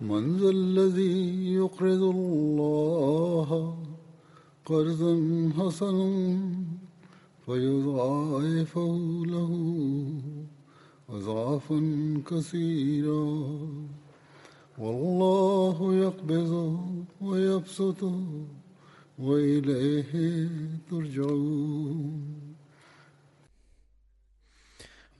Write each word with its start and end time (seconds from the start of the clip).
من 0.00 0.36
ذا 0.36 0.50
الذي 0.50 1.54
يقرض 1.54 2.02
الله 2.02 3.78
قرضا 4.66 5.14
حسنا 5.58 6.38
فيضاعفه 7.46 9.22
له 9.26 9.52
أضعافا 11.10 11.80
كثيرا 12.26 13.48
والله 14.78 15.94
يقبض 15.94 16.80
ويبسط 17.20 18.12
وإليه 19.18 20.48
ترجعون. 20.90 22.47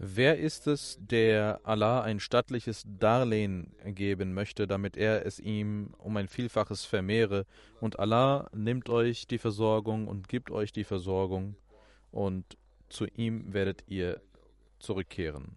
Wer 0.00 0.38
ist 0.38 0.68
es, 0.68 0.96
der 1.00 1.60
Allah 1.64 2.02
ein 2.02 2.20
stattliches 2.20 2.84
Darlehen 2.86 3.74
geben 3.84 4.32
möchte, 4.32 4.68
damit 4.68 4.96
er 4.96 5.26
es 5.26 5.40
ihm 5.40 5.92
um 5.98 6.16
ein 6.16 6.28
Vielfaches 6.28 6.84
vermehre? 6.84 7.46
Und 7.80 7.98
Allah 7.98 8.48
nimmt 8.54 8.88
euch 8.88 9.26
die 9.26 9.38
Versorgung 9.38 10.06
und 10.06 10.28
gibt 10.28 10.52
euch 10.52 10.72
die 10.72 10.84
Versorgung, 10.84 11.56
und 12.12 12.56
zu 12.88 13.06
ihm 13.06 13.52
werdet 13.52 13.84
ihr 13.88 14.20
zurückkehren. 14.78 15.56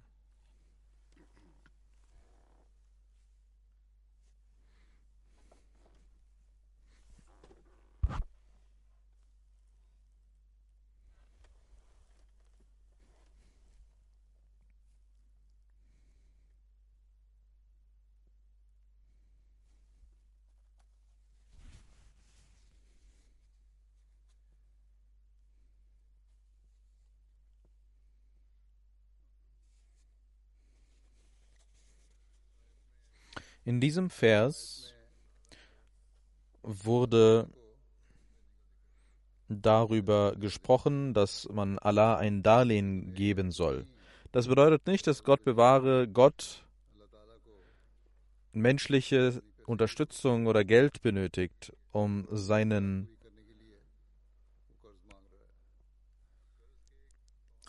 In 33.63 33.79
diesem 33.79 34.09
Vers 34.09 34.93
wurde 36.63 37.47
darüber 39.47 40.35
gesprochen, 40.35 41.13
dass 41.13 41.47
man 41.49 41.77
Allah 41.77 42.17
ein 42.17 42.41
Darlehen 42.41 43.13
geben 43.13 43.51
soll. 43.51 43.85
Das 44.31 44.47
bedeutet 44.47 44.87
nicht, 44.87 45.05
dass 45.05 45.23
Gott 45.23 45.43
bewahre, 45.43 46.07
Gott 46.07 46.65
menschliche 48.53 49.43
Unterstützung 49.65 50.47
oder 50.47 50.63
Geld 50.63 51.01
benötigt, 51.01 51.73
um 51.91 52.27
seinen 52.31 53.09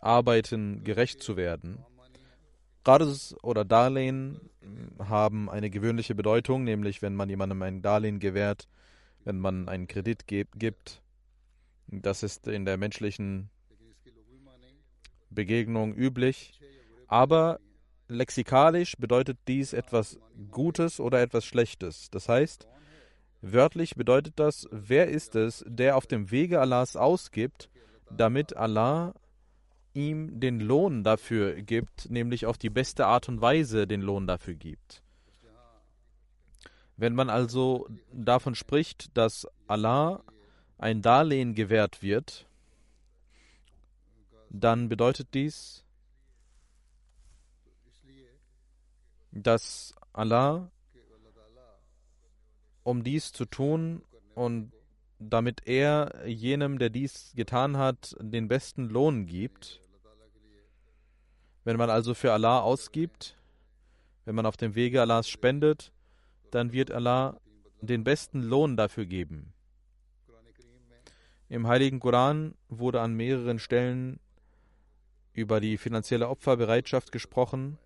Arbeiten 0.00 0.84
gerecht 0.84 1.22
zu 1.22 1.36
werden. 1.36 1.84
Qars 2.84 3.36
oder 3.42 3.64
Darlehen 3.64 4.40
haben 4.98 5.48
eine 5.48 5.70
gewöhnliche 5.70 6.14
Bedeutung, 6.14 6.64
nämlich 6.64 7.02
wenn 7.02 7.14
man 7.14 7.28
jemandem 7.28 7.62
ein 7.62 7.82
Darlehen 7.82 8.18
gewährt, 8.18 8.68
wenn 9.24 9.38
man 9.38 9.68
einen 9.68 9.86
Kredit 9.86 10.26
gibt. 10.26 11.02
Das 11.86 12.22
ist 12.22 12.48
in 12.48 12.64
der 12.64 12.76
menschlichen 12.76 13.50
Begegnung 15.30 15.94
üblich. 15.94 16.60
Aber 17.06 17.60
lexikalisch 18.08 18.96
bedeutet 18.96 19.38
dies 19.48 19.72
etwas 19.72 20.18
Gutes 20.50 21.00
oder 21.00 21.20
etwas 21.20 21.44
Schlechtes. 21.44 22.10
Das 22.10 22.28
heißt, 22.28 22.66
wörtlich 23.40 23.94
bedeutet 23.96 24.34
das, 24.36 24.68
wer 24.70 25.08
ist 25.08 25.34
es, 25.36 25.64
der 25.66 25.96
auf 25.96 26.06
dem 26.06 26.30
Wege 26.30 26.60
Allahs 26.60 26.96
ausgibt, 26.96 27.70
damit 28.10 28.56
Allah 28.56 29.14
ihm 29.94 30.40
den 30.40 30.60
Lohn 30.60 31.04
dafür 31.04 31.54
gibt, 31.62 32.10
nämlich 32.10 32.46
auf 32.46 32.58
die 32.58 32.70
beste 32.70 33.06
Art 33.06 33.28
und 33.28 33.40
Weise 33.40 33.86
den 33.86 34.00
Lohn 34.00 34.26
dafür 34.26 34.54
gibt. 34.54 35.02
Wenn 36.96 37.14
man 37.14 37.30
also 37.30 37.88
davon 38.12 38.54
spricht, 38.54 39.16
dass 39.16 39.46
Allah 39.66 40.22
ein 40.78 41.02
Darlehen 41.02 41.54
gewährt 41.54 42.02
wird, 42.02 42.46
dann 44.50 44.88
bedeutet 44.88 45.28
dies, 45.34 45.84
dass 49.30 49.94
Allah, 50.12 50.70
um 52.82 53.02
dies 53.02 53.32
zu 53.32 53.46
tun 53.46 54.02
und 54.34 54.72
damit 55.18 55.66
er 55.66 56.26
jenem, 56.26 56.78
der 56.78 56.90
dies 56.90 57.32
getan 57.34 57.76
hat, 57.76 58.16
den 58.20 58.48
besten 58.48 58.88
Lohn 58.88 59.26
gibt, 59.26 59.81
wenn 61.64 61.76
man 61.76 61.90
also 61.90 62.14
für 62.14 62.32
Allah 62.32 62.60
ausgibt, 62.60 63.36
wenn 64.24 64.34
man 64.34 64.46
auf 64.46 64.56
dem 64.56 64.74
Wege 64.74 65.00
Allahs 65.00 65.28
spendet, 65.28 65.92
dann 66.50 66.72
wird 66.72 66.90
Allah 66.90 67.40
den 67.80 68.04
besten 68.04 68.42
Lohn 68.42 68.76
dafür 68.76 69.06
geben. 69.06 69.52
Im 71.48 71.66
heiligen 71.66 72.00
Koran 72.00 72.54
wurde 72.68 73.00
an 73.00 73.14
mehreren 73.14 73.58
Stellen 73.58 74.20
über 75.34 75.60
die 75.60 75.76
finanzielle 75.76 76.28
Opferbereitschaft 76.28 77.12
gesprochen. 77.12 77.78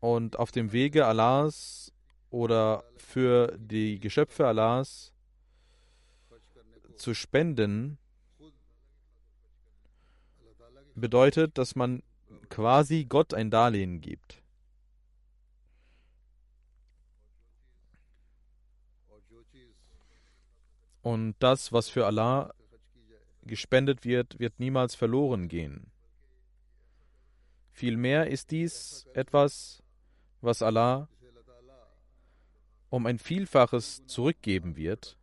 Und 0.00 0.38
auf 0.38 0.52
dem 0.52 0.72
Wege 0.72 1.06
Allahs 1.06 1.92
oder 2.30 2.84
für 2.96 3.56
die 3.58 3.98
Geschöpfe 3.98 4.46
Allahs 4.46 5.12
zu 6.96 7.14
spenden, 7.14 7.98
bedeutet, 10.96 11.58
dass 11.58 11.76
man 11.76 12.02
quasi 12.48 13.04
Gott 13.04 13.34
ein 13.34 13.50
Darlehen 13.50 14.00
gibt. 14.00 14.42
Und 21.02 21.36
das, 21.38 21.72
was 21.72 21.88
für 21.88 22.04
Allah 22.06 22.52
gespendet 23.44 24.04
wird, 24.04 24.40
wird 24.40 24.58
niemals 24.58 24.96
verloren 24.96 25.46
gehen. 25.46 25.92
Vielmehr 27.70 28.28
ist 28.28 28.50
dies 28.50 29.06
etwas, 29.14 29.82
was 30.40 30.62
Allah 30.62 31.08
um 32.88 33.06
ein 33.06 33.18
Vielfaches 33.18 34.04
zurückgeben 34.06 34.76
wird. 34.76 35.16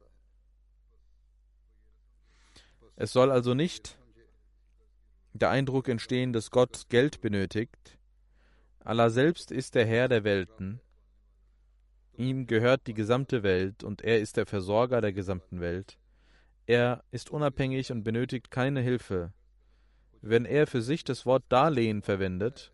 Es 2.96 3.12
soll 3.12 3.32
also 3.32 3.54
nicht 3.54 3.98
der 5.34 5.50
Eindruck 5.50 5.90
entstehen, 5.90 6.32
dass 6.32 6.52
Gott 6.52 6.90
Geld 6.90 7.22
benötigt. 7.22 7.98
Allah 8.80 9.10
selbst 9.10 9.52
ist 9.52 9.76
der 9.76 9.86
Herr 9.86 10.08
der 10.08 10.24
Welten. 10.24 10.80
Ihm 12.16 12.46
gehört 12.46 12.86
die 12.86 12.94
gesamte 12.94 13.42
Welt 13.42 13.84
und 13.84 14.02
er 14.02 14.20
ist 14.20 14.38
der 14.38 14.46
Versorger 14.46 15.02
der 15.02 15.14
gesamten 15.14 15.60
Welt. 15.60 15.98
Er 16.68 17.04
ist 17.12 17.32
unabhängig 17.32 17.92
und 17.92 18.04
benötigt 18.04 18.52
keine 18.52 18.82
Hilfe. 18.82 19.34
Wenn 20.22 20.46
er 20.46 20.68
für 20.68 20.82
sich 20.82 21.04
das 21.04 21.26
Wort 21.26 21.44
Darlehen 21.50 22.02
verwendet, 22.02 22.72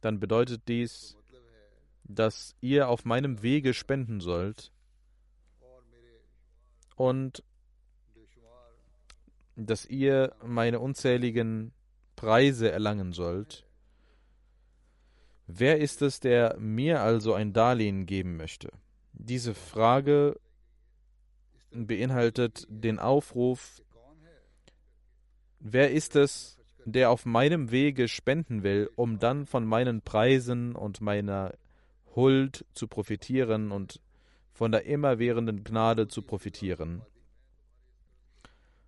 dann 0.00 0.20
bedeutet 0.20 0.68
dies, 0.68 1.16
dass 2.04 2.54
ihr 2.60 2.88
auf 2.88 3.04
meinem 3.06 3.42
Wege 3.42 3.72
spenden 3.72 4.20
sollt 4.20 4.70
und 6.96 7.42
dass 9.56 9.86
ihr 9.86 10.34
meine 10.44 10.80
unzähligen 10.80 11.72
Preise 12.24 12.72
erlangen 12.72 13.12
sollt. 13.12 13.66
Wer 15.46 15.78
ist 15.78 16.00
es, 16.00 16.20
der 16.20 16.56
mir 16.58 17.02
also 17.02 17.34
ein 17.34 17.52
Darlehen 17.52 18.06
geben 18.06 18.38
möchte? 18.38 18.70
Diese 19.12 19.52
Frage 19.52 20.40
beinhaltet 21.70 22.66
den 22.70 22.98
Aufruf, 22.98 23.82
wer 25.60 25.90
ist 25.90 26.16
es, 26.16 26.56
der 26.86 27.10
auf 27.10 27.26
meinem 27.26 27.70
Wege 27.70 28.08
spenden 28.08 28.62
will, 28.62 28.90
um 28.96 29.18
dann 29.18 29.44
von 29.44 29.66
meinen 29.66 30.00
Preisen 30.00 30.74
und 30.74 31.02
meiner 31.02 31.52
Huld 32.14 32.64
zu 32.72 32.88
profitieren 32.88 33.70
und 33.70 34.00
von 34.52 34.72
der 34.72 34.86
immerwährenden 34.86 35.62
Gnade 35.62 36.08
zu 36.08 36.22
profitieren. 36.22 37.02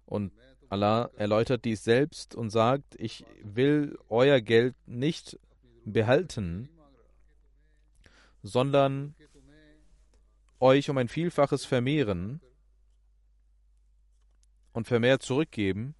Und 0.06 0.32
Allah 0.69 1.11
erläutert 1.17 1.65
dies 1.65 1.85
selbst 1.85 2.35
und 2.35 2.51
sagt, 2.51 2.97
ich 2.99 3.25
will 3.43 3.99
euer 4.09 4.41
Geld 4.41 4.75
nicht 4.87 5.39
behalten, 5.85 6.69
sondern 8.43 9.15
euch 10.59 10.91
um 10.91 10.99
ein 10.99 11.09
Vielfaches 11.09 11.65
vermehren 11.65 12.41
und 14.73 14.87
vermehrt 14.87 15.23
zurückgeben. 15.23 15.95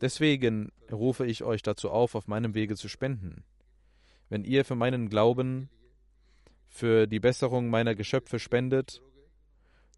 Deswegen 0.00 0.72
rufe 0.92 1.26
ich 1.26 1.42
euch 1.42 1.62
dazu 1.62 1.90
auf, 1.90 2.14
auf 2.14 2.28
meinem 2.28 2.54
Wege 2.54 2.76
zu 2.76 2.88
spenden. 2.88 3.44
Wenn 4.28 4.44
ihr 4.44 4.64
für 4.64 4.74
meinen 4.74 5.08
Glauben, 5.08 5.70
für 6.68 7.06
die 7.06 7.20
Besserung 7.20 7.70
meiner 7.70 7.94
Geschöpfe 7.94 8.38
spendet, 8.38 9.00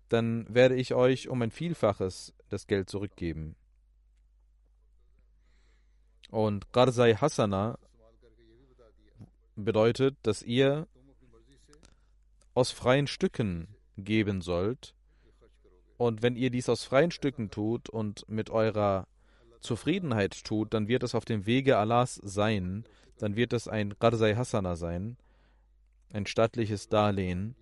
dann 0.08 0.46
werde 0.52 0.74
ich 0.74 0.94
euch 0.94 1.28
um 1.28 1.42
ein 1.42 1.50
Vielfaches 1.50 2.34
das 2.48 2.66
Geld 2.66 2.88
zurückgeben. 2.88 3.56
Und 6.30 6.72
Qarzai 6.72 7.14
Hasana 7.14 7.78
bedeutet, 9.56 10.16
dass 10.22 10.42
ihr 10.42 10.86
aus 12.54 12.70
freien 12.70 13.06
Stücken 13.06 13.68
geben 13.96 14.40
sollt. 14.40 14.94
Und 15.96 16.22
wenn 16.22 16.36
ihr 16.36 16.50
dies 16.50 16.68
aus 16.68 16.84
freien 16.84 17.10
Stücken 17.10 17.50
tut 17.50 17.88
und 17.88 18.28
mit 18.28 18.50
eurer 18.50 19.06
Zufriedenheit 19.60 20.44
tut, 20.44 20.72
dann 20.74 20.86
wird 20.86 21.02
es 21.02 21.14
auf 21.14 21.24
dem 21.24 21.46
Wege 21.46 21.78
Allahs 21.78 22.20
sein, 22.22 22.84
dann 23.18 23.34
wird 23.36 23.52
es 23.52 23.66
ein 23.66 23.98
Qarzai 23.98 24.34
Hasana 24.34 24.76
sein, 24.76 25.16
ein 26.12 26.26
stattliches 26.26 26.88
Darlehen, 26.88 27.56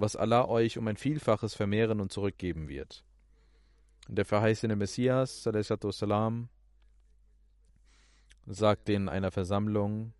was 0.00 0.16
Allah 0.16 0.48
euch 0.48 0.78
um 0.78 0.86
ein 0.88 0.96
Vielfaches 0.96 1.54
vermehren 1.54 2.00
und 2.00 2.10
zurückgeben 2.10 2.68
wird. 2.68 3.04
Der 4.08 4.24
verheißene 4.24 4.74
Messias, 4.74 5.42
salam, 5.42 6.48
sagte 8.46 8.94
in 8.94 9.08
einer 9.08 9.30
Versammlung, 9.30 10.12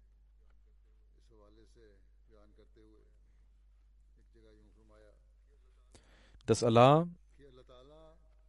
dass 6.47 6.63
Allah 6.63 7.09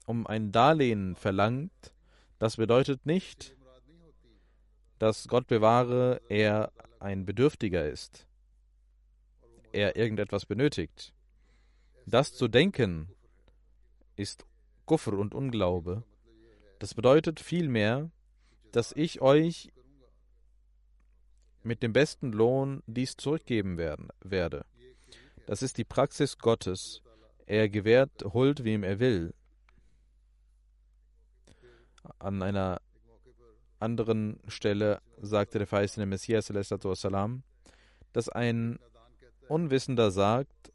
um 0.05 0.27
ein 0.27 0.51
Darlehen 0.51 1.15
verlangt, 1.15 1.93
das 2.39 2.57
bedeutet 2.57 3.05
nicht, 3.05 3.55
dass 4.99 5.27
Gott 5.27 5.47
bewahre, 5.47 6.21
er 6.27 6.71
ein 6.99 7.25
Bedürftiger 7.25 7.87
ist, 7.87 8.27
er 9.71 9.95
irgendetwas 9.95 10.45
benötigt. 10.45 11.13
Das 12.05 12.33
zu 12.33 12.47
denken 12.47 13.09
ist 14.15 14.45
Kufr 14.85 15.13
und 15.13 15.33
Unglaube. 15.33 16.03
Das 16.79 16.93
bedeutet 16.93 17.39
vielmehr, 17.39 18.09
dass 18.71 18.91
ich 18.93 19.21
euch 19.21 19.71
mit 21.63 21.83
dem 21.83 21.93
besten 21.93 22.31
Lohn 22.31 22.81
dies 22.87 23.17
zurückgeben 23.17 23.77
werden, 23.77 24.09
werde. 24.21 24.65
Das 25.45 25.61
ist 25.61 25.77
die 25.77 25.83
Praxis 25.83 26.37
Gottes. 26.37 27.01
Er 27.45 27.69
gewährt 27.69 28.23
Huld, 28.33 28.63
wem 28.63 28.83
er 28.83 28.99
will. 28.99 29.33
An 32.17 32.41
einer 32.41 32.81
anderen 33.79 34.39
Stelle 34.47 35.01
sagte 35.21 35.57
der 35.57 35.67
verheißene 35.67 36.05
Messias, 36.05 36.51
dass 38.13 38.29
ein 38.29 38.79
Unwissender 39.47 40.11
sagt, 40.11 40.70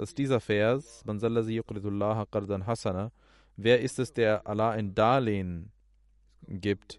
dass 0.00 0.14
dieser 0.14 0.40
Vers, 0.40 1.04
hasana, 1.06 3.12
wer 3.56 3.80
ist 3.82 3.98
es, 3.98 4.14
der 4.14 4.46
Allah 4.46 4.70
ein 4.70 4.94
Darlehen 4.94 5.72
gibt? 6.48 6.98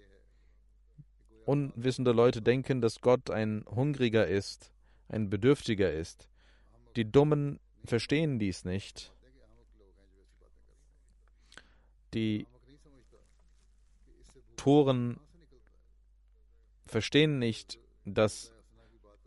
Unwissende 1.45 2.11
Leute 2.11 2.43
denken, 2.43 2.79
dass 2.79 3.01
Gott 3.01 3.31
ein 3.31 3.65
Hungriger 3.67 4.27
ist, 4.27 4.71
ein 5.09 5.31
Bedürftiger 5.31 5.91
ist. 5.91 6.29
Die 6.95 7.11
Dummen 7.11 7.59
verstehen 7.85 8.37
dies 8.37 8.65
nicht. 8.65 9.11
Die 12.13 12.45
Toren 14.57 15.19
verstehen 16.85 17.39
nicht, 17.39 17.79
dass 18.05 18.53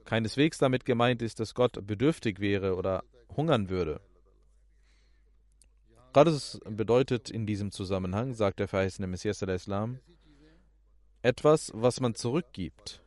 keineswegs 0.05 0.59
damit 0.59 0.85
gemeint 0.85 1.23
ist, 1.23 1.41
dass 1.41 1.55
Gott 1.55 1.85
bedürftig 1.85 2.38
wäre 2.38 2.76
oder 2.76 3.02
hungern 3.37 3.69
würde. 3.69 4.00
Qadrs 6.12 6.61
bedeutet 6.64 7.31
in 7.31 7.47
diesem 7.47 7.73
Zusammenhang, 7.73 8.35
sagt 8.35 8.61
der 8.61 8.69
verheißene 8.69 9.07
Messias 9.07 9.43
al-Islam, 9.43 9.99
etwas, 11.23 11.73
was 11.75 12.00
man 12.00 12.14
zurückgibt. 12.14 13.03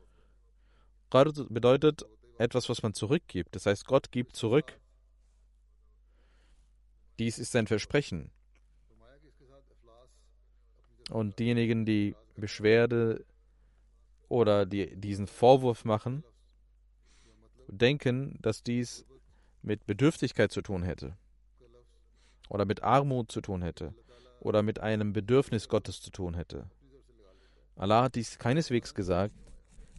Qadr 1.09 1.45
bedeutet 1.49 2.05
etwas, 2.37 2.67
was 2.67 2.83
man 2.83 2.93
zurückgibt. 2.93 3.55
Das 3.55 3.65
heißt, 3.65 3.85
Gott 3.85 4.11
gibt 4.11 4.35
zurück. 4.35 4.79
Dies 7.17 7.39
ist 7.39 7.51
sein 7.51 7.67
Versprechen. 7.67 8.31
Und 11.09 11.39
diejenigen, 11.39 11.85
die 11.85 12.15
Beschwerde 12.35 13.25
oder 14.27 14.65
die 14.65 14.95
diesen 14.97 15.27
Vorwurf 15.27 15.85
machen, 15.85 16.23
denken, 17.67 18.37
dass 18.41 18.63
dies 18.63 19.05
mit 19.67 19.85
Bedürftigkeit 19.85 20.51
zu 20.51 20.61
tun 20.61 20.81
hätte 20.81 21.17
oder 22.49 22.65
mit 22.65 22.83
Armut 22.83 23.31
zu 23.31 23.41
tun 23.41 23.61
hätte 23.61 23.93
oder 24.39 24.63
mit 24.63 24.79
einem 24.79 25.13
Bedürfnis 25.13 25.67
Gottes 25.67 26.01
zu 26.01 26.09
tun 26.09 26.33
hätte. 26.33 26.69
Allah 27.75 28.03
hat 28.03 28.15
dies 28.15 28.39
keineswegs 28.39 28.95
gesagt, 28.95 29.35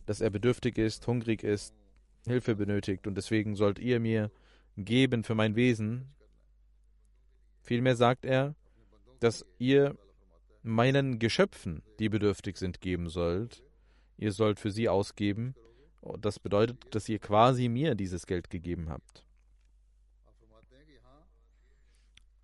dass 0.06 0.20
er 0.20 0.30
bedürftig 0.30 0.78
ist, 0.78 1.06
hungrig 1.06 1.44
ist, 1.44 1.74
Hilfe 2.26 2.56
benötigt 2.56 3.06
und 3.06 3.14
deswegen 3.14 3.56
sollt 3.56 3.78
ihr 3.78 4.00
mir 4.00 4.30
geben 4.76 5.22
für 5.22 5.34
mein 5.34 5.54
Wesen. 5.54 6.14
Vielmehr 7.60 7.94
sagt 7.94 8.24
er, 8.24 8.54
dass 9.20 9.44
ihr 9.58 9.96
meinen 10.62 11.18
Geschöpfen, 11.18 11.82
die 11.98 12.08
bedürftig 12.08 12.56
sind, 12.56 12.80
geben 12.80 13.08
sollt. 13.10 13.62
Ihr 14.16 14.32
sollt 14.32 14.58
für 14.58 14.70
sie 14.70 14.88
ausgeben. 14.88 15.54
Das 16.20 16.38
bedeutet, 16.38 16.94
dass 16.94 17.08
ihr 17.08 17.18
quasi 17.18 17.68
mir 17.68 17.94
dieses 17.94 18.26
Geld 18.26 18.50
gegeben 18.50 18.88
habt. 18.88 19.24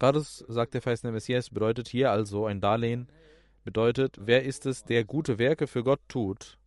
Qars, 0.04 0.44
sagt 0.48 0.74
der 0.74 0.82
verheißene 0.82 1.12
Messias, 1.12 1.48
bedeutet 1.48 1.88
hier 1.88 2.10
also 2.10 2.44
ein 2.44 2.60
Darlehen, 2.60 3.08
bedeutet, 3.64 4.18
wer 4.20 4.44
ist 4.44 4.66
es, 4.66 4.84
der 4.84 5.02
gute 5.02 5.38
Werke 5.38 5.66
für 5.66 5.82
Gott 5.82 6.00
tut? 6.08 6.58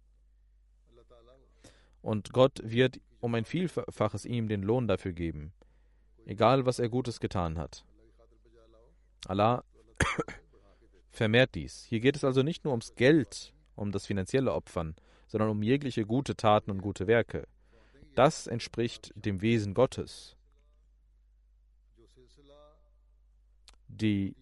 Und 2.02 2.34
Gott 2.34 2.60
wird 2.64 3.00
um 3.20 3.36
ein 3.36 3.46
Vielfaches 3.46 4.26
ihm 4.26 4.48
den 4.48 4.64
Lohn 4.64 4.88
dafür 4.88 5.12
geben, 5.12 5.54
egal 6.26 6.66
was 6.66 6.80
er 6.80 6.90
Gutes 6.90 7.20
getan 7.20 7.60
hat. 7.60 7.86
Allah 9.28 9.64
vermehrt 11.12 11.54
dies. 11.54 11.84
Hier 11.84 12.00
geht 12.00 12.16
es 12.16 12.24
also 12.24 12.42
nicht 12.42 12.64
nur 12.64 12.74
ums 12.74 12.96
Geld, 12.96 13.54
um 13.76 13.92
das 13.92 14.08
finanzielle 14.08 14.52
Opfern, 14.54 14.96
sondern 15.28 15.50
um 15.50 15.62
jegliche 15.62 16.06
gute 16.06 16.36
Taten 16.36 16.72
und 16.72 16.82
gute 16.82 17.06
Werke. 17.06 17.48
Das 18.16 18.48
entspricht 18.48 19.12
dem 19.16 19.42
Wesen 19.42 19.76
Gottes. 19.76 20.38
Die 23.88 24.36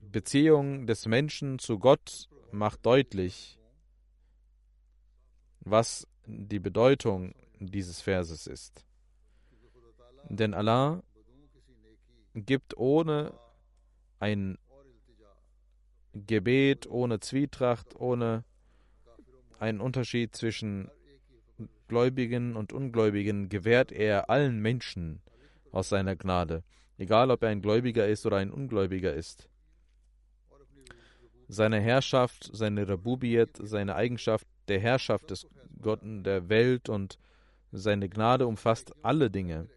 Beziehung 0.00 0.86
des 0.86 1.06
Menschen 1.06 1.58
zu 1.58 1.78
Gott 1.78 2.28
macht 2.52 2.86
deutlich, 2.86 3.58
was 5.60 6.06
die 6.26 6.60
Bedeutung 6.60 7.34
dieses 7.58 8.00
Verses 8.00 8.46
ist. 8.46 8.84
Denn 10.28 10.54
Allah 10.54 11.02
gibt 12.34 12.76
ohne 12.76 13.34
ein 14.20 14.58
Gebet, 16.14 16.86
ohne 16.86 17.20
Zwietracht, 17.20 17.94
ohne 17.96 18.44
einen 19.58 19.80
Unterschied 19.80 20.34
zwischen 20.34 20.90
Gläubigen 21.88 22.56
und 22.56 22.72
Ungläubigen, 22.72 23.48
gewährt 23.48 23.92
er 23.92 24.30
allen 24.30 24.60
Menschen 24.60 25.22
aus 25.72 25.88
seiner 25.88 26.16
Gnade, 26.16 26.62
egal 26.98 27.30
ob 27.30 27.42
er 27.42 27.48
ein 27.48 27.62
Gläubiger 27.62 28.06
ist 28.06 28.26
oder 28.26 28.36
ein 28.36 28.50
Ungläubiger 28.50 29.14
ist. 29.14 29.48
Seine 31.48 31.80
Herrschaft, 31.80 32.50
seine 32.52 32.86
Rabubiyat, 32.86 33.50
seine 33.62 33.94
Eigenschaft 33.94 34.46
der 34.68 34.80
Herrschaft 34.80 35.30
des 35.30 35.46
Gottes 35.80 36.08
der 36.24 36.48
Welt 36.48 36.88
und 36.88 37.18
seine 37.72 38.08
Gnade 38.08 38.46
umfasst 38.46 38.92
alle 39.02 39.30
Dinge. 39.30 39.68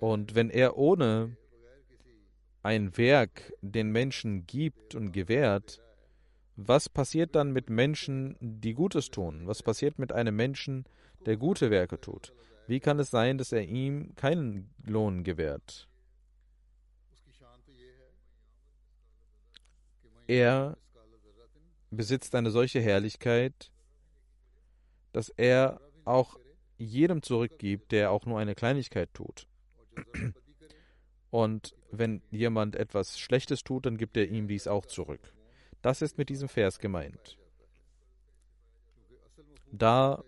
Und 0.00 0.34
wenn 0.34 0.50
er 0.50 0.76
ohne 0.76 1.36
ein 2.62 2.96
Werk 2.96 3.52
den 3.62 3.92
Menschen 3.92 4.46
gibt 4.46 4.94
und 4.94 5.12
gewährt, 5.12 5.80
was 6.56 6.88
passiert 6.88 7.34
dann 7.34 7.52
mit 7.52 7.70
Menschen, 7.70 8.36
die 8.40 8.74
Gutes 8.74 9.10
tun? 9.10 9.42
Was 9.46 9.62
passiert 9.62 9.98
mit 9.98 10.12
einem 10.12 10.36
Menschen, 10.36 10.84
der 11.24 11.36
gute 11.36 11.70
Werke 11.70 12.00
tut? 12.00 12.32
Wie 12.66 12.80
kann 12.80 12.98
es 12.98 13.10
sein, 13.10 13.38
dass 13.38 13.52
er 13.52 13.62
ihm 13.62 14.14
keinen 14.16 14.74
Lohn 14.84 15.22
gewährt? 15.22 15.88
Er 20.26 20.76
besitzt 21.90 22.34
eine 22.34 22.50
solche 22.50 22.80
Herrlichkeit, 22.80 23.70
dass 25.12 25.28
er 25.28 25.80
auch 26.04 26.38
jedem 26.78 27.22
zurückgibt, 27.22 27.92
der 27.92 28.10
auch 28.10 28.26
nur 28.26 28.38
eine 28.38 28.54
Kleinigkeit 28.54 29.14
tut. 29.14 29.46
Und 31.30 31.74
wenn 31.90 32.22
jemand 32.30 32.76
etwas 32.76 33.18
Schlechtes 33.18 33.62
tut, 33.62 33.86
dann 33.86 33.96
gibt 33.96 34.16
er 34.16 34.28
ihm 34.28 34.48
dies 34.48 34.66
auch 34.66 34.86
zurück. 34.86 35.32
Das 35.82 36.02
ist 36.02 36.18
mit 36.18 36.28
diesem 36.28 36.48
Vers 36.48 36.78
gemeint. 36.78 37.38
Da 39.70 40.24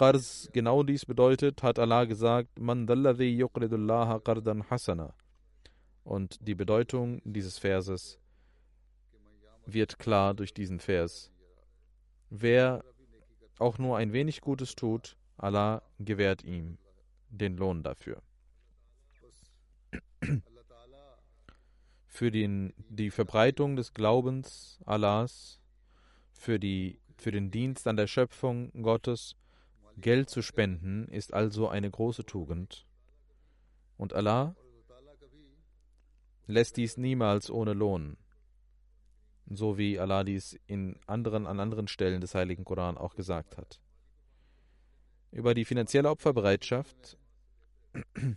Qars 0.00 0.48
genau 0.54 0.82
dies 0.82 1.04
bedeutet, 1.04 1.62
hat 1.62 1.78
Allah 1.78 2.06
gesagt, 2.06 2.58
Man 2.58 2.86
qardan 2.86 4.70
hasana. 4.70 5.12
Und 6.04 6.38
die 6.40 6.54
Bedeutung 6.54 7.20
dieses 7.26 7.58
Verses 7.58 8.18
wird 9.66 9.98
klar 9.98 10.32
durch 10.32 10.54
diesen 10.54 10.80
Vers. 10.80 11.30
Wer 12.30 12.82
auch 13.58 13.76
nur 13.76 13.98
ein 13.98 14.14
wenig 14.14 14.40
Gutes 14.40 14.74
tut, 14.74 15.18
Allah 15.36 15.82
gewährt 15.98 16.44
ihm 16.44 16.78
den 17.28 17.58
Lohn 17.58 17.82
dafür. 17.82 18.22
Für 22.06 22.30
den, 22.30 22.72
die 22.88 23.10
Verbreitung 23.10 23.76
des 23.76 23.92
Glaubens 23.92 24.80
Allahs, 24.86 25.60
für, 26.32 26.58
die, 26.58 26.98
für 27.18 27.32
den 27.32 27.50
Dienst 27.50 27.86
an 27.86 27.98
der 27.98 28.06
Schöpfung 28.06 28.72
Gottes, 28.82 29.36
Geld 30.00 30.30
zu 30.30 30.42
spenden, 30.42 31.08
ist 31.08 31.34
also 31.34 31.68
eine 31.68 31.90
große 31.90 32.24
Tugend. 32.24 32.86
Und 33.96 34.14
Allah 34.14 34.56
lässt 36.46 36.76
dies 36.76 36.96
niemals 36.96 37.50
ohne 37.50 37.74
Lohn, 37.74 38.16
so 39.46 39.78
wie 39.78 39.98
Allah 39.98 40.24
dies 40.24 40.58
in 40.66 40.98
anderen, 41.06 41.46
an 41.46 41.60
anderen 41.60 41.88
Stellen 41.88 42.20
des 42.20 42.34
Heiligen 42.34 42.64
Koran 42.64 42.98
auch 42.98 43.14
gesagt 43.14 43.56
hat. 43.56 43.80
Über 45.32 45.54
die 45.54 45.64
finanzielle 45.64 46.10
Opferbereitschaft 46.10 47.16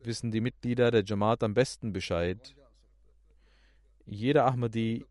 wissen 0.00 0.30
die 0.30 0.40
Mitglieder 0.40 0.90
der 0.90 1.04
Jamaat 1.04 1.42
am 1.44 1.54
besten 1.54 1.92
Bescheid. 1.92 2.54
Jeder 4.04 4.46
Ahmadi 4.46 5.06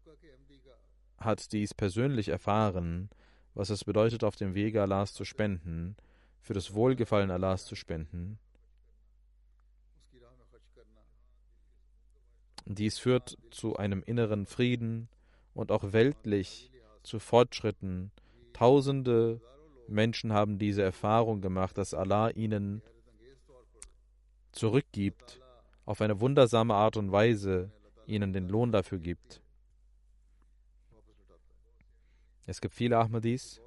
hat 1.18 1.54
dies 1.54 1.74
persönlich 1.74 2.30
erfahren, 2.30 3.10
was 3.54 3.70
es 3.70 3.84
bedeutet, 3.84 4.24
auf 4.24 4.36
dem 4.36 4.54
Wege 4.54 4.82
Allahs 4.82 5.14
zu 5.14 5.26
spenden, 5.26 5.96
für 6.42 6.54
das 6.54 6.74
Wohlgefallen 6.74 7.32
Allahs 7.32 7.66
zu 7.66 7.76
spenden. 7.76 8.40
Dies 12.66 13.00
führt 13.00 13.38
zu 13.50 13.76
einem 13.76 14.04
inneren 14.04 14.46
Frieden 14.46 15.10
und 15.54 15.72
auch 15.72 15.92
weltlich 15.92 16.72
zu 17.04 17.20
Fortschritten. 17.20 18.12
Tausende 18.54 19.42
Menschen 19.88 20.32
haben 20.32 20.58
diese 20.58 20.84
Erfahrung 20.84 21.42
gemacht, 21.42 21.78
dass 21.78 21.94
Allah 21.94 22.30
ihnen 22.30 22.82
zurückgibt, 24.52 25.42
auf 25.86 26.02
eine 26.02 26.22
wundersame 26.22 26.76
Art 26.76 26.98
und 26.98 27.12
Weise 27.12 27.72
ihnen 28.06 28.34
den 28.34 28.48
Lohn 28.48 28.72
dafür 28.72 29.00
gibt. 29.00 29.41
Es 32.52 32.60
gibt 32.60 32.74
viele 32.74 32.98
Ahmadis, 32.98 33.62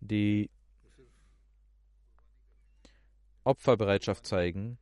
die 0.00 0.50
Opferbereitschaft 3.44 4.26
zeigen, 4.26 4.78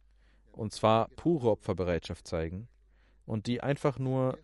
und 0.50 0.73
zwar 0.73 1.09
pure 1.09 1.50
Opferbereitschaft 1.50 2.26
zeigen, 2.26 2.68
und 3.26 3.49
die 3.49 3.61
einfach 3.61 3.99
nur 3.99 4.38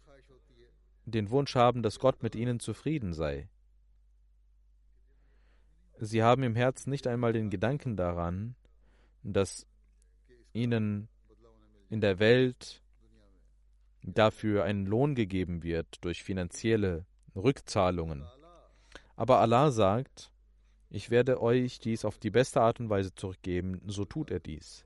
den 1.06 1.30
Wunsch 1.30 1.54
haben, 1.54 1.82
dass 1.82 1.98
Gott 1.98 2.22
mit 2.22 2.34
ihnen 2.34 2.60
zufrieden 2.60 3.14
sei. 3.14 3.48
Sie 5.98 6.22
haben 6.22 6.42
im 6.42 6.56
Herzen 6.56 6.90
nicht 6.90 7.06
einmal 7.06 7.32
den 7.32 7.48
Gedanken 7.48 7.96
daran, 7.96 8.54
dass 9.22 9.66
ihnen 10.52 11.08
in 11.88 12.02
der 12.02 12.18
Welt 12.18 12.82
dafür 14.02 14.64
ein 14.64 14.84
Lohn 14.84 15.14
gegeben 15.14 15.62
wird 15.62 16.04
durch 16.04 16.22
finanzielle 16.22 17.06
Rückzahlungen. 17.34 18.24
Aber 19.16 19.38
Allah 19.38 19.70
sagt, 19.70 20.30
ich 20.88 21.10
werde 21.10 21.40
euch 21.40 21.78
dies 21.78 22.04
auf 22.04 22.18
die 22.18 22.30
beste 22.30 22.60
Art 22.60 22.80
und 22.80 22.90
Weise 22.90 23.14
zurückgeben, 23.14 23.80
so 23.86 24.04
tut 24.04 24.30
er 24.30 24.40
dies. 24.40 24.84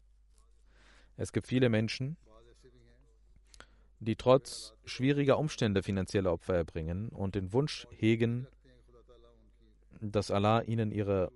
Es 1.17 1.33
gibt 1.33 1.47
viele 1.47 1.69
Menschen, 1.69 2.17
die 4.01 4.17
trotz 4.17 4.75
schwieriger 4.85 5.39
Umstände 5.39 5.83
finanzielle 5.83 6.31
Opfer 6.31 6.55
erbringen 6.55 7.09
und 7.09 7.35
den 7.35 7.53
Wunsch 7.53 7.87
hegen, 7.97 8.47
dass 10.01 10.31
Allah 10.31 10.61
ihnen 10.63 10.91
ihre 10.91 11.33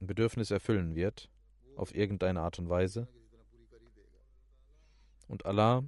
Bedürfnisse 0.00 0.54
erfüllen 0.54 0.94
wird, 0.94 1.30
auf 1.76 1.94
irgendeine 1.94 2.42
Art 2.42 2.58
und 2.58 2.68
Weise. 2.68 3.08
Und 5.28 5.46
Allah 5.46 5.84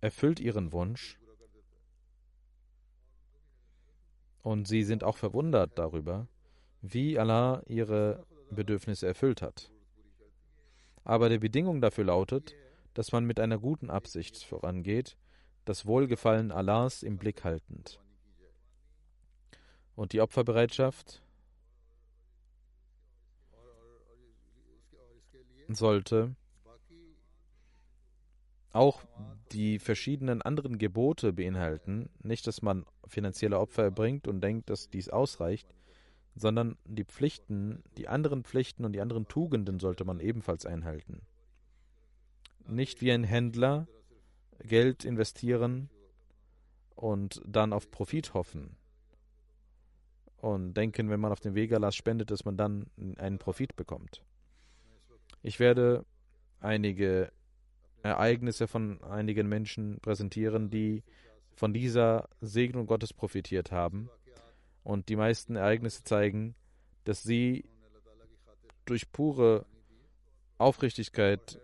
erfüllt 0.00 0.40
ihren 0.40 0.72
Wunsch. 0.72 1.19
Und 4.42 4.66
sie 4.68 4.82
sind 4.84 5.04
auch 5.04 5.16
verwundert 5.16 5.78
darüber, 5.78 6.26
wie 6.80 7.18
Allah 7.18 7.62
ihre 7.66 8.26
Bedürfnisse 8.50 9.06
erfüllt 9.06 9.42
hat. 9.42 9.70
Aber 11.04 11.28
die 11.28 11.38
Bedingung 11.38 11.80
dafür 11.80 12.04
lautet, 12.04 12.54
dass 12.94 13.12
man 13.12 13.24
mit 13.24 13.38
einer 13.38 13.58
guten 13.58 13.90
Absicht 13.90 14.42
vorangeht, 14.44 15.16
das 15.64 15.86
Wohlgefallen 15.86 16.52
Allahs 16.52 17.02
im 17.02 17.18
Blick 17.18 17.44
haltend. 17.44 18.00
Und 19.94 20.12
die 20.12 20.20
Opferbereitschaft 20.20 21.22
sollte 25.68 26.34
auch 28.72 29.02
die 29.52 29.78
verschiedenen 29.78 30.42
anderen 30.42 30.78
Gebote 30.78 31.32
beinhalten. 31.32 32.08
Nicht, 32.22 32.46
dass 32.46 32.62
man 32.62 32.86
finanzielle 33.06 33.58
Opfer 33.58 33.84
erbringt 33.84 34.28
und 34.28 34.40
denkt, 34.40 34.70
dass 34.70 34.90
dies 34.90 35.08
ausreicht, 35.08 35.74
sondern 36.36 36.76
die 36.84 37.04
Pflichten, 37.04 37.82
die 37.96 38.08
anderen 38.08 38.44
Pflichten 38.44 38.84
und 38.84 38.92
die 38.92 39.00
anderen 39.00 39.26
Tugenden 39.26 39.80
sollte 39.80 40.04
man 40.04 40.20
ebenfalls 40.20 40.66
einhalten. 40.66 41.22
Nicht 42.68 43.00
wie 43.02 43.10
ein 43.10 43.24
Händler 43.24 43.88
Geld 44.62 45.04
investieren 45.04 45.90
und 46.94 47.42
dann 47.44 47.72
auf 47.72 47.90
Profit 47.90 48.34
hoffen 48.34 48.76
und 50.36 50.74
denken, 50.74 51.10
wenn 51.10 51.20
man 51.20 51.32
auf 51.32 51.40
den 51.40 51.54
Vegalas 51.54 51.96
spendet, 51.96 52.30
dass 52.30 52.44
man 52.44 52.56
dann 52.56 52.86
einen 53.18 53.38
Profit 53.38 53.76
bekommt. 53.76 54.22
Ich 55.42 55.58
werde 55.58 56.04
einige 56.60 57.32
Ereignisse 58.02 58.66
von 58.66 59.02
einigen 59.02 59.48
Menschen 59.48 59.98
präsentieren, 60.00 60.70
die 60.70 61.02
von 61.54 61.72
dieser 61.74 62.28
Segnung 62.40 62.86
Gottes 62.86 63.12
profitiert 63.12 63.72
haben. 63.72 64.08
Und 64.82 65.08
die 65.08 65.16
meisten 65.16 65.56
Ereignisse 65.56 66.04
zeigen, 66.04 66.54
dass 67.04 67.22
sie 67.22 67.64
durch 68.86 69.12
pure 69.12 69.66
Aufrichtigkeit 70.58 71.60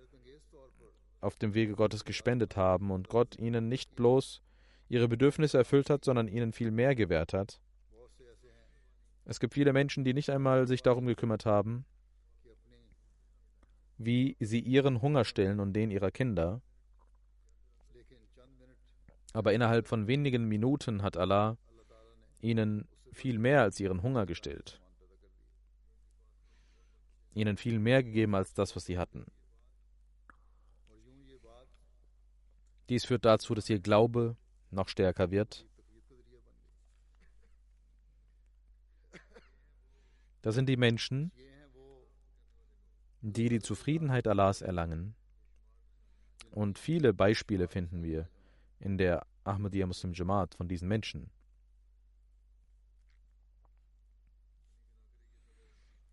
auf 1.20 1.36
dem 1.36 1.54
Wege 1.54 1.74
Gottes 1.74 2.04
gespendet 2.04 2.56
haben 2.56 2.90
und 2.90 3.08
Gott 3.08 3.38
ihnen 3.38 3.68
nicht 3.68 3.96
bloß 3.96 4.42
ihre 4.88 5.08
Bedürfnisse 5.08 5.58
erfüllt 5.58 5.90
hat, 5.90 6.04
sondern 6.04 6.28
ihnen 6.28 6.52
viel 6.52 6.70
mehr 6.70 6.94
gewährt 6.94 7.32
hat. 7.32 7.60
Es 9.24 9.40
gibt 9.40 9.54
viele 9.54 9.72
Menschen, 9.72 10.04
die 10.04 10.14
nicht 10.14 10.30
einmal 10.30 10.68
sich 10.68 10.82
darum 10.82 11.06
gekümmert 11.06 11.46
haben, 11.46 11.84
wie 13.98 14.36
sie 14.40 14.60
ihren 14.60 15.00
Hunger 15.02 15.24
stillen 15.24 15.60
und 15.60 15.72
den 15.72 15.90
ihrer 15.90 16.10
Kinder. 16.10 16.60
Aber 19.32 19.52
innerhalb 19.52 19.86
von 19.86 20.06
wenigen 20.06 20.46
Minuten 20.46 21.02
hat 21.02 21.16
Allah 21.16 21.58
ihnen 22.40 22.88
viel 23.12 23.38
mehr 23.38 23.62
als 23.62 23.80
ihren 23.80 24.02
Hunger 24.02 24.26
gestillt. 24.26 24.80
Ihnen 27.34 27.56
viel 27.56 27.78
mehr 27.78 28.02
gegeben 28.02 28.34
als 28.34 28.54
das, 28.54 28.76
was 28.76 28.84
sie 28.84 28.98
hatten. 28.98 29.26
Dies 32.88 33.04
führt 33.04 33.24
dazu, 33.24 33.54
dass 33.54 33.68
ihr 33.68 33.80
Glaube 33.80 34.36
noch 34.70 34.88
stärker 34.88 35.30
wird. 35.30 35.66
Das 40.42 40.54
sind 40.54 40.68
die 40.68 40.76
Menschen, 40.76 41.32
die 43.32 43.48
die 43.48 43.58
Zufriedenheit 43.60 44.28
Allahs 44.28 44.62
erlangen. 44.62 45.16
Und 46.52 46.78
viele 46.78 47.12
Beispiele 47.12 47.66
finden 47.66 48.04
wir 48.04 48.28
in 48.78 48.98
der 48.98 49.26
Ahmadiyya 49.42 49.86
Muslim 49.86 50.12
Jamaat 50.12 50.54
von 50.54 50.68
diesen 50.68 50.86
Menschen. 50.86 51.30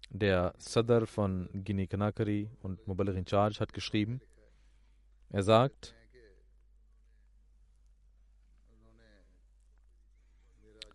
Der 0.09 0.53
Sadr 0.57 1.05
von 1.05 1.49
Gini 1.53 1.85
Kanakari 1.87 2.49
und 2.61 2.87
Mobile 2.87 3.13
in 3.13 3.27
Charge 3.27 3.59
hat 3.59 3.73
geschrieben, 3.73 4.19
er 5.29 5.43
sagt, 5.43 5.95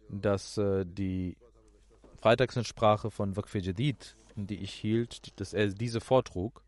dass 0.08 0.58
äh, 0.58 0.84
die 0.84 1.36
Freitagsansprache 2.16 3.10
von 3.10 3.36
Waqf 3.36 3.54
Jadid, 3.54 4.16
die 4.46 4.58
ich 4.58 4.72
hielt, 4.72 5.38
dass 5.40 5.52
er 5.52 5.68
diese 5.68 6.00
vortrug, 6.00 6.62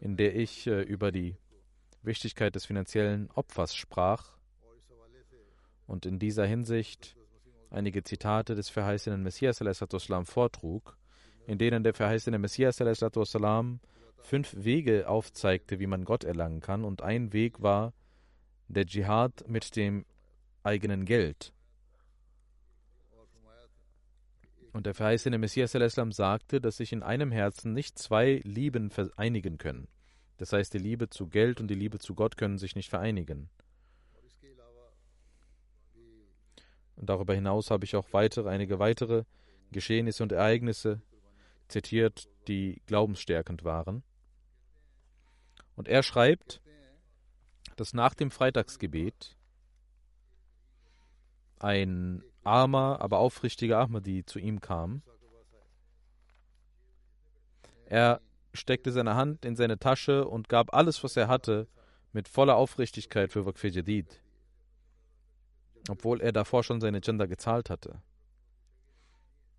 in 0.00 0.16
der 0.16 0.34
ich 0.36 0.66
äh, 0.66 0.82
über 0.82 1.12
die 1.12 1.36
Wichtigkeit 2.02 2.54
des 2.54 2.66
finanziellen 2.66 3.30
Opfers 3.30 3.74
sprach 3.74 4.36
und 5.86 6.06
in 6.06 6.18
dieser 6.18 6.46
Hinsicht 6.46 7.16
einige 7.70 8.02
Zitate 8.02 8.54
des 8.54 8.68
verheißenen 8.68 9.22
Messias 9.22 9.60
vortrug, 10.24 10.96
in 11.46 11.58
denen 11.58 11.84
der 11.84 11.94
verheißene 11.94 12.38
Messias 12.38 12.78
fünf 14.22 14.54
Wege 14.56 15.08
aufzeigte, 15.08 15.78
wie 15.80 15.86
man 15.86 16.04
Gott 16.04 16.24
erlangen 16.24 16.60
kann, 16.60 16.84
und 16.84 17.02
ein 17.02 17.32
Weg 17.32 17.62
war 17.62 17.92
der 18.68 18.86
Dschihad 18.86 19.48
mit 19.48 19.76
dem 19.76 20.04
eigenen 20.62 21.04
Geld. 21.04 21.52
Und 24.72 24.86
der 24.86 24.94
verheißene 24.94 25.38
Messias 25.38 25.74
al-Islam 25.74 26.12
sagte, 26.12 26.60
dass 26.60 26.78
sich 26.78 26.92
in 26.92 27.02
einem 27.02 27.30
Herzen 27.30 27.74
nicht 27.74 27.98
zwei 27.98 28.40
Lieben 28.44 28.90
vereinigen 28.90 29.58
können. 29.58 29.88
Das 30.38 30.52
heißt, 30.52 30.72
die 30.72 30.78
Liebe 30.78 31.10
zu 31.10 31.28
Geld 31.28 31.60
und 31.60 31.68
die 31.68 31.74
Liebe 31.74 31.98
zu 31.98 32.14
Gott 32.14 32.36
können 32.36 32.58
sich 32.58 32.74
nicht 32.74 32.88
vereinigen. 32.88 33.50
Und 36.96 37.08
darüber 37.08 37.34
hinaus 37.34 37.70
habe 37.70 37.84
ich 37.84 37.96
auch 37.96 38.12
weitere, 38.12 38.48
einige 38.48 38.78
weitere 38.78 39.24
Geschehnisse 39.72 40.22
und 40.22 40.32
Ereignisse 40.32 41.02
zitiert, 41.68 42.28
die 42.48 42.80
glaubensstärkend 42.86 43.64
waren. 43.64 44.02
Und 45.74 45.88
er 45.88 46.02
schreibt, 46.02 46.60
dass 47.76 47.94
nach 47.94 48.14
dem 48.14 48.30
Freitagsgebet 48.30 49.36
ein 51.58 52.22
armer, 52.44 53.00
aber 53.00 53.18
aufrichtiger 53.18 53.78
Ahmadi 53.78 54.24
zu 54.24 54.38
ihm 54.38 54.60
kam. 54.60 55.02
Er 57.86 58.20
steckte 58.54 58.92
seine 58.92 59.14
Hand 59.14 59.44
in 59.44 59.56
seine 59.56 59.78
Tasche 59.78 60.26
und 60.26 60.48
gab 60.48 60.74
alles, 60.74 61.02
was 61.04 61.16
er 61.16 61.28
hatte, 61.28 61.68
mit 62.12 62.28
voller 62.28 62.56
Aufrichtigkeit 62.56 63.32
für 63.32 63.46
Waqf 63.46 63.64
Jadid, 63.64 64.22
obwohl 65.88 66.20
er 66.20 66.32
davor 66.32 66.62
schon 66.62 66.80
seine 66.80 67.00
Gender 67.00 67.26
gezahlt 67.26 67.70
hatte. 67.70 68.02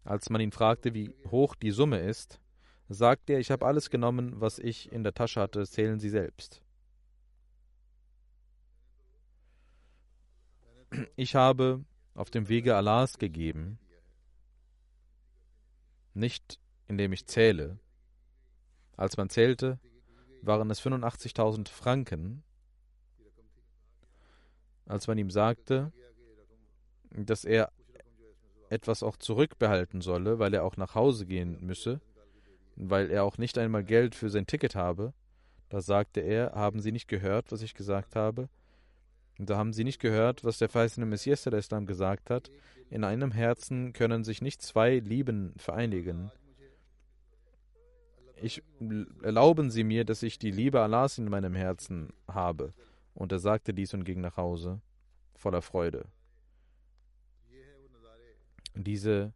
Als 0.03 0.29
man 0.29 0.41
ihn 0.41 0.51
fragte, 0.51 0.93
wie 0.93 1.15
hoch 1.31 1.55
die 1.55 1.71
Summe 1.71 1.99
ist, 1.99 2.39
sagte 2.89 3.33
er, 3.33 3.39
ich 3.39 3.51
habe 3.51 3.65
alles 3.65 3.89
genommen, 3.89 4.39
was 4.39 4.59
ich 4.59 4.91
in 4.91 5.03
der 5.03 5.13
Tasche 5.13 5.39
hatte, 5.39 5.65
zählen 5.65 5.99
Sie 5.99 6.09
selbst. 6.09 6.61
Ich 11.15 11.35
habe 11.35 11.83
auf 12.13 12.29
dem 12.29 12.49
Wege 12.49 12.75
Allahs 12.75 13.17
gegeben, 13.17 13.79
nicht 16.13 16.59
indem 16.87 17.13
ich 17.13 17.25
zähle. 17.25 17.79
Als 18.95 19.17
man 19.17 19.29
zählte, 19.29 19.79
waren 20.41 20.69
es 20.69 20.81
85.000 20.81 21.69
Franken. 21.69 22.43
Als 24.85 25.07
man 25.07 25.17
ihm 25.17 25.29
sagte, 25.29 25.91
dass 27.11 27.45
er 27.45 27.71
etwas 28.69 29.03
auch 29.03 29.17
zurückbehalten 29.17 30.01
solle, 30.01 30.39
weil 30.39 30.53
er 30.53 30.63
auch 30.63 30.77
nach 30.77 30.95
Hause 30.95 31.25
gehen 31.25 31.57
müsse, 31.61 32.01
weil 32.75 33.11
er 33.11 33.23
auch 33.23 33.37
nicht 33.37 33.57
einmal 33.57 33.83
Geld 33.83 34.15
für 34.15 34.29
sein 34.29 34.47
Ticket 34.47 34.75
habe, 34.75 35.13
da 35.69 35.81
sagte 35.81 36.19
er, 36.19 36.51
haben 36.53 36.81
Sie 36.81 36.91
nicht 36.91 37.07
gehört, 37.07 37.51
was 37.51 37.61
ich 37.61 37.73
gesagt 37.73 38.15
habe? 38.15 38.49
Und 39.39 39.49
da 39.49 39.57
haben 39.57 39.73
sie 39.73 39.83
nicht 39.83 39.99
gehört, 39.99 40.43
was 40.43 40.59
der 40.59 40.69
verheißene 40.69 41.05
Messias 41.05 41.43
der 41.43 41.53
Islam 41.53 41.85
gesagt 41.85 42.29
hat. 42.29 42.51
In 42.89 43.03
einem 43.03 43.31
Herzen 43.31 43.93
können 43.93 44.23
sich 44.23 44.41
nicht 44.41 44.61
zwei 44.61 44.99
Lieben 44.99 45.53
vereinigen. 45.57 46.31
Ich, 48.41 48.61
erlauben 49.21 49.71
Sie 49.71 49.83
mir, 49.83 50.05
dass 50.05 50.21
ich 50.21 50.37
die 50.37 50.51
Liebe 50.51 50.81
Allahs 50.81 51.17
in 51.17 51.29
meinem 51.29 51.55
Herzen 51.55 52.13
habe. 52.27 52.73
Und 53.15 53.31
er 53.31 53.39
sagte 53.39 53.73
dies 53.73 53.93
und 53.93 54.03
ging 54.03 54.21
nach 54.21 54.37
Hause, 54.37 54.81
voller 55.33 55.61
Freude. 55.61 56.05
Diese 58.75 59.33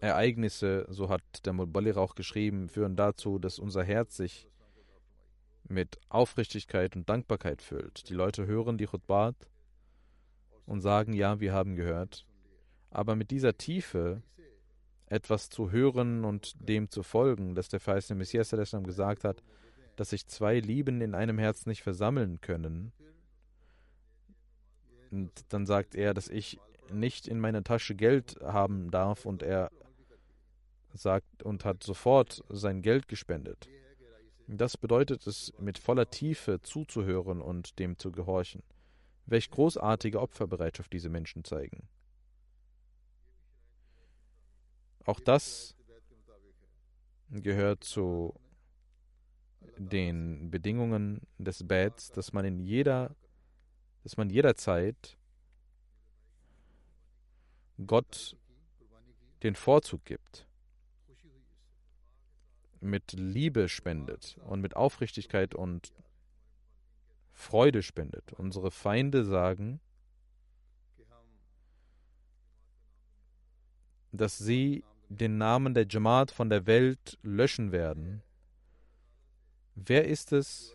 Ereignisse, 0.00 0.86
so 0.88 1.08
hat 1.08 1.22
der 1.44 1.52
Mubalir 1.52 1.96
auch 1.96 2.14
geschrieben, 2.14 2.68
führen 2.68 2.96
dazu, 2.96 3.38
dass 3.38 3.58
unser 3.58 3.84
Herz 3.84 4.16
sich 4.16 4.48
mit 5.68 5.98
Aufrichtigkeit 6.08 6.96
und 6.96 7.08
Dankbarkeit 7.08 7.62
füllt. 7.62 8.08
Die 8.08 8.14
Leute 8.14 8.46
hören 8.46 8.78
die 8.78 8.86
Chutbat 8.86 9.36
und 10.66 10.80
sagen, 10.80 11.12
ja, 11.12 11.40
wir 11.40 11.52
haben 11.52 11.76
gehört. 11.76 12.26
Aber 12.90 13.16
mit 13.16 13.30
dieser 13.30 13.56
Tiefe 13.56 14.22
etwas 15.06 15.48
zu 15.48 15.70
hören 15.70 16.24
und 16.24 16.54
dem 16.68 16.90
zu 16.90 17.02
folgen, 17.02 17.54
dass 17.54 17.68
der 17.68 17.80
verheißene 17.80 18.18
Messias 18.18 18.50
gesagt 18.50 19.24
hat, 19.24 19.42
dass 19.94 20.10
sich 20.10 20.26
zwei 20.26 20.58
Lieben 20.60 21.00
in 21.00 21.14
einem 21.14 21.38
Herzen 21.38 21.68
nicht 21.68 21.82
versammeln 21.82 22.40
können. 22.40 22.92
Und 25.10 25.30
dann 25.50 25.66
sagt 25.66 25.94
er, 25.94 26.12
dass 26.12 26.28
ich 26.28 26.58
nicht 26.90 27.26
in 27.28 27.40
meiner 27.40 27.64
Tasche 27.64 27.94
Geld 27.94 28.36
haben 28.42 28.90
darf 28.90 29.24
und 29.24 29.42
er 29.42 29.70
sagt 30.92 31.42
und 31.42 31.64
hat 31.64 31.82
sofort 31.82 32.42
sein 32.48 32.82
Geld 32.82 33.08
gespendet. 33.08 33.68
Das 34.48 34.76
bedeutet 34.76 35.26
es, 35.26 35.52
mit 35.58 35.78
voller 35.78 36.08
Tiefe 36.08 36.60
zuzuhören 36.62 37.40
und 37.40 37.78
dem 37.78 37.98
zu 37.98 38.12
gehorchen. 38.12 38.62
Welch 39.26 39.50
großartige 39.50 40.20
Opferbereitschaft 40.20 40.92
diese 40.92 41.08
Menschen 41.08 41.42
zeigen. 41.42 41.88
Auch 45.04 45.18
das 45.18 45.74
gehört 47.30 47.82
zu 47.82 48.34
den 49.78 50.50
Bedingungen 50.50 51.26
des 51.38 51.66
Bets, 51.66 52.10
dass 52.12 52.32
man 52.32 52.44
in 52.44 52.60
jeder, 52.60 53.16
dass 54.04 54.16
man 54.16 54.30
jederzeit 54.30 55.18
Gott 57.84 58.36
den 59.42 59.56
Vorzug 59.56 60.04
gibt 60.04 60.46
mit 62.86 63.12
Liebe 63.12 63.68
spendet 63.68 64.38
und 64.44 64.60
mit 64.60 64.76
Aufrichtigkeit 64.76 65.54
und 65.54 65.92
Freude 67.32 67.82
spendet. 67.82 68.32
Unsere 68.32 68.70
Feinde 68.70 69.24
sagen, 69.24 69.80
dass 74.12 74.38
sie 74.38 74.82
den 75.08 75.38
Namen 75.38 75.74
der 75.74 75.86
Jamaat 75.88 76.30
von 76.30 76.48
der 76.48 76.66
Welt 76.66 77.18
löschen 77.22 77.70
werden. 77.70 78.22
Wer 79.74 80.06
ist 80.06 80.32
es, 80.32 80.74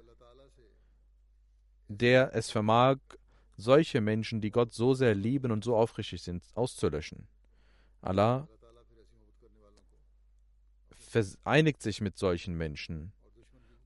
der 1.88 2.36
es 2.36 2.52
vermag, 2.52 2.98
solche 3.58 4.00
Menschen, 4.00 4.42
die 4.42 4.52
Gott 4.52 4.74
so 4.74 4.94
sehr 4.94 5.16
lieben 5.16 5.52
und 5.52 5.64
so 5.64 5.76
aufrichtig 5.76 6.22
sind, 6.22 6.44
auszulöschen. 6.56 7.28
Allah 8.02 8.48
vereinigt 11.12 11.82
sich 11.82 12.02
mit 12.02 12.18
solchen 12.18 12.56
Menschen 12.56 13.12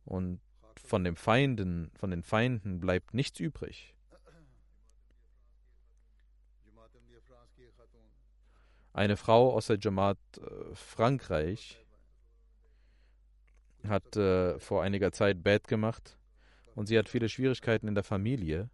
und 0.05 0.39
von 0.75 1.03
den 1.03 1.15
Feinden, 1.15 1.91
von 1.95 2.11
den 2.11 2.21
Feinden 2.21 2.79
bleibt 2.79 3.13
nichts 3.13 3.39
übrig. 3.39 3.95
Eine 8.93 9.17
Frau 9.17 9.53
aus 9.53 9.67
der 9.67 9.77
Jamaat 9.79 10.17
äh, 10.37 10.73
Frankreich 10.73 11.83
hat 13.83 14.15
äh, 14.15 14.57
vor 14.59 14.83
einiger 14.83 15.11
Zeit 15.11 15.43
Bett 15.43 15.67
gemacht 15.67 16.17
und 16.75 16.85
sie 16.85 16.97
hat 16.97 17.09
viele 17.09 17.27
Schwierigkeiten 17.27 17.87
in 17.87 17.95
der 17.95 18.03
Familie. 18.03 18.69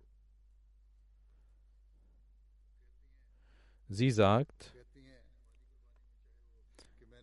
Sie 3.90 4.12
sagt, 4.12 4.76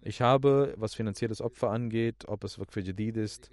ich 0.03 0.21
habe, 0.21 0.75
was 0.77 0.95
finanzielles 0.95 1.41
Opfer 1.41 1.71
angeht, 1.71 2.27
ob 2.27 2.45
es 2.45 2.59
Waqf 2.59 2.77
Jadid 2.77 3.17
ist, 3.17 3.51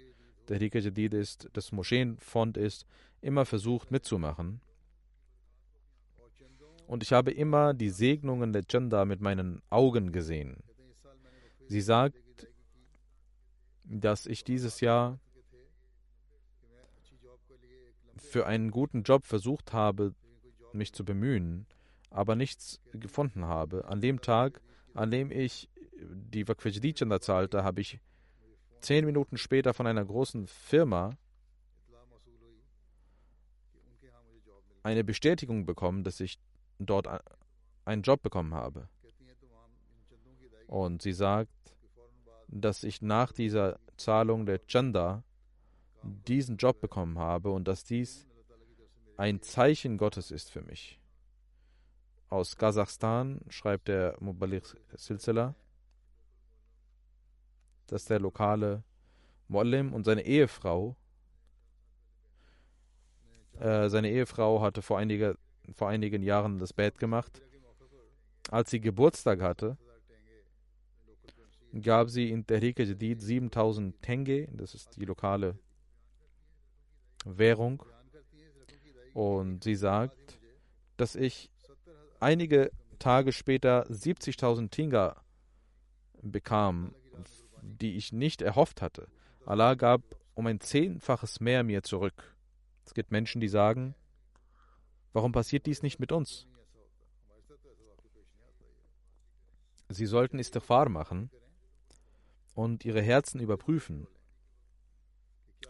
der 0.48 0.60
Rika 0.60 0.78
Jadid 0.78 1.14
ist, 1.14 1.48
das 1.52 1.72
Moscheenfond 1.72 2.56
ist, 2.56 2.86
immer 3.20 3.44
versucht 3.44 3.90
mitzumachen. 3.90 4.60
Und 6.86 7.02
ich 7.02 7.12
habe 7.12 7.32
immer 7.32 7.74
die 7.74 7.90
Segnungen 7.90 8.52
der 8.52 8.62
Chanda 8.62 9.04
mit 9.04 9.20
meinen 9.20 9.60
Augen 9.70 10.12
gesehen. 10.12 10.62
Sie 11.66 11.80
sagt, 11.80 12.46
dass 13.84 14.26
ich 14.26 14.44
dieses 14.44 14.80
Jahr 14.80 15.18
für 18.16 18.46
einen 18.46 18.70
guten 18.70 19.02
Job 19.02 19.24
versucht 19.24 19.72
habe, 19.72 20.14
mich 20.72 20.92
zu 20.92 21.04
bemühen, 21.04 21.66
aber 22.10 22.36
nichts 22.36 22.80
gefunden 22.92 23.44
habe. 23.46 23.86
An 23.86 24.00
dem 24.00 24.20
Tag, 24.20 24.60
an 24.94 25.10
dem 25.10 25.30
ich 25.30 25.68
die 25.98 26.46
Waqf-Chanda 26.46 27.20
zahlte, 27.20 27.64
habe 27.64 27.80
ich 27.80 28.00
zehn 28.80 29.04
Minuten 29.04 29.36
später 29.36 29.74
von 29.74 29.86
einer 29.86 30.04
großen 30.04 30.46
Firma 30.46 31.16
eine 34.82 35.02
Bestätigung 35.02 35.66
bekommen, 35.66 36.04
dass 36.04 36.20
ich 36.20 36.38
dort 36.78 37.08
einen 37.84 38.02
Job 38.02 38.22
bekommen 38.22 38.54
habe. 38.54 38.88
Und 40.68 41.02
sie 41.02 41.12
sagt, 41.12 41.50
dass 42.48 42.84
ich 42.84 43.02
nach 43.02 43.32
dieser 43.32 43.80
Zahlung 43.96 44.46
der 44.46 44.64
Chanda 44.66 45.24
diesen 46.02 46.56
Job 46.56 46.80
bekommen 46.80 47.18
habe 47.18 47.50
und 47.50 47.66
dass 47.66 47.84
dies 47.84 48.26
ein 49.16 49.40
Zeichen 49.40 49.98
Gottes 49.98 50.30
ist 50.30 50.50
für 50.50 50.62
mich. 50.62 51.00
Aus 52.28 52.56
Kasachstan 52.56 53.40
schreibt 53.48 53.88
der 53.88 54.16
Mubalig 54.20 54.64
Silsila, 54.94 55.54
dass 57.86 58.04
der 58.04 58.20
lokale 58.20 58.82
Mollim 59.48 59.92
und 59.92 60.04
seine 60.04 60.22
Ehefrau, 60.22 60.96
äh, 63.58 63.88
seine 63.88 64.10
Ehefrau 64.10 64.60
hatte 64.60 64.82
vor, 64.82 64.98
einiger, 64.98 65.36
vor 65.72 65.88
einigen 65.88 66.22
Jahren 66.22 66.58
das 66.58 66.72
Bett 66.72 66.98
gemacht. 66.98 67.42
Als 68.50 68.70
sie 68.70 68.80
Geburtstag 68.80 69.42
hatte, 69.42 69.76
gab 71.80 72.10
sie 72.10 72.30
in 72.30 72.46
Tehrik 72.46 72.78
Jadid 72.78 73.20
7000 73.20 74.00
Tenge, 74.02 74.48
das 74.52 74.74
ist 74.74 74.96
die 74.96 75.04
lokale 75.04 75.58
Währung. 77.24 77.82
Und 79.14 79.64
sie 79.64 79.74
sagt, 79.74 80.38
dass 80.96 81.16
ich 81.16 81.50
einige 82.20 82.70
Tage 82.98 83.32
später 83.32 83.86
70.000 83.86 84.70
Tinga 84.70 85.22
bekam, 86.22 86.94
die 87.66 87.96
ich 87.96 88.12
nicht 88.12 88.42
erhofft 88.42 88.80
hatte. 88.80 89.08
Allah 89.44 89.74
gab 89.74 90.02
um 90.34 90.46
ein 90.46 90.60
Zehnfaches 90.60 91.40
mehr 91.40 91.62
mir 91.62 91.82
zurück. 91.82 92.36
Es 92.84 92.94
gibt 92.94 93.10
Menschen, 93.10 93.40
die 93.40 93.48
sagen, 93.48 93.94
warum 95.12 95.32
passiert 95.32 95.66
dies 95.66 95.82
nicht 95.82 95.98
mit 95.98 96.12
uns? 96.12 96.46
Sie 99.88 100.06
sollten 100.06 100.38
Istighfar 100.38 100.88
machen 100.88 101.30
und 102.54 102.84
ihre 102.84 103.02
Herzen 103.02 103.40
überprüfen, 103.40 104.06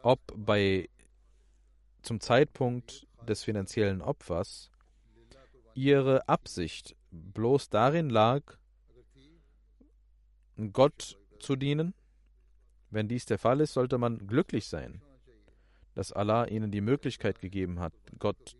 ob 0.03 0.21
bei 0.35 0.89
zum 2.03 2.21
Zeitpunkt 2.21 3.07
des 3.27 3.43
finanziellen 3.43 4.01
Opfers 4.01 4.71
ihre 5.75 6.29
Absicht 6.29 6.97
bloß 7.11 7.69
darin 7.69 8.09
lag, 8.09 8.43
Gott 10.73 11.19
zu 11.43 11.57
dienen? 11.57 11.95
Wenn 12.91 13.09
dies 13.09 13.27
der 13.27 13.39
Fall 13.39 13.61
ist, 13.61 13.73
sollte 13.73 13.99
man 13.99 14.27
glücklich 14.27 14.69
sein, 14.69 15.03
dass 15.95 16.13
Allah 16.13 16.47
ihnen 16.47 16.71
die 16.71 16.81
Möglichkeit 16.81 17.41
gegeben 17.41 17.81
hat, 17.81 17.93
Gott 18.19 18.57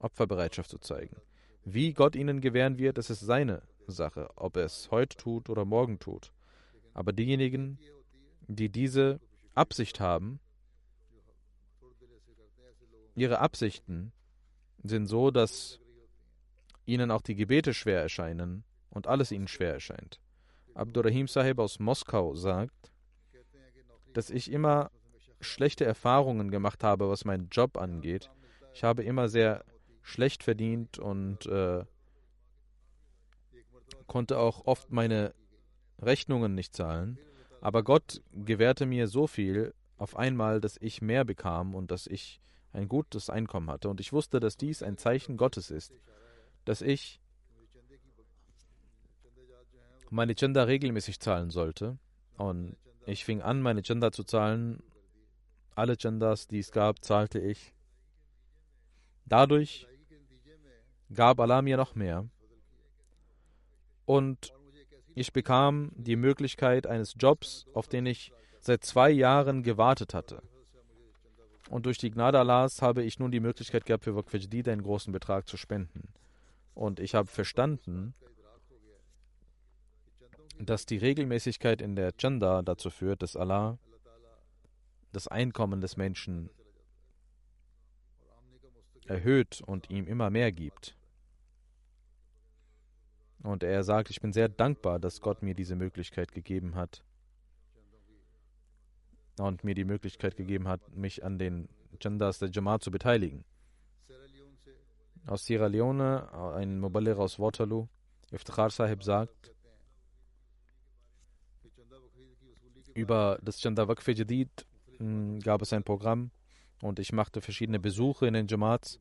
Opferbereitschaft 0.00 0.70
zu 0.70 0.78
zeigen. 0.78 1.16
Wie 1.64 1.92
Gott 1.92 2.16
ihnen 2.16 2.40
gewähren 2.40 2.78
wird, 2.78 2.98
das 2.98 3.10
ist 3.10 3.20
seine 3.20 3.62
Sache, 3.86 4.30
ob 4.36 4.56
er 4.56 4.64
es 4.64 4.90
heute 4.90 5.16
tut 5.16 5.50
oder 5.50 5.64
morgen 5.64 5.98
tut. 5.98 6.32
Aber 6.94 7.12
diejenigen, 7.12 7.78
die 8.48 8.70
diese 8.70 9.20
Absicht 9.54 10.00
haben, 10.00 10.40
ihre 13.14 13.40
Absichten 13.40 14.12
sind 14.82 15.06
so, 15.06 15.30
dass 15.30 15.80
ihnen 16.86 17.10
auch 17.10 17.22
die 17.22 17.34
Gebete 17.34 17.74
schwer 17.74 18.00
erscheinen 18.00 18.64
und 18.88 19.06
alles 19.06 19.30
ihnen 19.30 19.48
schwer 19.48 19.74
erscheint. 19.74 20.20
Abdurrahim 20.74 21.26
Sahib 21.26 21.58
aus 21.58 21.78
Moskau 21.78 22.34
sagt, 22.34 22.92
dass 24.12 24.30
ich 24.30 24.50
immer 24.50 24.90
schlechte 25.40 25.84
Erfahrungen 25.84 26.50
gemacht 26.50 26.84
habe, 26.84 27.08
was 27.08 27.24
meinen 27.24 27.48
Job 27.50 27.76
angeht. 27.76 28.30
Ich 28.74 28.84
habe 28.84 29.02
immer 29.02 29.28
sehr 29.28 29.64
schlecht 30.02 30.42
verdient 30.42 30.98
und 30.98 31.46
äh, 31.46 31.84
konnte 34.06 34.38
auch 34.38 34.66
oft 34.66 34.90
meine 34.90 35.34
Rechnungen 36.00 36.54
nicht 36.54 36.74
zahlen. 36.74 37.18
Aber 37.60 37.82
Gott 37.82 38.22
gewährte 38.32 38.86
mir 38.86 39.06
so 39.08 39.26
viel 39.26 39.74
auf 39.96 40.16
einmal, 40.16 40.60
dass 40.60 40.76
ich 40.80 41.02
mehr 41.02 41.24
bekam 41.24 41.74
und 41.74 41.90
dass 41.90 42.06
ich 42.06 42.40
ein 42.72 42.88
gutes 42.88 43.28
Einkommen 43.28 43.70
hatte. 43.70 43.88
Und 43.88 44.00
ich 44.00 44.12
wusste, 44.12 44.40
dass 44.40 44.56
dies 44.56 44.82
ein 44.82 44.96
Zeichen 44.96 45.36
Gottes 45.36 45.70
ist, 45.70 45.92
dass 46.64 46.82
ich 46.82 47.19
meine 50.10 50.34
Chanda 50.34 50.64
regelmäßig 50.64 51.20
zahlen 51.20 51.50
sollte. 51.50 51.98
Und 52.36 52.76
ich 53.06 53.24
fing 53.24 53.40
an, 53.40 53.62
meine 53.62 53.82
Chanda 53.82 54.12
zu 54.12 54.24
zahlen. 54.24 54.82
Alle 55.74 55.96
Chandas, 55.96 56.48
die 56.48 56.58
es 56.58 56.72
gab, 56.72 57.04
zahlte 57.04 57.38
ich. 57.38 57.74
Dadurch 59.24 59.86
gab 61.12 61.40
Allah 61.40 61.62
mir 61.62 61.76
noch 61.76 61.94
mehr. 61.94 62.28
Und 64.04 64.52
ich 65.14 65.32
bekam 65.32 65.92
die 65.94 66.16
Möglichkeit 66.16 66.86
eines 66.86 67.14
Jobs, 67.18 67.66
auf 67.74 67.88
den 67.88 68.06
ich 68.06 68.32
seit 68.60 68.84
zwei 68.84 69.10
Jahren 69.10 69.62
gewartet 69.62 70.14
hatte. 70.14 70.42
Und 71.68 71.86
durch 71.86 71.98
die 71.98 72.10
Gnade 72.10 72.38
Allahs 72.40 72.82
habe 72.82 73.04
ich 73.04 73.18
nun 73.20 73.30
die 73.30 73.40
Möglichkeit 73.40 73.86
gehabt, 73.86 74.04
für 74.04 74.16
Waqf 74.16 74.34
einen 74.34 74.82
großen 74.82 75.12
Betrag 75.12 75.48
zu 75.48 75.56
spenden. 75.56 76.08
Und 76.74 76.98
ich 76.98 77.14
habe 77.14 77.28
verstanden, 77.28 78.14
dass 80.66 80.84
die 80.86 80.98
Regelmäßigkeit 80.98 81.80
in 81.80 81.96
der 81.96 82.12
Chanda 82.12 82.62
dazu 82.62 82.90
führt, 82.90 83.22
dass 83.22 83.36
Allah 83.36 83.78
das 85.12 85.26
Einkommen 85.26 85.80
des 85.80 85.96
Menschen 85.96 86.50
erhöht 89.06 89.62
und 89.66 89.90
ihm 89.90 90.06
immer 90.06 90.30
mehr 90.30 90.52
gibt. 90.52 90.96
Und 93.42 93.62
er 93.62 93.82
sagt, 93.82 94.10
ich 94.10 94.20
bin 94.20 94.32
sehr 94.32 94.48
dankbar, 94.48 94.98
dass 94.98 95.20
Gott 95.20 95.42
mir 95.42 95.54
diese 95.54 95.74
Möglichkeit 95.74 96.32
gegeben 96.32 96.74
hat 96.74 97.02
und 99.38 99.64
mir 99.64 99.74
die 99.74 99.84
Möglichkeit 99.84 100.36
gegeben 100.36 100.68
hat, 100.68 100.94
mich 100.94 101.24
an 101.24 101.38
den 101.38 101.68
Chandas 101.98 102.38
der 102.38 102.50
Jamaat 102.50 102.82
zu 102.82 102.90
beteiligen. 102.90 103.44
Aus 105.26 105.46
Sierra 105.46 105.66
Leone, 105.66 106.32
ein 106.54 106.78
Muballigh 106.80 107.18
aus 107.18 107.38
Waterloo, 107.38 107.88
Iftikhar 108.30 108.70
Sahib 108.70 109.02
sagt, 109.02 109.52
über 112.94 113.38
das 113.42 113.60
Chanda 113.60 113.88
Waqf 113.88 114.08
Jadid 114.08 114.66
hm, 114.98 115.40
gab 115.40 115.62
es 115.62 115.72
ein 115.72 115.82
Programm 115.82 116.30
und 116.82 116.98
ich 116.98 117.12
machte 117.12 117.40
verschiedene 117.40 117.80
Besuche 117.80 118.26
in 118.26 118.34
den 118.34 118.46
Jamaats 118.46 119.00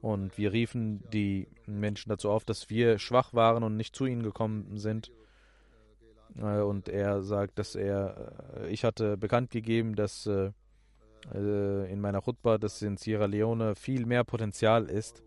und 0.00 0.38
wir 0.38 0.52
riefen 0.52 1.02
die 1.12 1.48
Menschen 1.66 2.10
dazu 2.10 2.30
auf, 2.30 2.44
dass 2.44 2.70
wir 2.70 2.98
schwach 2.98 3.34
waren 3.34 3.62
und 3.62 3.76
nicht 3.76 3.96
zu 3.96 4.06
ihnen 4.06 4.22
gekommen 4.22 4.78
sind. 4.78 5.10
Äh, 6.36 6.60
und 6.60 6.88
er 6.88 7.22
sagt, 7.22 7.58
dass 7.58 7.74
er, 7.74 8.32
äh, 8.56 8.68
ich 8.68 8.84
hatte 8.84 9.16
bekannt 9.16 9.50
gegeben, 9.50 9.96
dass 9.96 10.26
äh, 10.26 10.52
in 11.32 12.00
meiner 12.00 12.22
Khutbah, 12.22 12.58
dass 12.58 12.80
in 12.80 12.96
Sierra 12.96 13.26
Leone 13.26 13.74
viel 13.74 14.06
mehr 14.06 14.22
Potenzial 14.22 14.86
ist. 14.86 15.22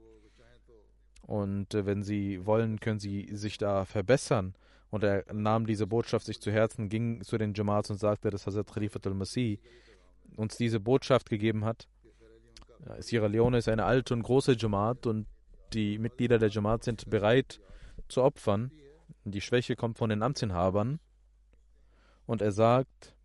Und 1.28 1.68
wenn 1.74 2.02
Sie 2.02 2.46
wollen, 2.46 2.80
können 2.80 3.00
Sie 3.00 3.28
sich 3.36 3.58
da 3.58 3.86
verbessern. 3.86 4.56
Und 4.92 5.04
er 5.06 5.24
nahm 5.34 5.66
diese 5.66 5.88
Botschaft 5.88 6.26
sich 6.26 6.42
zu 6.42 6.52
Herzen, 6.52 6.90
ging 6.90 7.24
zu 7.24 7.38
den 7.38 7.54
Jamaats 7.54 7.90
und 7.90 7.98
sagte, 7.98 8.30
dass 8.30 8.46
Hazrat 8.46 8.72
Khalifat 8.74 9.08
al-Masih 9.08 9.60
uns 10.36 10.58
diese 10.58 10.82
Botschaft 10.82 11.30
gegeben 11.30 11.64
hat. 11.64 11.88
Sierra 13.00 13.28
Leone 13.28 13.58
ist 13.58 13.70
eine 13.70 13.86
alte 13.86 14.14
und 14.14 14.22
große 14.24 14.54
Jamaat 14.54 15.08
und 15.08 15.28
die 15.72 15.98
Mitglieder 15.98 16.40
der 16.40 16.50
Jamaat 16.50 16.84
sind 16.84 17.10
bereit 17.10 17.62
zu 18.10 18.22
opfern. 18.22 18.70
Die 19.24 19.40
Schwäche 19.40 19.78
kommt 19.78 19.98
von 19.98 20.10
den 20.10 20.24
Amtsinhabern. 20.24 21.00
Und 22.26 22.42
er 22.42 22.52
sagt, 22.52 23.16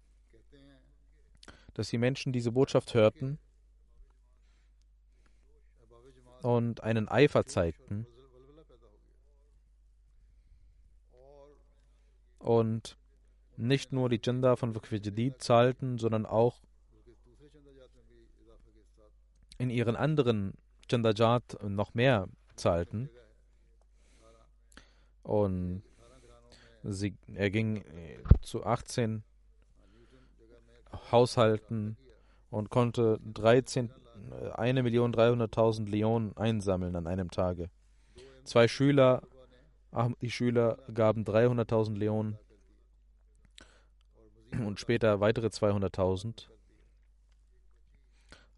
dass 1.74 1.90
die 1.90 1.98
Menschen 1.98 2.33
diese 2.33 2.52
Botschaft 2.52 2.94
hörten 2.94 3.38
und 6.42 6.83
einen 6.85 7.09
Eifer 7.09 7.44
zeigten 7.44 8.07
und 12.38 12.96
nicht 13.57 13.92
nur 13.92 14.09
die 14.09 14.20
Janda 14.22 14.57
von 14.57 14.75
Waqf 14.75 14.92
zahlten, 15.38 15.99
sondern 15.99 16.27
auch 16.27 16.61
in 19.59 19.70
ihren 19.70 19.96
anderen 19.96 20.55
Jandajat 20.90 21.59
noch 21.66 21.94
mehr 21.94 22.29
zahlten. 22.57 23.09
Und 25.22 25.83
sie, 26.85 27.16
er 27.35 27.51
ging 27.51 27.85
zu 28.42 28.64
18 28.64 29.25
Haushalten 31.11 31.96
und 32.51 32.70
konnte 32.70 33.18
13, 33.35 33.90
1.300.000 34.55 35.88
Leonen 35.88 36.37
einsammeln 36.37 36.94
an 36.96 37.07
einem 37.07 37.31
Tage. 37.31 37.70
Zwei 38.44 38.68
Schüler, 38.68 39.22
die 40.20 40.30
Schüler 40.30 40.78
gaben 40.92 41.24
300.000 41.24 41.96
Leonen 41.96 42.38
und 44.64 44.78
später 44.78 45.20
weitere 45.20 45.46
200.000. 45.46 46.48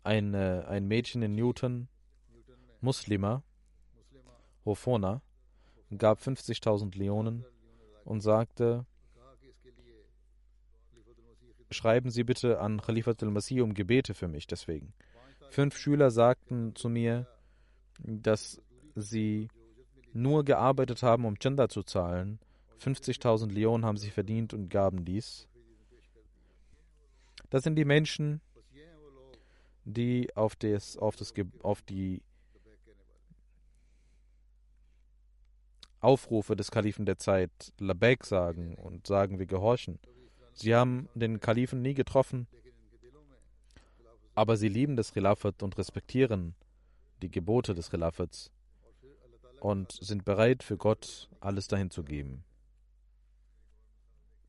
Ein, 0.05 0.35
äh, 0.35 0.65
ein 0.67 0.87
Mädchen 0.87 1.23
in 1.23 1.35
Newton, 1.35 1.89
Muslima, 2.81 3.43
Hofona, 4.65 5.23
gab 5.97 6.21
50.000 6.21 6.97
Leonen 6.97 7.45
und 8.05 8.21
sagte, 8.21 8.87
schreiben 11.71 12.11
Sie 12.11 12.25
bitte 12.25 12.61
an 12.61 12.81
Khalifat 12.81 13.23
al-Masih 13.23 13.61
um 13.61 13.75
Gebete 13.75 14.15
für 14.15 14.29
mich 14.29 14.47
deswegen. 14.47 14.95
Fünf 15.51 15.77
Schüler 15.77 16.11
sagten 16.11 16.75
zu 16.75 16.89
mir, 16.89 17.27
dass 17.99 18.61
sie 18.95 19.49
nur 20.13 20.45
gearbeitet 20.45 21.03
haben, 21.03 21.25
um 21.25 21.39
Chanda 21.39 21.69
zu 21.69 21.83
zahlen. 21.83 22.39
50.000 22.81 23.51
Leonen 23.51 23.85
haben 23.85 23.97
sie 23.97 24.11
verdient 24.11 24.55
und 24.55 24.69
gaben 24.69 25.05
dies. 25.05 25.49
Das 27.51 27.65
sind 27.65 27.77
die 27.77 27.85
Menschen, 27.85 28.41
die 29.85 30.35
auf, 30.37 30.55
das, 30.55 30.97
auf, 30.97 31.17
das, 31.17 31.33
auf 31.63 31.83
die 31.83 32.23
Aufrufe 36.01 36.55
des 36.55 36.71
Kalifen 36.71 37.07
der 37.07 37.19
Zeit 37.19 37.51
Labek 37.79 38.25
sagen 38.25 38.75
und 38.75 39.07
sagen, 39.07 39.39
wir 39.39 39.47
gehorchen. 39.47 39.99
Sie 40.53 40.75
haben 40.75 41.09
den 41.15 41.41
Kalifen 41.41 41.83
nie 41.83 41.95
getroffen, 41.95 42.47
aber 44.35 44.57
sie 44.57 44.69
lieben 44.69 44.97
das 44.97 45.13
Khilafat 45.13 45.63
und 45.63 45.79
respektieren 45.79 46.55
die 47.23 47.31
Gebote 47.31 47.75
des 47.75 47.91
Khilafats 47.91 48.51
und 49.61 49.93
sind 49.93 50.25
bereit, 50.25 50.63
für 50.63 50.77
Gott 50.77 51.29
alles 51.41 51.69
dahin 51.69 51.91
zu 51.91 52.03
geben. 52.03 52.45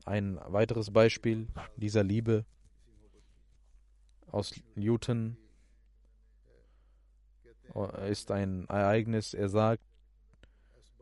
Ein 0.04 0.38
weiteres 0.46 0.90
Beispiel 0.90 1.48
dieser 1.76 2.02
Liebe 2.02 2.44
aus 4.30 4.54
Newton 4.74 5.36
ist 8.08 8.30
ein 8.30 8.66
Ereignis. 8.68 9.34
Er 9.34 9.48
sagt, 9.48 9.82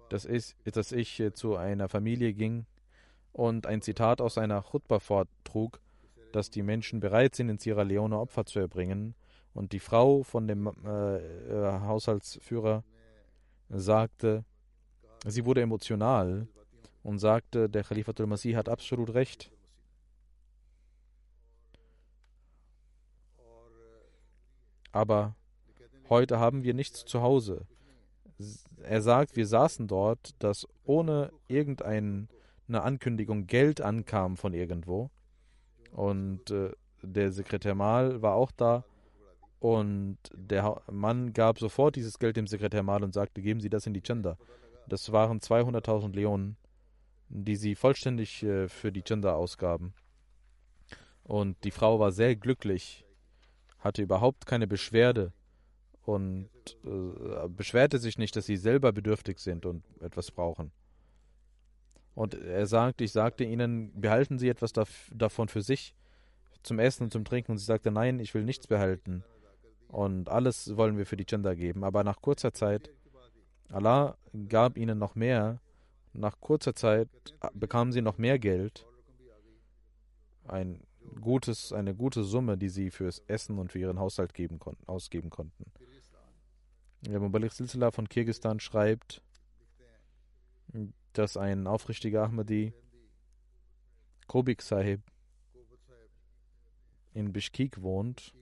dass 0.08 0.24
ich, 0.24 0.56
dass 0.64 0.92
ich 0.92 1.22
zu 1.34 1.56
einer 1.56 1.88
Familie 1.88 2.34
ging 2.34 2.66
und 3.32 3.66
ein 3.66 3.82
Zitat 3.82 4.20
aus 4.20 4.38
einer 4.38 4.62
Chutba 4.62 4.98
vortrug, 5.00 5.80
dass 6.32 6.50
die 6.50 6.62
Menschen 6.62 7.00
bereit 7.00 7.34
sind, 7.34 7.48
in 7.48 7.58
Sierra 7.58 7.82
Leone 7.82 8.18
Opfer 8.18 8.44
zu 8.44 8.58
erbringen. 8.58 9.14
Und 9.54 9.72
die 9.72 9.80
Frau 9.80 10.22
von 10.22 10.46
dem 10.46 10.66
äh, 10.84 11.16
äh, 11.16 11.80
Haushaltsführer 11.80 12.84
sagte, 13.68 14.44
sie 15.26 15.44
wurde 15.44 15.62
emotional 15.62 16.48
und 17.02 17.18
sagte, 17.18 17.68
der 17.68 17.84
Khalifatul 17.84 18.26
Masih 18.26 18.56
hat 18.56 18.68
absolut 18.68 19.14
recht. 19.14 19.50
Aber 24.92 25.34
heute 26.08 26.38
haben 26.38 26.64
wir 26.64 26.74
nichts 26.74 27.04
zu 27.04 27.20
Hause. 27.20 27.66
Er 28.82 29.02
sagt, 29.02 29.36
wir 29.36 29.46
saßen 29.46 29.86
dort, 29.86 30.34
dass 30.38 30.66
ohne 30.84 31.30
irgendeine 31.48 32.28
Ankündigung 32.68 33.46
Geld 33.46 33.80
ankam 33.80 34.36
von 34.36 34.54
irgendwo. 34.54 35.10
Und 35.92 36.50
äh, 36.50 36.72
der 37.02 37.32
Sekretär 37.32 37.74
Mal 37.74 38.22
war 38.22 38.34
auch 38.34 38.52
da. 38.52 38.84
Und 39.60 40.18
der 40.32 40.82
Mann 40.90 41.32
gab 41.32 41.58
sofort 41.58 41.96
dieses 41.96 42.18
Geld 42.18 42.36
dem 42.36 42.46
Sekretär 42.46 42.82
Mal 42.82 43.02
und 43.02 43.12
sagte, 43.12 43.42
geben 43.42 43.60
Sie 43.60 43.70
das 43.70 43.86
in 43.86 43.94
die 43.94 44.02
Chanda. 44.02 44.38
Das 44.86 45.12
waren 45.12 45.40
200.000 45.40 46.14
Leonen, 46.14 46.56
die 47.28 47.56
sie 47.56 47.74
vollständig 47.74 48.42
äh, 48.42 48.68
für 48.68 48.92
die 48.92 49.02
Chanda 49.02 49.34
ausgaben. 49.34 49.94
Und 51.24 51.62
die 51.64 51.70
Frau 51.70 52.00
war 52.00 52.12
sehr 52.12 52.36
glücklich, 52.36 53.04
hatte 53.80 54.02
überhaupt 54.02 54.46
keine 54.46 54.66
Beschwerde 54.66 55.32
und 56.02 56.48
äh, 56.84 57.48
beschwerte 57.48 57.98
sich 57.98 58.16
nicht, 58.16 58.34
dass 58.34 58.46
sie 58.46 58.56
selber 58.56 58.92
bedürftig 58.92 59.40
sind 59.40 59.66
und 59.66 59.84
etwas 60.00 60.30
brauchen. 60.30 60.72
Und 62.14 62.34
er 62.34 62.66
sagt, 62.66 63.00
ich 63.00 63.12
sagte 63.12 63.44
ihnen, 63.44 63.92
behalten 64.00 64.38
Sie 64.40 64.48
etwas 64.48 64.72
davon 64.72 65.48
für 65.48 65.62
sich 65.62 65.94
zum 66.64 66.80
Essen 66.80 67.04
und 67.04 67.12
zum 67.12 67.24
Trinken. 67.24 67.52
Und 67.52 67.58
sie 67.58 67.64
sagte, 67.64 67.92
nein, 67.92 68.18
ich 68.18 68.34
will 68.34 68.42
nichts 68.42 68.66
behalten. 68.66 69.22
Und 69.88 70.28
alles 70.28 70.76
wollen 70.76 70.98
wir 70.98 71.06
für 71.06 71.16
die 71.16 71.24
Chanda 71.24 71.54
geben. 71.54 71.82
Aber 71.82 72.04
nach 72.04 72.20
kurzer 72.20 72.52
Zeit, 72.52 72.90
Allah 73.70 74.16
gab 74.48 74.76
ihnen 74.76 74.98
noch 74.98 75.14
mehr. 75.14 75.60
Nach 76.12 76.40
kurzer 76.40 76.74
Zeit 76.74 77.08
bekamen 77.54 77.92
sie 77.92 78.02
noch 78.02 78.18
mehr 78.18 78.38
Geld. 78.38 78.86
Ein 80.44 80.82
gutes, 81.20 81.72
eine 81.72 81.94
gute 81.94 82.24
Summe, 82.24 82.56
die 82.58 82.68
sie 82.68 82.90
fürs 82.90 83.20
Essen 83.26 83.58
und 83.58 83.72
für 83.72 83.78
ihren 83.78 83.98
Haushalt 83.98 84.34
geben 84.34 84.58
konnten, 84.58 84.86
ausgeben 84.86 85.30
konnten. 85.30 85.64
Der 87.02 87.20
Mubalik 87.20 87.52
Silsila 87.52 87.90
von 87.90 88.08
Kirgistan 88.08 88.60
schreibt, 88.60 89.22
dass 91.12 91.36
ein 91.36 91.66
aufrichtiger 91.66 92.24
Ahmadi, 92.24 92.72
Kobik 94.26 94.62
Sahib, 94.62 95.00
in 97.14 97.32
Bishkek 97.32 97.82
wohnt. 97.82 98.34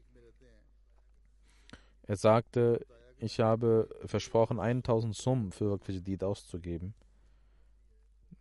Er 2.06 2.16
sagte, 2.16 2.86
ich 3.18 3.40
habe 3.40 3.88
versprochen, 4.04 4.60
1000 4.60 5.14
Sum 5.14 5.52
für 5.52 5.70
Waqf 5.70 6.22
auszugeben. 6.22 6.94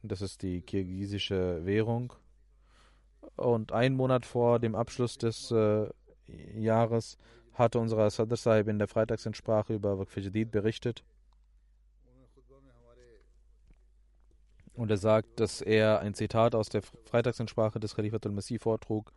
Das 0.03 0.21
ist 0.21 0.41
die 0.43 0.61
kirgisische 0.61 1.65
Währung. 1.65 2.13
Und 3.35 3.71
einen 3.71 3.95
Monat 3.95 4.25
vor 4.25 4.59
dem 4.59 4.75
Abschluss 4.75 5.17
des 5.17 5.49
äh, 5.51 5.89
Jahres 6.27 7.17
hatte 7.53 7.79
unser 7.79 8.09
Sadr 8.09 8.35
Sahib 8.35 8.67
in 8.67 8.79
der 8.79 8.87
Freitagsinsprache 8.87 9.73
über 9.73 9.97
Waqf 9.97 10.15
berichtet. 10.51 11.03
Und 14.73 14.91
er 14.91 14.97
sagt, 14.97 15.39
dass 15.39 15.61
er 15.61 16.01
ein 16.01 16.13
Zitat 16.13 16.53
aus 16.53 16.67
der 16.67 16.81
Freitagsinsprache 16.81 17.79
des 17.79 17.95
Khalifat 17.95 18.25
al-Masih 18.25 18.59
vortrug. 18.59 19.13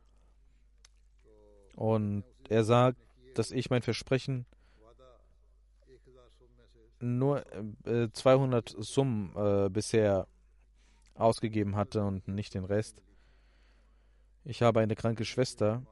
Und 1.75 2.25
er 2.49 2.63
sagt, 2.63 2.99
dass 3.39 3.53
ich 3.53 3.71
mein 3.71 3.83
Versprechen 3.83 4.47
nur 7.01 7.45
äh, 7.87 8.09
200 8.13 8.75
Summen 8.79 9.33
äh, 9.37 9.69
bisher 9.71 10.27
ausgegeben 11.15 11.77
hatte 11.77 12.03
und 12.03 12.27
nicht 12.27 12.55
den 12.55 12.65
Rest. 12.65 13.01
Ich 14.45 14.63
habe 14.63 14.81
eine 14.81 14.97
kranke 14.97 15.25
Schwester 15.25 15.83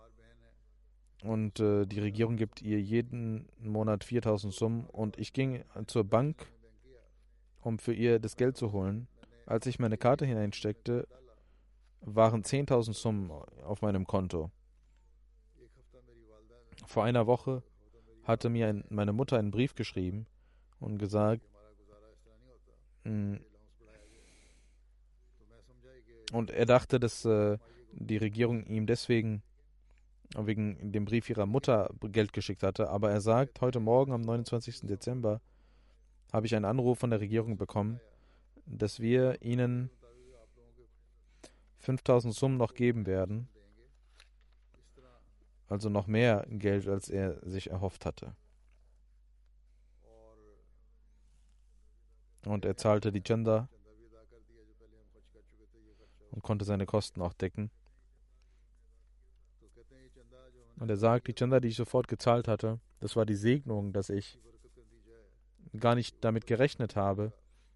und 1.23 1.61
äh, 1.61 1.87
die 1.87 2.01
Regierung 2.01 2.37
gibt 2.37 2.63
ihr 2.63 2.81
jeden 2.81 3.49
Monat 3.61 4.03
4000 4.03 4.53
Summen 4.53 4.87
und 4.87 5.17
ich 5.19 5.33
ging 5.33 5.63
zur 5.87 6.03
Bank, 6.03 6.47
um 7.63 7.79
für 7.79 7.93
ihr 7.95 8.19
das 8.19 8.37
Geld 8.37 8.57
zu 8.57 8.73
holen. 8.73 9.07
Als 9.47 9.67
ich 9.67 9.79
meine 9.79 9.97
Karte 9.97 10.27
hineinsteckte, 10.27 11.07
waren 12.01 12.43
10.000 12.43 12.93
Summen 12.93 13.31
auf 13.31 13.83
meinem 13.83 14.07
Konto. 14.07 14.51
Vor 16.87 17.05
einer 17.05 17.27
Woche 17.27 17.63
hatte 18.25 18.49
mir 18.49 18.69
ein, 18.69 18.85
meine 18.89 19.13
Mutter 19.13 19.39
einen 19.39 19.51
Brief 19.51 19.75
geschrieben 19.75 20.27
und 20.81 20.99
gesagt, 20.99 21.43
mm, 23.05 23.37
und 26.33 26.51
er 26.51 26.67
dachte, 26.67 26.99
dass 26.99 27.25
äh, 27.25 27.59
die 27.93 28.17
Regierung 28.17 28.67
ihm 28.67 28.87
deswegen 28.87 29.43
wegen 30.37 30.93
dem 30.93 31.05
Brief 31.05 31.31
ihrer 31.31 31.47
Mutter 31.47 31.91
Geld 32.01 32.33
geschickt 32.33 32.63
hatte. 32.63 32.91
Aber 32.91 33.11
er 33.11 33.21
sagt, 33.21 33.61
heute 33.61 33.79
Morgen 33.79 34.13
am 34.13 34.23
29. 34.23 34.83
Dezember 34.83 35.41
habe 36.33 36.47
ich 36.47 36.55
einen 36.57 36.65
Anruf 36.65 36.99
von 36.99 37.11
der 37.11 37.21
Regierung 37.21 37.57
bekommen, 37.57 38.01
dass 38.67 38.99
wir 38.99 39.41
ihnen 39.41 39.91
5000 41.79 42.35
Summen 42.35 42.57
noch 42.57 42.75
geben 42.75 43.07
werden. 43.07 43.49
Also 45.69 45.89
noch 45.89 46.07
mehr 46.07 46.47
Geld, 46.49 46.87
als 46.87 47.09
er 47.09 47.41
sich 47.49 47.71
erhofft 47.71 48.07
hatte. 48.07 48.35
Und 52.45 52.65
er 52.65 52.77
zahlte 52.77 53.11
die 53.11 53.23
Gender 53.23 53.69
und 56.31 56.43
konnte 56.43 56.65
seine 56.65 56.87
Kosten 56.87 57.21
auch 57.21 57.33
decken. 57.33 57.71
Und 60.79 60.91
er 60.91 60.97
sagt, 60.97 61.27
die 61.27 61.35
Gender, 61.35 61.61
die 61.61 61.69
ich 61.69 61.77
sofort 61.77 62.07
gezahlt 62.07 62.47
hatte, 62.47 62.79
das 63.01 63.17
war 63.17 63.27
die 63.27 63.35
Segnung, 63.35 63.93
dass 63.93 64.11
ich 64.11 64.39
gar 65.79 65.95
nicht 65.95 66.23
damit 66.23 66.47
gerechnet 66.47 66.95
habe, 66.95 67.33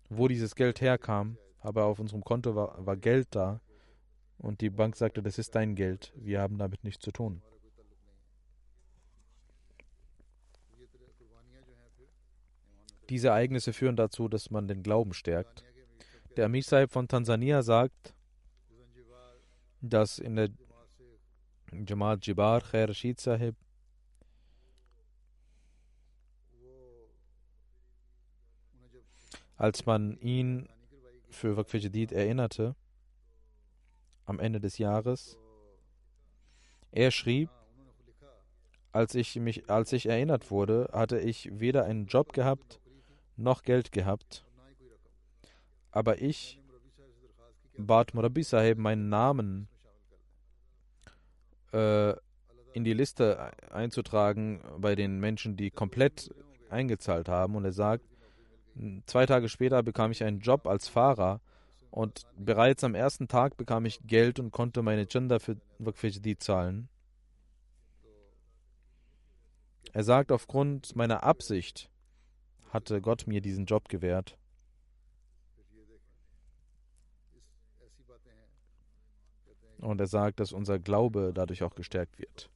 wo 0.08 0.28
dieses 0.28 0.54
Geld 0.54 0.80
herkam. 0.80 1.36
Aber 1.60 1.84
auf 1.84 1.98
unserem 1.98 2.22
Konto 2.22 2.54
war, 2.54 2.86
war 2.86 2.96
Geld 2.96 3.28
da. 3.32 3.60
Und 4.38 4.60
die 4.60 4.70
Bank 4.70 4.96
sagte, 4.96 5.22
das 5.22 5.38
ist 5.38 5.54
dein 5.54 5.74
Geld. 5.74 6.12
Wir 6.16 6.40
haben 6.40 6.56
damit 6.58 6.84
nichts 6.84 7.02
zu 7.02 7.10
tun. 7.10 7.42
Diese 13.10 13.28
Ereignisse 13.28 13.72
führen 13.72 13.96
dazu, 13.96 14.28
dass 14.28 14.50
man 14.50 14.68
den 14.68 14.84
Glauben 14.84 15.12
stärkt. 15.12 15.64
Der 16.36 16.46
Amir 16.46 16.88
von 16.88 17.08
Tansania 17.08 17.62
sagt, 17.62 18.14
dass 19.80 20.20
in 20.20 20.36
der 20.36 20.50
Jamaat 21.72 22.24
Jibar 22.24 22.60
Khair 22.60 22.88
Rashid 22.88 23.18
Sahib 23.20 23.56
als 29.56 29.84
man 29.84 30.16
ihn 30.20 30.68
für 31.30 31.56
Waqf 31.56 31.74
Jadid 31.74 32.12
erinnerte, 32.12 32.76
am 34.24 34.38
Ende 34.38 34.60
des 34.60 34.78
Jahres, 34.78 35.36
er 36.92 37.10
schrieb, 37.10 37.50
als 38.92 39.14
ich 39.14 39.36
mich, 39.36 39.68
als 39.68 39.92
ich 39.92 40.06
erinnert 40.06 40.50
wurde, 40.50 40.88
hatte 40.92 41.18
ich 41.18 41.60
weder 41.60 41.84
einen 41.84 42.06
Job 42.06 42.32
gehabt 42.32 42.79
noch 43.40 43.62
Geld 43.62 43.92
gehabt. 43.92 44.44
Aber 45.90 46.20
ich 46.22 46.60
bat 47.76 48.14
Murabi 48.14 48.42
Sahib, 48.42 48.78
meinen 48.78 49.08
Namen 49.08 49.68
äh, 51.72 52.14
in 52.72 52.84
die 52.84 52.92
Liste 52.92 53.50
einzutragen 53.72 54.60
bei 54.78 54.94
den 54.94 55.18
Menschen, 55.18 55.56
die 55.56 55.70
komplett 55.70 56.32
eingezahlt 56.68 57.28
haben. 57.28 57.56
Und 57.56 57.64
er 57.64 57.72
sagt, 57.72 58.04
zwei 59.06 59.26
Tage 59.26 59.48
später 59.48 59.82
bekam 59.82 60.12
ich 60.12 60.22
einen 60.22 60.40
Job 60.40 60.66
als 60.66 60.88
Fahrer 60.88 61.40
und 61.90 62.26
bereits 62.36 62.84
am 62.84 62.94
ersten 62.94 63.26
Tag 63.26 63.56
bekam 63.56 63.84
ich 63.84 64.00
Geld 64.06 64.38
und 64.38 64.52
konnte 64.52 64.82
meine 64.82 65.06
Chanda 65.06 65.38
für 65.40 65.56
Waqfijdi 65.78 66.38
zahlen. 66.38 66.88
Er 69.92 70.04
sagt, 70.04 70.30
aufgrund 70.30 70.94
meiner 70.94 71.24
Absicht 71.24 71.90
hatte 72.70 73.00
Gott 73.00 73.26
mir 73.26 73.40
diesen 73.40 73.66
Job 73.66 73.88
gewährt. 73.88 74.36
Und 79.78 80.00
er 80.00 80.06
sagt, 80.06 80.40
dass 80.40 80.52
unser 80.52 80.78
Glaube 80.78 81.32
dadurch 81.34 81.62
auch 81.62 81.74
gestärkt 81.74 82.18
wird. 82.18 82.50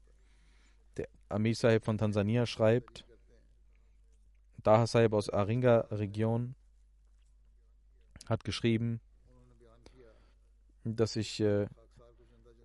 Der 0.96 1.08
Amir 1.28 1.54
Sahib 1.54 1.84
von 1.84 1.98
Tansania 1.98 2.46
schreibt, 2.46 3.06
Daha 4.62 4.86
Sahib 4.86 5.14
aus 5.14 5.30
Aringa-Region 5.30 6.54
hat 8.26 8.44
geschrieben, 8.44 9.00
dass 10.84 11.16
ich 11.16 11.40
äh, 11.40 11.66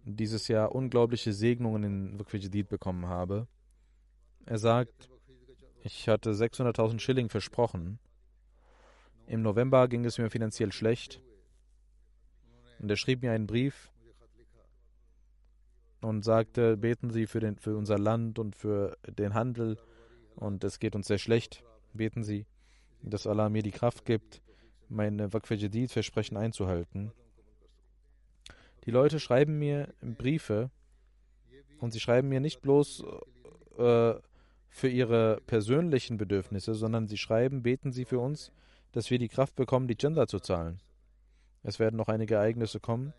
dieses 0.03 0.47
Jahr 0.47 0.73
unglaubliche 0.73 1.33
Segnungen 1.33 1.83
in 1.83 2.19
Waqf 2.19 2.67
bekommen 2.67 3.07
habe. 3.07 3.47
Er 4.45 4.57
sagt, 4.57 5.09
ich 5.83 6.09
hatte 6.09 6.31
600.000 6.31 6.99
Schilling 6.99 7.29
versprochen. 7.29 7.99
Im 9.27 9.41
November 9.41 9.87
ging 9.87 10.05
es 10.05 10.17
mir 10.17 10.29
finanziell 10.29 10.71
schlecht. 10.71 11.21
Und 12.79 12.89
er 12.89 12.97
schrieb 12.97 13.21
mir 13.21 13.31
einen 13.31 13.47
Brief 13.47 13.91
und 16.01 16.23
sagte, 16.23 16.77
beten 16.77 17.11
Sie 17.11 17.27
für, 17.27 17.39
den, 17.39 17.57
für 17.57 17.75
unser 17.75 17.99
Land 17.99 18.39
und 18.39 18.55
für 18.55 18.97
den 19.05 19.33
Handel 19.33 19.77
und 20.35 20.63
es 20.63 20.79
geht 20.79 20.95
uns 20.95 21.07
sehr 21.07 21.17
schlecht. 21.17 21.63
Beten 21.93 22.23
Sie, 22.23 22.45
dass 23.01 23.27
Allah 23.27 23.49
mir 23.49 23.63
die 23.63 23.71
Kraft 23.71 24.05
gibt, 24.05 24.41
meine 24.87 25.33
Waqf 25.33 25.53
Versprechen 25.91 26.37
einzuhalten. 26.37 27.11
Die 28.85 28.91
Leute 28.91 29.19
schreiben 29.19 29.59
mir 29.59 29.93
Briefe 30.01 30.71
und 31.79 31.91
sie 31.91 31.99
schreiben 31.99 32.29
mir 32.29 32.39
nicht 32.39 32.61
bloß 32.61 33.03
äh, 33.77 34.13
für 34.69 34.87
ihre 34.87 35.41
persönlichen 35.47 36.17
Bedürfnisse, 36.17 36.73
sondern 36.75 37.07
sie 37.07 37.17
schreiben, 37.17 37.63
beten 37.63 37.91
Sie 37.91 38.05
für 38.05 38.19
uns, 38.19 38.51
dass 38.91 39.09
wir 39.09 39.19
die 39.19 39.27
Kraft 39.27 39.55
bekommen, 39.55 39.87
die 39.87 39.97
Gender 39.97 40.27
zu 40.27 40.39
zahlen. 40.39 40.79
Es 41.63 41.79
werden 41.79 41.97
noch 41.97 42.07
einige 42.07 42.35
Ereignisse 42.35 42.79
kommen. 42.79 43.13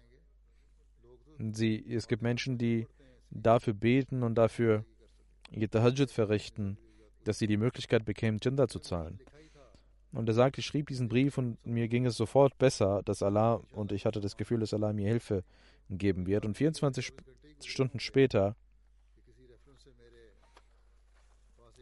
Sie, 1.53 1.85
es 1.93 2.09
gibt 2.09 2.23
Menschen, 2.23 2.59
die 2.59 2.87
dafür 3.31 3.75
beten 3.75 4.23
und 4.23 4.35
dafür 4.37 4.85
Tahajjud 5.71 6.11
verrichten, 6.11 6.79
dass 7.25 7.39
sie 7.39 7.47
die 7.47 7.57
Möglichkeit 7.57 8.05
bekämen, 8.05 8.39
Gender 8.39 8.69
zu 8.69 8.79
zahlen. 8.79 9.21
Und 10.13 10.29
er 10.29 10.35
sagt, 10.35 10.59
ich 10.59 10.67
schrieb 10.67 10.89
diesen 10.89 11.09
Brief 11.09 11.39
und 11.39 11.65
mir 11.65 11.89
ging 11.89 12.05
es 12.07 12.17
sofort 12.17 12.59
besser, 12.59 13.03
dass 13.05 13.23
Allah, 13.23 13.61
und 13.73 13.93
ich 13.93 14.07
hatte 14.07 14.21
das 14.21 14.37
Gefühl, 14.37 14.61
dass 14.61 14.75
Allah 14.75 14.93
mir 14.93 15.09
Hilfe 15.09 15.45
geben 15.89 16.27
wird. 16.27 16.45
Und 16.45 16.57
24 16.57 17.13
Stunden 17.65 18.01
später 18.01 18.57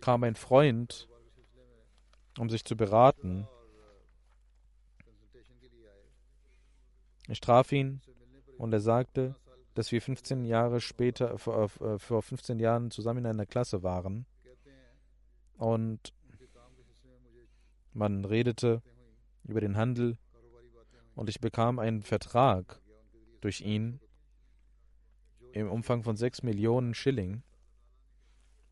kam 0.01 0.25
ein 0.25 0.35
Freund, 0.35 1.09
um 2.39 2.49
sich 2.51 2.65
zu 2.65 2.77
beraten. 2.77 3.47
Ich 7.29 7.41
traf 7.41 7.73
ihn 7.73 8.01
und 8.57 8.73
er 8.73 8.81
sagte, 8.81 9.35
dass 9.75 9.93
wir 9.93 10.01
15 10.01 10.45
Jahre 10.45 10.81
später, 10.81 11.39
vor 11.39 11.69
15 12.23 12.59
Jahren 12.59 12.91
zusammen 12.91 13.21
in 13.21 13.27
einer 13.27 13.47
Klasse 13.47 13.83
waren. 13.83 14.27
Und 15.57 16.15
man 17.93 18.25
redete 18.25 18.83
über 19.45 19.61
den 19.61 19.77
Handel 19.77 20.19
und 21.15 21.29
ich 21.29 21.41
bekam 21.41 21.79
einen 21.79 22.03
Vertrag 22.03 22.81
durch 23.41 23.61
ihn 23.61 24.01
im 25.53 25.71
Umfang 25.71 26.03
von 26.03 26.17
6 26.17 26.43
Millionen 26.43 26.95
Schilling. 26.95 27.43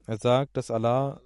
Er 0.07 0.19
sagt, 0.19 0.57
dass 0.57 0.71
Allah 0.71 1.21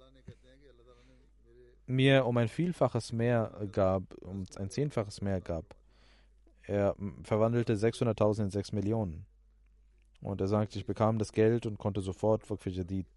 mir 1.85 2.25
um 2.25 2.37
ein 2.37 2.47
Vielfaches 2.47 3.11
mehr 3.11 3.51
gab, 3.71 4.03
um 4.23 4.45
ein 4.55 4.69
Zehnfaches 4.69 5.21
mehr 5.21 5.39
gab. 5.39 5.75
Er 6.63 6.95
verwandelte 7.23 7.75
600.000 7.75 8.43
in 8.43 8.49
6 8.49 8.71
Millionen. 8.71 9.25
Und 10.21 10.41
er 10.41 10.47
sagt, 10.47 10.75
ich 10.75 10.85
bekam 10.85 11.19
das 11.19 11.31
Geld 11.31 11.65
und 11.65 11.77
konnte 11.77 12.01
sofort 12.01 12.45
für 12.45 12.69
Jadid 12.69 13.07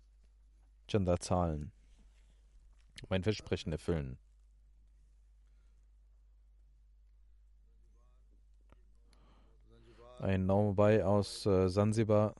Chanda 0.88 1.18
zahlen. 1.18 1.72
Mein 3.08 3.22
Versprechen 3.22 3.72
erfüllen. 3.72 4.18
Ein 10.18 10.46
Naumobai 10.46 11.04
aus 11.04 11.44
äh, 11.44 11.68
Sansibar 11.68 12.34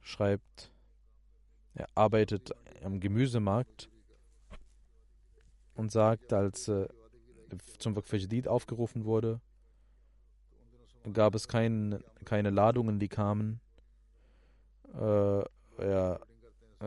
schreibt, 0.00 0.73
er 1.74 1.88
arbeitet 1.94 2.52
am 2.82 3.00
Gemüsemarkt 3.00 3.88
und 5.74 5.90
sagt, 5.90 6.32
als 6.32 6.68
äh, 6.68 6.88
zum 7.78 7.96
Waqf 7.96 8.12
aufgerufen 8.46 9.04
wurde, 9.04 9.40
gab 11.12 11.34
es 11.34 11.48
kein, 11.48 12.02
keine 12.24 12.50
Ladungen, 12.50 12.98
die 12.98 13.08
kamen, 13.08 13.60
äh, 14.94 15.42
ja, 15.78 16.20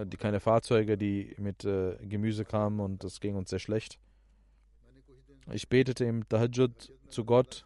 die, 0.05 0.17
keine 0.17 0.39
Fahrzeuge, 0.39 0.97
die 0.97 1.35
mit 1.37 1.65
äh, 1.65 1.97
Gemüse 2.01 2.45
kamen 2.45 2.79
und 2.79 3.03
es 3.03 3.19
ging 3.19 3.35
uns 3.35 3.49
sehr 3.49 3.59
schlecht. 3.59 3.99
Ich 5.51 5.69
betete 5.69 6.05
im 6.05 6.27
Tahajjud 6.27 6.93
zu 7.09 7.25
Gott, 7.25 7.65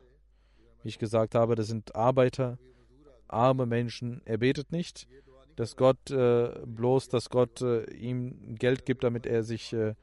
wie 0.84 0.90
ich 0.90 1.00
gesagt 1.00 1.36
habe, 1.36 1.56
das 1.56 1.68
sind 1.68 1.96
Arbeiter, 1.96 2.58
arme 3.28 3.66
Menschen. 3.66 4.22
Er 4.26 4.38
betet 4.38 4.72
nicht, 4.72 5.08
dass 5.56 5.76
Gott 5.76 6.12
äh, 6.12 6.60
bloß, 6.66 7.10
dass 7.10 7.30
Gott 7.30 7.62
äh, 7.62 7.84
ihm 7.94 8.56
Geld 8.56 8.86
gibt, 8.86 9.04
damit 9.04 9.26
er 9.26 9.44
sich, 9.44 9.74
äh, 9.74 9.96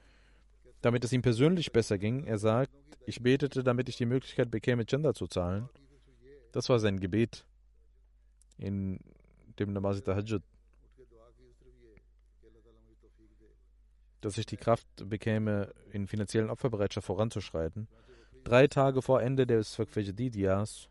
damit 0.83 1.05
es 1.05 1.13
ihm 1.13 1.23
persönlich 1.23 1.73
besser 1.73 1.99
ging. 1.99 2.25
Er 2.25 2.39
sagt, 2.39 2.73
ich 3.07 3.23
betete, 3.23 3.65
damit 3.65 3.89
ich 3.89 3.97
die 3.97 4.07
Möglichkeit 4.07 4.51
bekäme, 4.51 4.85
Gender 4.85 5.15
zu 5.15 5.27
zahlen. 5.27 5.69
Das 6.53 6.69
war 6.69 6.79
sein 6.79 7.01
Gebet 7.01 7.45
in 8.59 9.01
dem 9.59 9.73
Namaz 9.73 10.03
Tahajjud. 10.03 10.43
Dass 14.21 14.37
ich 14.37 14.47
die 14.47 14.57
Kraft 14.57 14.87
bekäme, 15.09 15.73
in 15.93 16.07
finanziellen 16.07 16.51
Opferbereitschaft 16.51 17.07
voranzuschreiten. 17.07 17.89
Drei 18.45 18.67
Tage 18.67 19.01
vor 19.03 19.23
Ende 19.23 19.47
des 19.47 19.75
Fakfajadidiyas 19.77 20.89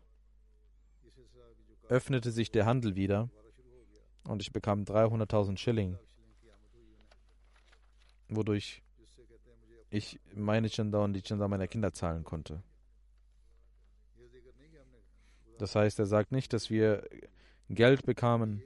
öffnete 1.88 2.30
sich 2.30 2.50
der 2.50 2.66
Handel 2.66 2.96
wieder 2.96 3.28
und 4.24 4.42
ich 4.42 4.52
bekam 4.52 4.84
300.000 4.84 5.56
Schilling, 5.56 5.98
wodurch 8.28 8.82
ich 9.90 10.20
meine 10.34 10.68
Chanda 10.68 11.02
und 11.02 11.14
die 11.14 11.22
Chanda 11.22 11.48
meiner 11.48 11.66
Kinder 11.66 11.92
zahlen 11.92 12.24
konnte. 12.24 12.62
Das 15.58 15.74
heißt, 15.74 15.98
er 15.98 16.06
sagt 16.06 16.30
nicht, 16.30 16.52
dass 16.52 16.70
wir 16.70 17.08
Geld 17.68 18.06
bekamen 18.06 18.62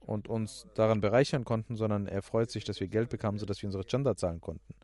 und 0.00 0.28
uns 0.28 0.66
daran 0.74 1.00
bereichern 1.00 1.44
konnten, 1.44 1.76
sondern 1.76 2.06
er 2.06 2.22
freut 2.22 2.50
sich, 2.50 2.64
dass 2.64 2.80
wir 2.80 2.88
Geld 2.88 3.08
bekamen, 3.08 3.38
sodass 3.38 3.62
wir 3.62 3.68
unsere 3.68 3.84
Chanda 3.84 4.16
zahlen 4.16 4.40
konnten. 4.40 4.74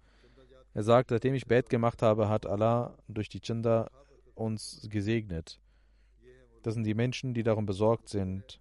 Er 0.75 0.83
sagt, 0.83 1.11
seitdem 1.11 1.35
ich 1.35 1.47
Bet 1.47 1.68
gemacht 1.68 2.03
habe, 2.03 2.29
hat 2.29 2.47
Allah 2.47 2.97
durch 3.07 3.29
die 3.29 3.41
Chanda 3.41 3.91
uns 4.35 4.87
gesegnet. 4.91 5.61
Das 6.62 6.75
sind 6.75 6.85
die 6.85 6.95
Menschen, 6.95 7.35
die 7.35 7.43
darum 7.43 7.66
besorgt 7.66 8.09
sind, 8.09 8.61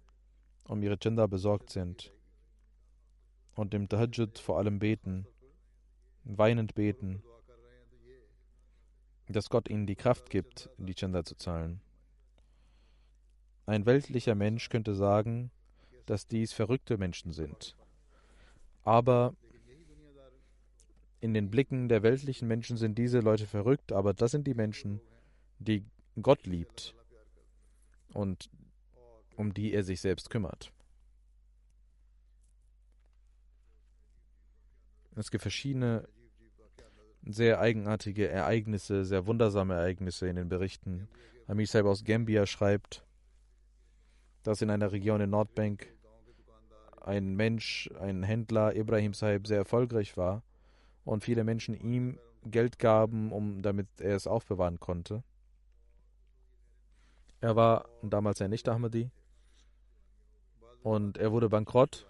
um 0.64 0.82
ihre 0.82 0.98
Chanda 0.98 1.26
besorgt 1.26 1.70
sind 1.70 2.12
und 3.54 3.74
im 3.74 3.88
Tahajjud 3.88 4.38
vor 4.38 4.58
allem 4.58 4.78
beten, 4.78 5.26
weinend 6.24 6.74
beten, 6.74 7.22
dass 9.28 9.50
Gott 9.50 9.68
ihnen 9.68 9.86
die 9.86 9.96
Kraft 9.96 10.30
gibt, 10.30 10.70
die 10.78 10.94
Chanda 10.94 11.24
zu 11.24 11.36
zahlen. 11.36 11.80
Ein 13.66 13.86
weltlicher 13.86 14.34
Mensch 14.34 14.68
könnte 14.68 14.94
sagen, 14.94 15.50
dass 16.06 16.26
dies 16.26 16.52
verrückte 16.52 16.98
Menschen 16.98 17.32
sind. 17.32 17.76
Aber 18.82 19.34
in 21.20 21.34
den 21.34 21.50
Blicken 21.50 21.88
der 21.88 22.02
weltlichen 22.02 22.48
Menschen 22.48 22.76
sind 22.76 22.98
diese 22.98 23.20
Leute 23.20 23.46
verrückt, 23.46 23.92
aber 23.92 24.12
das 24.12 24.32
sind 24.32 24.46
die 24.46 24.54
Menschen, 24.54 25.00
die 25.60 25.84
Gott 26.20 26.46
liebt 26.46 26.94
und 28.12 28.50
um 29.42 29.52
die 29.52 29.74
er 29.74 29.82
sich 29.82 30.00
selbst 30.00 30.30
kümmert. 30.30 30.72
Es 35.16 35.30
gibt 35.30 35.42
verschiedene 35.42 36.08
sehr 37.26 37.60
eigenartige 37.60 38.28
Ereignisse, 38.28 39.04
sehr 39.04 39.26
wundersame 39.26 39.74
Ereignisse 39.74 40.28
in 40.28 40.36
den 40.36 40.48
Berichten. 40.48 41.08
Amir 41.48 41.66
Saib 41.66 41.86
aus 41.86 42.04
Gambia 42.04 42.46
schreibt, 42.46 43.04
dass 44.44 44.62
in 44.62 44.70
einer 44.70 44.92
Region 44.92 45.20
in 45.20 45.30
Nordbank 45.30 45.92
ein 47.00 47.34
Mensch, 47.34 47.90
ein 47.98 48.22
Händler, 48.22 48.76
Ibrahim 48.76 49.12
Saib, 49.12 49.48
sehr 49.48 49.58
erfolgreich 49.58 50.16
war 50.16 50.44
und 51.04 51.24
viele 51.24 51.42
Menschen 51.42 51.74
ihm 51.74 52.18
Geld 52.44 52.78
gaben, 52.78 53.32
um 53.32 53.60
damit 53.60 53.88
er 53.98 54.14
es 54.14 54.28
aufbewahren 54.28 54.78
konnte. 54.78 55.24
Er 57.40 57.56
war 57.56 57.88
damals 58.02 58.40
ein 58.40 58.50
Nicht-Ahmadi 58.50 59.10
und 60.82 61.18
er 61.18 61.32
wurde 61.32 61.48
bankrott 61.48 62.06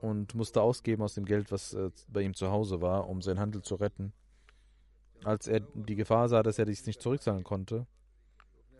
und 0.00 0.34
musste 0.34 0.62
ausgeben 0.62 1.02
aus 1.02 1.14
dem 1.14 1.24
Geld, 1.24 1.52
was 1.52 1.74
äh, 1.74 1.90
bei 2.08 2.22
ihm 2.22 2.34
zu 2.34 2.50
Hause 2.50 2.80
war, 2.80 3.08
um 3.08 3.22
seinen 3.22 3.40
Handel 3.40 3.62
zu 3.62 3.74
retten. 3.74 4.12
Als 5.24 5.46
er 5.46 5.60
die 5.60 5.96
Gefahr 5.96 6.28
sah, 6.28 6.42
dass 6.42 6.58
er 6.58 6.64
dies 6.64 6.86
nicht 6.86 7.02
zurückzahlen 7.02 7.44
konnte, 7.44 7.86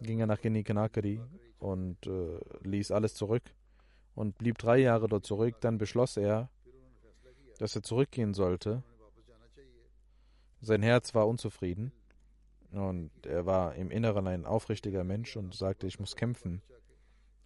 ging 0.01 0.20
er 0.20 0.26
nach 0.26 0.41
Genikanakari 0.41 1.20
und 1.59 2.07
äh, 2.07 2.41
ließ 2.62 2.91
alles 2.91 3.14
zurück 3.14 3.43
und 4.14 4.39
blieb 4.39 4.57
drei 4.57 4.78
Jahre 4.78 5.09
dort 5.09 5.26
zurück. 5.26 5.57
Dann 5.61 5.76
beschloss 5.76 6.16
er, 6.16 6.49
dass 7.59 7.76
er 7.76 7.83
zurückgehen 7.83 8.33
sollte. 8.33 8.83
Sein 10.62 10.83
Herz 10.83 11.14
war 11.14 11.28
unzufrieden 11.28 11.93
und 12.72 13.11
er 13.26 13.45
war 13.45 13.74
im 13.74 13.91
Inneren 13.91 14.26
ein 14.26 14.47
aufrichtiger 14.47 15.05
Mensch 15.05 15.37
und 15.37 15.55
sagte, 15.55 15.87
ich 15.87 15.99
muss 16.01 16.16
kämpfen 16.16 16.62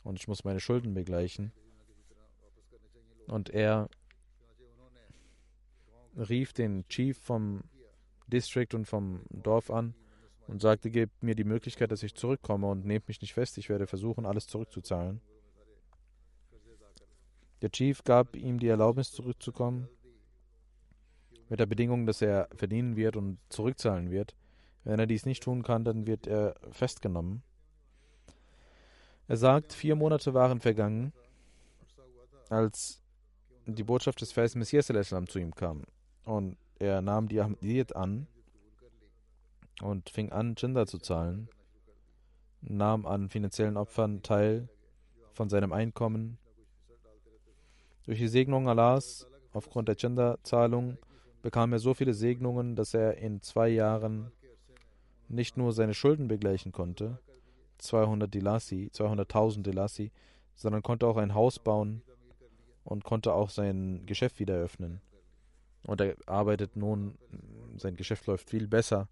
und 0.04 0.18
ich 0.18 0.28
muss 0.28 0.44
meine 0.44 0.60
Schulden 0.60 0.94
begleichen. 0.94 1.52
Und 3.26 3.50
er 3.50 3.88
rief 6.16 6.52
den 6.52 6.86
Chief 6.88 7.18
vom 7.18 7.64
District 8.28 8.68
und 8.74 8.86
vom 8.86 9.22
Dorf 9.30 9.70
an 9.70 9.94
und 10.46 10.60
sagte, 10.60 10.90
gebt 10.90 11.22
mir 11.22 11.34
die 11.34 11.44
Möglichkeit, 11.44 11.90
dass 11.90 12.02
ich 12.02 12.14
zurückkomme 12.14 12.68
und 12.68 12.84
nehmt 12.84 13.08
mich 13.08 13.20
nicht 13.20 13.34
fest, 13.34 13.58
ich 13.58 13.68
werde 13.68 13.86
versuchen, 13.86 14.26
alles 14.26 14.46
zurückzuzahlen. 14.46 15.20
Der 17.62 17.70
Chief 17.70 18.04
gab 18.04 18.36
ihm 18.36 18.58
die 18.58 18.68
Erlaubnis, 18.68 19.10
zurückzukommen, 19.10 19.88
mit 21.48 21.60
der 21.60 21.66
Bedingung, 21.66 22.04
dass 22.04 22.20
er 22.20 22.48
verdienen 22.54 22.96
wird 22.96 23.16
und 23.16 23.38
zurückzahlen 23.48 24.10
wird. 24.10 24.36
Wenn 24.84 25.00
er 25.00 25.06
dies 25.06 25.24
nicht 25.24 25.42
tun 25.42 25.62
kann, 25.62 25.84
dann 25.84 26.06
wird 26.06 26.26
er 26.26 26.56
festgenommen. 26.70 27.42
Er 29.26 29.36
sagt, 29.36 29.72
vier 29.72 29.96
Monate 29.96 30.34
waren 30.34 30.60
vergangen, 30.60 31.12
als 32.50 33.00
die 33.66 33.82
Botschaft 33.82 34.20
des 34.20 34.32
Vers 34.32 34.54
Messias 34.54 34.86
zu 34.86 35.38
ihm 35.38 35.54
kam. 35.54 35.84
Und 36.24 36.58
er 36.78 37.00
nahm 37.00 37.28
die 37.28 37.40
Ahmadiyyat 37.40 37.96
an 37.96 38.26
und 39.80 40.10
fing 40.10 40.30
an, 40.32 40.54
Jinder 40.58 40.86
zu 40.86 40.98
zahlen, 40.98 41.48
nahm 42.60 43.06
an 43.06 43.28
finanziellen 43.30 43.76
Opfern 43.76 44.22
teil 44.22 44.68
von 45.32 45.48
seinem 45.48 45.72
Einkommen. 45.72 46.38
Durch 48.04 48.18
die 48.18 48.28
Segnung 48.28 48.68
Allahs 48.68 49.26
aufgrund 49.52 49.88
der 49.88 49.96
Jinder-Zahlung 49.96 50.98
bekam 51.42 51.72
er 51.72 51.78
so 51.78 51.94
viele 51.94 52.12
Segnungen, 52.12 52.76
dass 52.76 52.92
er 52.92 53.16
in 53.16 53.40
zwei 53.40 53.68
Jahren 53.68 54.30
nicht 55.28 55.56
nur 55.56 55.72
seine 55.72 55.94
Schulden 55.94 56.28
begleichen 56.28 56.72
konnte, 56.72 57.18
200 57.78 58.32
Dilasi, 58.32 58.90
200.000 58.94 59.62
Dilasi, 59.62 60.10
sondern 60.54 60.82
konnte 60.82 61.06
auch 61.06 61.16
ein 61.16 61.34
Haus 61.34 61.58
bauen 61.58 62.02
und 62.84 63.04
konnte 63.04 63.32
auch 63.32 63.50
sein 63.50 64.06
Geschäft 64.06 64.38
wieder 64.38 64.54
öffnen. 64.54 65.00
Und 65.86 66.00
er 66.00 66.16
arbeitet 66.26 66.76
nun, 66.76 67.18
sein 67.76 67.96
Geschäft 67.96 68.26
läuft 68.26 68.48
viel 68.48 68.68
besser. 68.68 69.08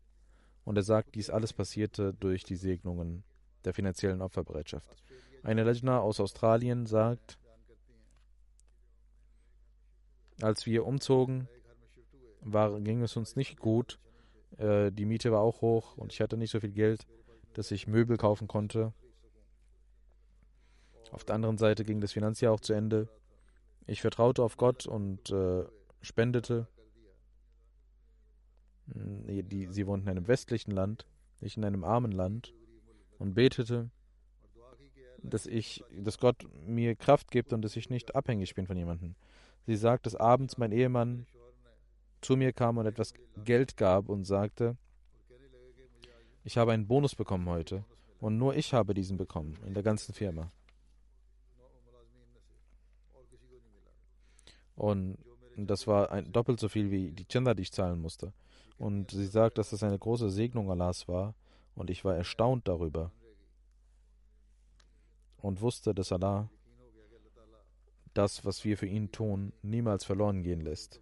Und 0.64 0.76
er 0.76 0.82
sagt, 0.82 1.14
dies 1.14 1.28
alles 1.28 1.52
passierte 1.52 2.14
durch 2.14 2.44
die 2.44 2.56
Segnungen 2.56 3.24
der 3.64 3.74
finanziellen 3.74 4.22
Opferbereitschaft. 4.22 4.96
Eine 5.42 5.64
Lejna 5.64 6.00
aus 6.00 6.20
Australien 6.20 6.86
sagt, 6.86 7.38
als 10.40 10.66
wir 10.66 10.86
umzogen, 10.86 11.48
war, 12.40 12.80
ging 12.80 13.02
es 13.02 13.16
uns 13.16 13.36
nicht 13.36 13.58
gut. 13.58 13.98
Äh, 14.58 14.90
die 14.92 15.04
Miete 15.04 15.32
war 15.32 15.40
auch 15.40 15.60
hoch 15.60 15.96
und 15.96 16.12
ich 16.12 16.20
hatte 16.20 16.36
nicht 16.36 16.50
so 16.50 16.60
viel 16.60 16.72
Geld 16.72 17.06
dass 17.54 17.70
ich 17.70 17.86
Möbel 17.86 18.16
kaufen 18.16 18.48
konnte. 18.48 18.92
Auf 21.10 21.24
der 21.24 21.34
anderen 21.34 21.58
Seite 21.58 21.84
ging 21.84 22.00
das 22.00 22.12
Finanzjahr 22.12 22.52
auch 22.52 22.60
zu 22.60 22.72
Ende. 22.72 23.08
Ich 23.86 24.00
vertraute 24.00 24.42
auf 24.42 24.56
Gott 24.56 24.86
und 24.86 25.30
äh, 25.30 25.64
spendete. 26.00 26.68
Hm, 28.92 29.48
die, 29.48 29.68
sie 29.70 29.86
wohnten 29.86 30.06
in 30.06 30.16
einem 30.16 30.28
westlichen 30.28 30.70
Land, 30.70 31.06
ich 31.40 31.56
in 31.56 31.64
einem 31.64 31.84
armen 31.84 32.12
Land 32.12 32.54
und 33.18 33.34
betete, 33.34 33.90
dass 35.22 35.46
ich, 35.46 35.84
dass 35.96 36.18
Gott 36.18 36.46
mir 36.66 36.96
Kraft 36.96 37.30
gibt 37.30 37.52
und 37.52 37.62
dass 37.62 37.76
ich 37.76 37.90
nicht 37.90 38.14
abhängig 38.14 38.54
bin 38.54 38.66
von 38.66 38.76
jemandem. 38.76 39.14
Sie 39.66 39.76
sagt, 39.76 40.06
dass 40.06 40.16
abends 40.16 40.58
mein 40.58 40.72
Ehemann 40.72 41.26
zu 42.20 42.36
mir 42.36 42.52
kam 42.52 42.78
und 42.78 42.86
etwas 42.86 43.12
Geld 43.44 43.76
gab 43.76 44.08
und 44.08 44.24
sagte, 44.24 44.76
ich 46.44 46.56
habe 46.56 46.72
einen 46.72 46.86
Bonus 46.86 47.14
bekommen 47.14 47.48
heute 47.48 47.84
und 48.20 48.38
nur 48.38 48.54
ich 48.56 48.72
habe 48.74 48.94
diesen 48.94 49.16
bekommen 49.16 49.56
in 49.66 49.74
der 49.74 49.82
ganzen 49.82 50.12
Firma. 50.12 50.50
Und 54.74 55.18
das 55.56 55.86
war 55.86 56.10
ein, 56.10 56.32
doppelt 56.32 56.58
so 56.58 56.68
viel 56.68 56.90
wie 56.90 57.12
die 57.12 57.26
Chanda, 57.26 57.54
die 57.54 57.62
ich 57.62 57.72
zahlen 57.72 58.00
musste. 58.00 58.32
Und 58.78 59.10
sie 59.10 59.26
sagt, 59.26 59.58
dass 59.58 59.70
das 59.70 59.82
eine 59.82 59.98
große 59.98 60.30
Segnung 60.30 60.70
Allahs 60.70 61.06
war 61.08 61.34
und 61.74 61.90
ich 61.90 62.04
war 62.04 62.16
erstaunt 62.16 62.66
darüber 62.66 63.12
und 65.38 65.60
wusste, 65.60 65.94
dass 65.94 66.12
Allah 66.12 66.48
das, 68.14 68.44
was 68.44 68.64
wir 68.64 68.76
für 68.76 68.86
ihn 68.86 69.10
tun, 69.10 69.52
niemals 69.62 70.04
verloren 70.04 70.42
gehen 70.42 70.60
lässt. 70.60 71.00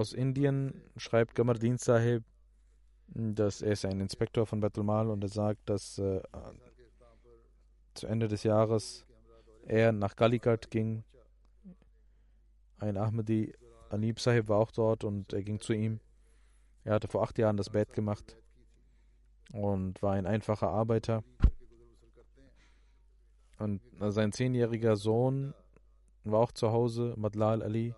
Aus 0.00 0.14
Indien 0.14 0.80
schreibt 0.96 1.34
Gamardin 1.34 1.76
Sahib, 1.76 2.24
dass 3.08 3.60
er 3.60 3.72
ist 3.72 3.84
ein 3.84 4.00
Inspektor 4.00 4.46
von 4.46 4.58
Betulmal 4.58 5.10
und 5.10 5.22
er 5.22 5.28
sagt, 5.28 5.68
dass 5.68 5.98
äh, 5.98 6.22
zu 7.92 8.06
Ende 8.06 8.26
des 8.26 8.42
Jahres 8.44 9.04
er 9.66 9.92
nach 9.92 10.16
Galikat 10.16 10.70
ging. 10.70 11.04
Ein 12.78 12.96
Ahmadi, 12.96 13.52
Anib 13.90 14.20
Sahib 14.20 14.48
war 14.48 14.60
auch 14.60 14.70
dort 14.70 15.04
und 15.04 15.34
er 15.34 15.42
ging 15.42 15.60
zu 15.60 15.74
ihm. 15.74 16.00
Er 16.82 16.94
hatte 16.94 17.08
vor 17.08 17.22
acht 17.22 17.36
Jahren 17.36 17.58
das 17.58 17.68
Bett 17.68 17.92
gemacht 17.92 18.38
und 19.52 20.00
war 20.00 20.14
ein 20.14 20.24
einfacher 20.24 20.70
Arbeiter. 20.70 21.22
Und 23.58 23.82
sein 23.98 24.32
zehnjähriger 24.32 24.96
Sohn 24.96 25.52
war 26.24 26.40
auch 26.40 26.52
zu 26.52 26.72
Hause, 26.72 27.12
Madlal 27.18 27.62
Ali. 27.62 27.94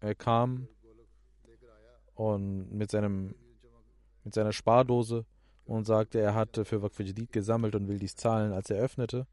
Er 0.00 0.14
kam 0.14 0.68
und 2.14 2.72
mit, 2.72 2.90
seinem, 2.90 3.34
mit 4.24 4.34
seiner 4.34 4.52
Spardose 4.52 5.24
und 5.64 5.84
sagte, 5.86 6.20
er 6.20 6.34
hatte 6.34 6.64
für 6.64 6.82
Waqf 6.82 7.00
gesammelt 7.30 7.74
und 7.74 7.88
will 7.88 7.98
dies 7.98 8.16
zahlen. 8.16 8.52
Als 8.52 8.70
er 8.70 8.78
öffnete, 8.78 9.26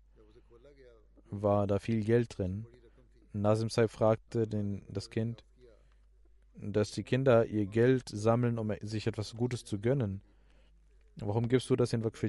war 1.30 1.68
da 1.68 1.80
viel 1.80 2.04
Geld 2.04 2.38
drin. 2.38 2.66
Nazim 3.34 3.70
Saib 3.70 3.90
fragte 3.90 4.48
den, 4.48 4.84
das 4.90 5.10
Kind, 5.10 5.44
dass 6.56 6.92
die 6.92 7.04
Kinder 7.04 7.46
ihr 7.46 7.66
Geld 7.66 8.10
sammeln, 8.10 8.60
um 8.60 8.72
sich 8.82 9.08
etwas 9.08 9.36
Gutes 9.36 9.66
zu 9.66 9.80
gönnen. 9.80 10.22
Warum 11.16 11.48
gibst 11.48 11.70
du 11.70 11.76
das 11.76 11.94
in 11.94 12.04
Waqf? 12.04 12.24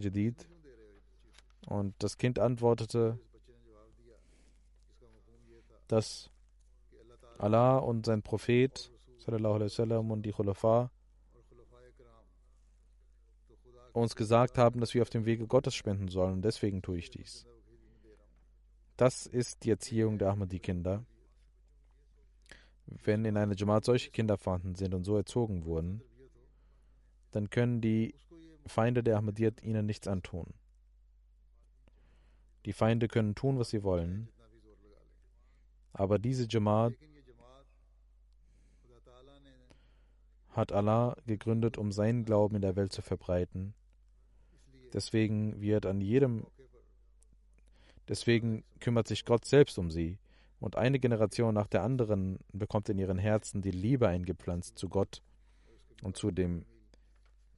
Und 1.66 1.95
das 1.99 2.18
Kind 2.18 2.39
antwortete, 2.39 3.18
dass 5.89 6.30
Allah 7.39 7.78
und 7.78 8.07
sein 8.07 8.22
Prophet 8.22 8.91
und 9.26 10.22
die 10.22 10.32
Khulafa 10.32 10.91
uns 13.93 14.16
gesagt 14.16 14.59
haben, 14.59 14.80
dass 14.80 14.93
wir 14.93 15.03
auf 15.03 15.11
dem 15.11 15.24
Wege 15.24 15.47
Gottes 15.47 15.74
spenden 15.74 16.09
sollen. 16.09 16.43
Deswegen 16.43 16.82
tue 16.82 16.99
ich 16.99 17.11
dies. 17.11 17.47
Das 18.97 19.26
ist 19.26 19.64
die 19.64 19.70
Erziehung 19.70 20.18
der 20.18 20.30
Ahmadi-Kinder. 20.30 21.05
Wenn 22.87 23.24
in 23.24 23.37
einer 23.37 23.57
Jamaat 23.57 23.85
solche 23.85 24.11
Kinder 24.11 24.37
vorhanden 24.37 24.74
sind 24.74 24.95
und 24.95 25.05
so 25.05 25.16
erzogen 25.16 25.64
wurden, 25.64 26.03
dann 27.30 27.51
können 27.51 27.80
die 27.80 28.14
Feinde 28.66 29.03
der 29.03 29.16
Ahmadiyyat 29.16 29.62
ihnen 29.62 29.87
nichts 29.87 30.07
antun. 30.07 30.55
Die 32.66 32.72
Feinde 32.72 33.09
können 33.09 33.35
tun, 33.35 33.59
was 33.59 33.70
sie 33.70 33.82
wollen, 33.82 34.28
aber 35.93 36.18
diese 36.18 36.47
Jamaat 36.49 36.95
hat 40.55 40.73
Allah 40.73 41.17
gegründet, 41.27 41.79
um 41.79 41.93
seinen 41.93 42.25
Glauben 42.25 42.57
in 42.57 42.63
der 42.63 42.77
Welt 42.77 42.93
zu 42.93 43.03
verbreiten. 43.03 43.75
Deswegen 44.93 45.61
wird 45.61 45.87
an 45.87 46.01
jedem, 46.01 46.47
deswegen 48.09 48.65
kümmert 48.81 49.09
sich 49.09 49.25
Gott 49.25 49.45
selbst 49.45 49.79
um 49.79 49.91
sie. 49.91 50.19
Und 50.61 50.77
eine 50.77 50.99
Generation 50.99 51.53
nach 51.53 51.67
der 51.67 51.83
anderen 51.83 52.39
bekommt 52.53 52.89
in 52.89 52.99
ihren 52.99 53.19
Herzen 53.19 53.61
die 53.61 53.73
Liebe 53.73 54.09
eingepflanzt 54.09 54.79
zu 54.79 54.89
Gott 54.89 55.21
und 56.03 56.17
zu, 56.17 56.31
dem, 56.31 56.65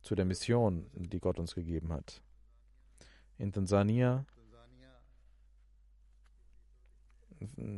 zu 0.02 0.14
der 0.14 0.24
Mission, 0.24 0.86
die 0.94 1.20
Gott 1.20 1.38
uns 1.38 1.54
gegeben 1.54 1.92
hat. 1.92 2.22
In 3.38 3.52
Tansania, 3.52 4.24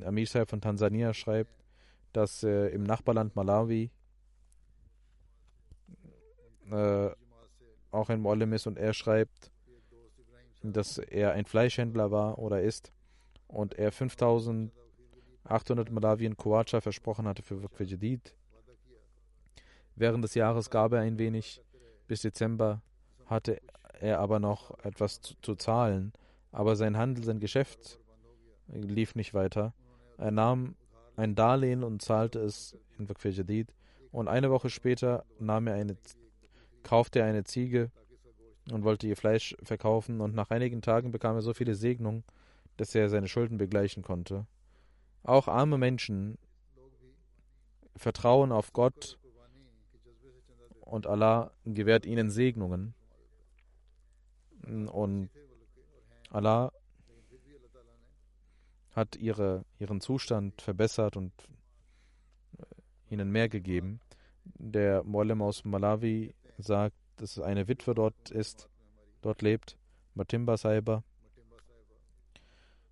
Amir 0.05 0.47
von 0.47 0.61
Tansania 0.61 1.12
schreibt, 1.12 1.64
dass 2.12 2.45
äh, 2.45 2.69
im 2.69 2.85
Nachbarland 2.85 3.35
Malawi 3.35 3.91
äh, 6.71 7.11
auch 7.91 8.09
ein 8.11 8.21
Mollem 8.21 8.53
ist 8.53 8.67
und 8.67 8.79
er 8.79 8.93
schreibt, 8.93 9.51
dass 10.63 10.99
er 10.99 11.33
ein 11.33 11.45
Fleischhändler 11.45 12.11
war 12.11 12.39
oder 12.39 12.63
ist 12.63 12.93
und 13.47 13.75
er 13.75 13.93
5800 13.93 15.91
Malawien 15.91 16.37
Kuacha 16.37 16.81
versprochen 16.81 17.27
hatte 17.27 17.43
für 17.43 17.63
Waqf 17.63 17.81
Jadid. 17.81 18.35
Während 19.95 20.23
des 20.25 20.35
Jahres 20.35 20.71
gab 20.71 20.93
er 20.93 21.01
ein 21.01 21.19
wenig, 21.19 21.61
bis 22.07 22.23
Dezember 22.23 22.83
hatte 23.27 23.61
er 24.01 24.21
aber 24.21 24.39
noch 24.39 24.79
etwas 24.85 25.21
zu, 25.21 25.35
zu 25.43 25.55
zahlen, 25.57 26.13
aber 26.53 26.77
sein 26.77 26.97
Handel, 26.97 27.25
sein 27.25 27.41
Geschäft 27.41 27.99
lief 28.69 29.15
nicht 29.15 29.35
weiter. 29.35 29.75
Er 30.19 30.31
nahm 30.31 30.77
ein 31.17 31.35
Darlehen 31.35 31.83
und 31.83 32.03
zahlte 32.03 32.39
es 32.41 32.77
in 32.99 33.09
Waqf 33.09 33.25
Jadid 33.25 33.75
und 34.13 34.29
eine 34.29 34.51
Woche 34.51 34.71
später 34.71 35.25
nahm 35.39 35.67
er 35.67 35.75
eine 35.75 35.97
kaufte 36.89 37.18
er 37.18 37.26
eine 37.26 37.45
Ziege 37.45 37.91
und 38.72 38.82
wollte 38.82 39.07
ihr 39.07 39.16
Fleisch 39.16 39.55
verkaufen, 39.62 40.22
und 40.22 40.34
nach 40.34 40.49
einigen 40.49 40.80
Tagen 40.80 41.11
bekam 41.11 41.36
er 41.36 41.43
so 41.43 41.53
viele 41.53 41.74
Segnungen, 41.74 42.24
dass 42.78 42.95
er 42.95 43.11
seine 43.11 43.28
Schulden 43.28 43.59
begleichen 43.59 44.03
konnte. 44.03 44.47
Auch 45.22 45.49
arme 45.49 45.76
Menschen 45.76 46.39
vertrauen 47.95 48.53
auf 48.53 48.72
Gott 48.72 49.18
und 50.80 51.07
Allah 51.07 51.51
gewährt 51.66 52.07
ihnen 52.07 52.30
Segnungen. 52.30 52.95
Und 54.62 55.28
Allah 56.30 56.72
hat 58.93 59.16
ihre, 59.16 59.66
ihren 59.78 60.01
Zustand 60.01 60.62
verbessert 60.62 61.18
und 61.18 61.32
ihnen 63.11 63.30
mehr 63.30 63.51
gegeben. 63.51 64.01
Der 64.45 65.05
Mollem 65.05 65.43
aus 65.43 65.66
Malawi 65.66 66.34
sagt, 66.59 66.97
dass 67.17 67.39
eine 67.39 67.69
Witwe 67.69 67.95
dort 67.95 68.31
ist, 68.31 68.69
dort 69.23 69.43
lebt, 69.43 69.77
Matimba 70.15 70.57
Saiba. 70.57 71.03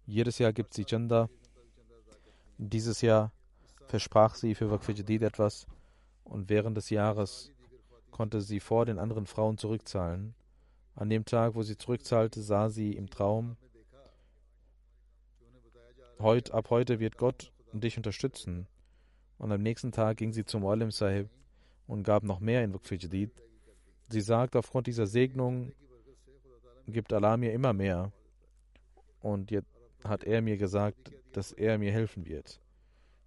Jedes 0.07 0.39
Jahr 0.39 0.53
gibt 0.53 0.75
sie 0.75 0.85
Chanda. 0.85 1.29
Dieses 2.59 3.01
Jahr 3.03 3.33
versprach 3.87 4.35
sie 4.35 4.55
für 4.55 4.71
Waqf 4.71 4.89
Jadid 4.89 5.23
etwas 5.23 5.67
und 6.25 6.49
während 6.49 6.77
des 6.77 6.91
Jahres 6.91 7.53
konnte 8.11 8.41
sie 8.41 8.61
vor 8.61 8.87
den 8.87 8.99
anderen 8.99 9.27
Frauen 9.27 9.59
zurückzahlen. 9.59 10.35
An 10.95 11.11
dem 11.11 11.25
Tag, 11.25 11.55
wo 11.55 11.62
sie 11.62 11.77
zurückzahlte, 11.77 12.41
sah 12.41 12.71
sie 12.71 12.93
im 12.93 13.11
Traum, 13.11 13.57
Heut, 16.19 16.51
ab 16.53 16.71
heute 16.71 16.99
wird 16.99 17.19
Gott 17.19 17.53
dich 17.73 17.99
unterstützen. 17.99 18.67
Und 19.37 19.53
am 19.53 19.62
nächsten 19.62 19.93
Tag 19.93 20.17
ging 20.17 20.33
sie 20.33 20.47
zum 20.47 20.64
Olim 20.64 20.91
Sahib 20.91 21.29
und 21.87 22.05
gab 22.05 22.23
noch 22.23 22.41
mehr 22.41 22.64
in 22.64 22.73
Waqf 22.73 22.91
Jadid. 22.91 23.31
Sie 24.09 24.20
sagt, 24.20 24.54
aufgrund 24.57 24.86
dieser 24.86 25.07
Segnung 25.07 25.72
gibt 26.86 27.12
Allah 27.12 27.36
mir 27.36 27.52
immer 27.52 27.72
mehr. 27.72 28.12
Und 29.20 29.50
jetzt 29.50 29.68
hat 30.04 30.24
er 30.24 30.40
mir 30.42 30.57
gesagt, 30.57 31.12
dass 31.32 31.52
er 31.52 31.78
mir 31.78 31.92
helfen 31.92 32.24
wird. 32.26 32.61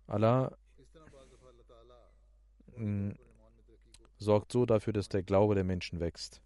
Allah 0.07 0.57
mm, 2.77 3.11
sorgt 4.17 4.51
so 4.51 4.65
dafür, 4.65 4.93
dass 4.93 5.09
der 5.09 5.23
Glaube 5.23 5.55
der 5.55 5.63
Menschen 5.63 5.99
wächst. 5.99 6.41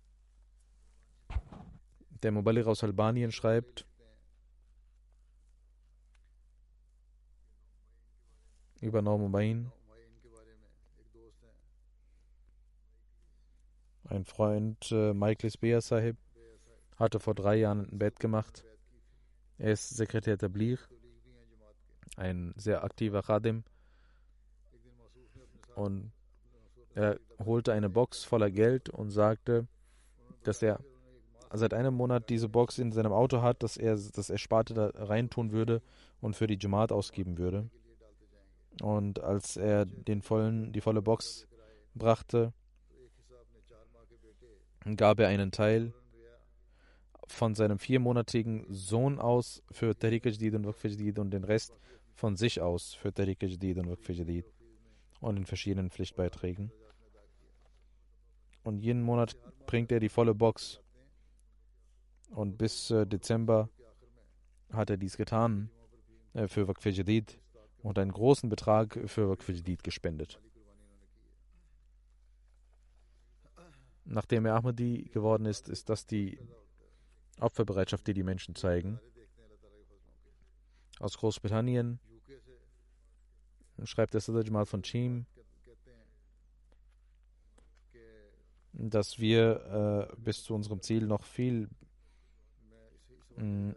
Der 2.23 2.31
Mubalir 2.31 2.67
aus 2.67 2.83
Albanien 2.83 3.31
schreibt, 3.31 3.85
über 8.81 9.01
Naumain, 9.01 9.71
Ein 14.05 14.25
Freund, 14.25 14.91
äh, 14.91 15.13
Michaelis 15.13 15.57
Bea 15.57 15.81
Sahib, 15.81 16.17
hatte 16.97 17.19
vor 17.19 17.35
drei 17.35 17.55
Jahren 17.55 17.89
ein 17.91 17.99
Bett 17.99 18.19
gemacht. 18.19 18.63
Er 19.57 19.73
ist 19.73 19.89
Sekretär 19.89 20.37
Tablir, 20.37 20.77
ein 22.17 22.53
sehr 22.57 22.83
aktiver 22.83 23.21
Khadim. 23.23 23.63
Und 25.75 26.11
er 26.93 27.19
holte 27.43 27.73
eine 27.73 27.89
Box 27.89 28.23
voller 28.23 28.51
Geld 28.51 28.89
und 28.89 29.09
sagte, 29.09 29.67
dass 30.43 30.61
er 30.61 30.79
seit 31.51 31.73
einem 31.73 31.93
Monat 31.93 32.29
diese 32.29 32.49
Box 32.49 32.77
in 32.79 32.91
seinem 32.91 33.11
Auto 33.11 33.41
hat, 33.41 33.63
dass 33.63 33.77
er 33.77 33.95
das 33.95 34.29
Ersparte 34.29 34.73
da 34.73 34.91
reintun 34.93 35.51
würde 35.51 35.81
und 36.19 36.35
für 36.35 36.47
die 36.47 36.57
Jamaat 36.59 36.91
ausgeben 36.91 37.37
würde. 37.37 37.69
Und 38.81 39.19
als 39.19 39.55
er 39.55 39.85
den 39.85 40.21
vollen, 40.21 40.71
die 40.73 40.81
volle 40.81 41.01
Box 41.01 41.47
brachte, 41.93 42.53
gab 44.97 45.19
er 45.19 45.27
einen 45.27 45.51
Teil 45.51 45.93
von 47.27 47.55
seinem 47.55 47.79
viermonatigen 47.79 48.65
Sohn 48.69 49.19
aus 49.19 49.63
für 49.71 49.97
Tariq 49.97 50.25
Jadid 50.25 50.55
und 50.55 50.65
Waqf 50.65 50.83
Jadid 50.83 51.19
und 51.19 51.31
den 51.31 51.43
Rest 51.43 51.73
von 52.13 52.35
sich 52.35 52.61
aus 52.61 52.93
für 52.93 53.13
Tariq 53.13 53.41
Jadid 53.41 53.77
und 53.79 53.89
Waqf 53.89 54.09
Jadid 54.09 54.45
und 55.21 55.37
in 55.37 55.45
verschiedenen 55.45 55.89
Pflichtbeiträgen. 55.89 56.71
Und 58.63 58.77
jeden 58.77 59.01
Monat 59.01 59.35
bringt 59.65 59.91
er 59.91 59.99
die 59.99 60.09
volle 60.09 60.33
Box. 60.33 60.81
Und 62.31 62.57
bis 62.57 62.91
äh, 62.91 63.05
Dezember 63.05 63.69
hat 64.71 64.89
er 64.89 64.97
dies 64.97 65.17
getan 65.17 65.69
äh, 66.33 66.47
für 66.47 66.67
Waqf 66.67 66.85
Jadid. 66.85 67.39
und 67.83 67.99
einen 67.99 68.11
großen 68.11 68.49
Betrag 68.49 68.99
für 69.05 69.29
Waqf 69.29 69.51
gespendet. 69.83 70.39
Nachdem 74.05 74.45
er 74.45 74.55
Ahmadi 74.55 75.09
geworden 75.13 75.45
ist, 75.45 75.69
ist 75.69 75.89
das 75.89 76.05
die 76.05 76.37
Opferbereitschaft, 77.39 78.05
die 78.07 78.13
die 78.13 78.23
Menschen 78.23 78.55
zeigen. 78.55 78.99
Aus 80.99 81.17
Großbritannien 81.17 81.99
schreibt 83.83 84.13
der 84.13 84.21
Sadr 84.21 84.43
Jamal 84.43 84.65
von 84.65 84.83
Chim, 84.83 85.25
dass 88.73 89.19
wir 89.19 90.09
äh, 90.11 90.15
bis 90.17 90.43
zu 90.43 90.53
unserem 90.55 90.81
Ziel 90.81 91.05
noch 91.05 91.23
viel 91.23 91.69
mm, 93.37 93.71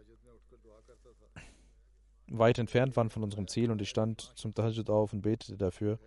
weit 2.27 2.59
entfernt 2.59 2.95
waren 2.95 3.09
von 3.09 3.23
unserem 3.23 3.47
Ziel 3.47 3.71
und 3.71 3.81
ich 3.81 3.89
stand 3.89 4.33
zum 4.35 4.53
Tahajjud 4.53 4.89
auf 4.89 5.13
und 5.13 5.21
betete 5.21 5.57
dafür. 5.57 5.99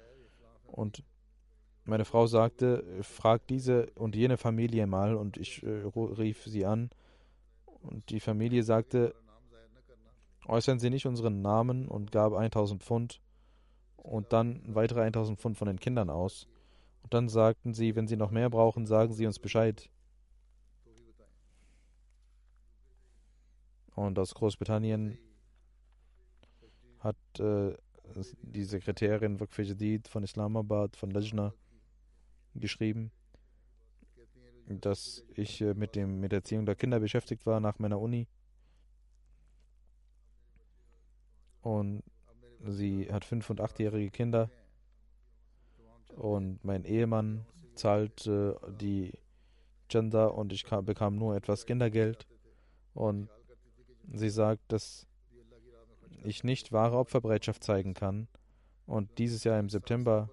Und 0.66 1.02
meine 1.90 2.04
Frau 2.04 2.26
sagte, 2.26 2.84
frag 3.02 3.46
diese 3.48 3.90
und 3.96 4.14
jene 4.14 4.38
Familie 4.38 4.86
mal 4.86 5.16
und 5.16 5.36
ich 5.36 5.62
äh, 5.62 5.82
rief 5.94 6.44
sie 6.44 6.64
an 6.64 6.90
und 7.82 8.10
die 8.10 8.20
Familie 8.20 8.62
sagte, 8.62 9.14
äußern 10.46 10.78
Sie 10.78 10.90
nicht 10.90 11.06
unseren 11.06 11.42
Namen 11.42 11.88
und 11.88 12.12
gab 12.12 12.32
1000 12.32 12.82
Pfund 12.82 13.20
und 13.96 14.32
dann 14.32 14.62
weitere 14.66 15.02
1000 15.02 15.38
Pfund 15.38 15.58
von 15.58 15.66
den 15.66 15.78
Kindern 15.78 16.10
aus. 16.10 16.46
Und 17.02 17.12
dann 17.12 17.28
sagten 17.28 17.74
sie, 17.74 17.96
wenn 17.96 18.06
Sie 18.06 18.16
noch 18.16 18.30
mehr 18.30 18.50
brauchen, 18.50 18.86
sagen 18.86 19.12
Sie 19.12 19.26
uns 19.26 19.38
Bescheid. 19.38 19.90
Und 23.94 24.18
aus 24.18 24.34
Großbritannien 24.34 25.18
hat 27.00 27.16
äh, 27.38 27.74
die 28.42 28.64
Sekretärin 28.64 29.40
Waqf 29.40 29.58
Jadid 29.58 30.08
von 30.08 30.22
Islamabad, 30.22 30.96
von 30.96 31.10
Lajna, 31.10 31.52
geschrieben, 32.54 33.10
dass 34.66 35.24
ich 35.34 35.60
äh, 35.60 35.74
mit, 35.74 35.96
dem, 35.96 36.20
mit 36.20 36.32
der 36.32 36.38
Erziehung 36.38 36.66
der 36.66 36.76
Kinder 36.76 37.00
beschäftigt 37.00 37.46
war 37.46 37.60
nach 37.60 37.78
meiner 37.78 38.00
Uni. 38.00 38.28
Und 41.62 42.02
sie 42.66 43.12
hat 43.12 43.24
fünf- 43.24 43.50
und 43.50 43.60
achtjährige 43.60 44.10
Kinder. 44.10 44.50
Und 46.16 46.64
mein 46.64 46.84
Ehemann 46.84 47.46
zahlt 47.74 48.26
äh, 48.26 48.54
die 48.80 49.12
Gender 49.88 50.34
und 50.34 50.52
ich 50.52 50.64
kam, 50.64 50.84
bekam 50.84 51.16
nur 51.16 51.36
etwas 51.36 51.66
Kindergeld. 51.66 52.26
Und 52.94 53.28
sie 54.12 54.30
sagt, 54.30 54.72
dass 54.72 55.06
ich 56.22 56.44
nicht 56.44 56.72
wahre 56.72 56.98
Opferbereitschaft 56.98 57.64
zeigen 57.64 57.94
kann. 57.94 58.28
Und 58.86 59.18
dieses 59.18 59.44
Jahr 59.44 59.58
im 59.58 59.68
September 59.68 60.30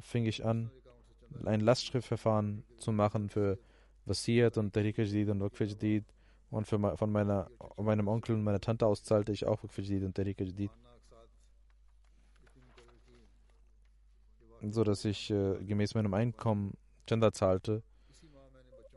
fing 0.00 0.26
ich 0.26 0.44
an, 0.44 0.70
ein 1.44 1.60
Lastschriftverfahren 1.60 2.64
zu 2.78 2.92
machen 2.92 3.28
für 3.28 3.58
Wasiyat 4.04 4.58
und 4.58 4.72
Tariq 4.72 4.98
Jadid 4.98 5.28
und 5.28 5.40
Waqf 5.40 5.60
Jadid. 5.60 6.04
Und 6.50 6.66
für, 6.66 6.96
von 6.96 7.10
meiner, 7.10 7.50
meinem 7.76 8.08
Onkel 8.08 8.34
und 8.34 8.44
meiner 8.44 8.60
Tante 8.60 8.86
aus 8.86 9.02
zahlte 9.02 9.32
ich 9.32 9.46
auch 9.46 9.62
Waqf 9.62 9.78
Jadid 9.78 10.04
und 10.04 10.14
Tariq 10.14 10.40
Jadid. 10.40 10.70
So 14.70 14.84
dass 14.84 15.04
ich 15.04 15.30
äh, 15.30 15.56
gemäß 15.64 15.94
meinem 15.94 16.14
Einkommen 16.14 16.74
Gender 17.06 17.32
zahlte. 17.32 17.82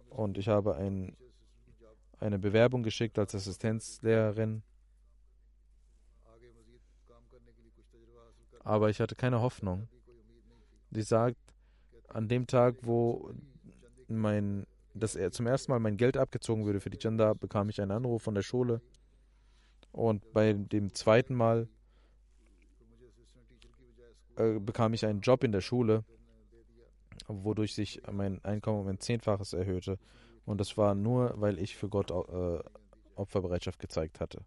Und 0.09 0.37
ich 0.37 0.47
habe 0.47 0.75
ein, 0.75 1.15
eine 2.19 2.39
Bewerbung 2.39 2.83
geschickt 2.83 3.17
als 3.17 3.33
Assistenzlehrerin 3.33 4.63
aber 8.65 8.89
ich 8.89 8.99
hatte 8.99 9.15
keine 9.15 9.39
Hoffnung. 9.39 9.87
Sie 10.91 11.03
sagt, 11.03 11.37
an 12.15 12.29
dem 12.29 12.47
Tag, 12.47 12.77
wo 12.81 13.33
mein, 14.07 14.65
dass 14.93 15.17
er 15.17 15.31
zum 15.31 15.47
ersten 15.47 15.71
Mal 15.71 15.79
mein 15.79 15.97
Geld 15.97 16.15
abgezogen 16.15 16.65
würde 16.65 16.79
für 16.79 16.89
die 16.89 16.97
Gender, 16.97 17.35
bekam 17.35 17.67
ich 17.67 17.81
einen 17.81 17.91
Anruf 17.91 18.23
von 18.23 18.35
der 18.35 18.41
Schule. 18.41 18.81
Und 19.91 20.31
bei 20.31 20.53
dem 20.53 20.93
zweiten 20.93 21.35
Mal 21.35 21.67
äh, 24.37 24.59
bekam 24.59 24.93
ich 24.93 25.05
einen 25.05 25.19
Job 25.19 25.43
in 25.43 25.51
der 25.51 25.59
Schule, 25.59 26.05
wodurch 27.27 27.75
sich 27.75 28.01
mein 28.09 28.43
Einkommen 28.45 28.79
um 28.79 28.87
ein 28.87 28.99
Zehnfaches 29.01 29.51
erhöhte. 29.51 29.99
Und 30.45 30.61
das 30.61 30.77
war 30.77 30.95
nur, 30.95 31.33
weil 31.35 31.59
ich 31.59 31.75
für 31.75 31.89
Gott 31.89 32.11
äh, 32.11 32.63
Opferbereitschaft 33.15 33.79
gezeigt 33.79 34.21
hatte. 34.21 34.45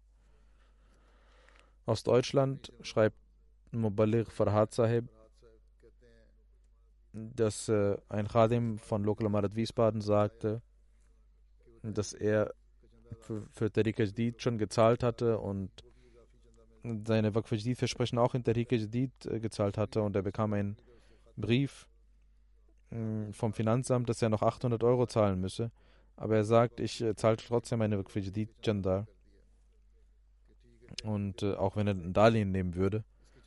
Aus 1.85 2.01
Deutschland 2.01 2.73
schreibt 2.81 3.17
Mubaligh 3.71 4.31
Farhad 4.31 4.73
Sahib, 4.73 5.07
dass 7.13 7.69
äh, 7.69 7.97
ein 8.09 8.27
Khadim 8.27 8.77
von 8.77 9.03
Lokal 9.03 9.29
Marat 9.29 9.55
Wiesbaden 9.55 10.01
sagte, 10.01 10.61
dass 11.81 12.13
er 12.13 12.53
für, 13.21 13.43
für 13.51 13.71
Tariq 13.71 13.99
Jadid 13.99 14.41
schon 14.41 14.57
gezahlt 14.57 15.03
hatte 15.03 15.39
und 15.39 15.71
seine 17.05 17.33
Waqf 17.35 17.53
Versprechen 17.75 18.19
auch 18.19 18.35
in 18.35 18.43
Tariq 18.43 18.71
Jadid 18.71 19.25
äh, 19.25 19.39
gezahlt 19.39 19.77
hatte 19.77 20.01
und 20.01 20.15
er 20.15 20.21
bekam 20.21 20.53
einen 20.53 20.77
Brief 21.35 21.87
äh, 22.91 23.31
vom 23.31 23.53
Finanzamt, 23.53 24.09
dass 24.09 24.21
er 24.21 24.29
noch 24.29 24.41
800 24.41 24.83
Euro 24.83 25.07
zahlen 25.07 25.41
müsse. 25.41 25.71
Aber 26.15 26.35
er 26.35 26.43
sagt, 26.43 26.79
ich 26.79 27.01
äh, 27.01 27.15
zahle 27.15 27.37
trotzdem 27.37 27.79
meine 27.79 27.97
Waqf 27.97 28.15
Jadid 28.15 28.49
Jandar. 28.63 29.07
Und 31.03 31.43
äh, 31.43 31.53
auch 31.53 31.75
wenn 31.75 31.87
er 31.87 31.93
ein 31.93 32.13
Darlehen 32.13 32.51
nehmen 32.51 32.75
würde. 32.75 33.03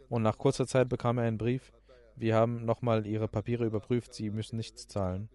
Und 0.09 0.23
nach 0.23 0.39
kurzer 0.39 0.67
Zeit 0.67 0.89
bekam 0.89 1.19
er 1.19 1.25
einen 1.25 1.39
Brief. 1.39 1.73
Wir 2.17 2.37
haben 2.37 2.65
nochmal 2.65 3.07
Ihre 3.07 3.29
Papiere 3.29 3.65
überprüft. 3.65 4.15
Sie 4.15 4.31
müssen 4.31 4.57
nichts 4.57 4.87
zahlen, 4.87 5.29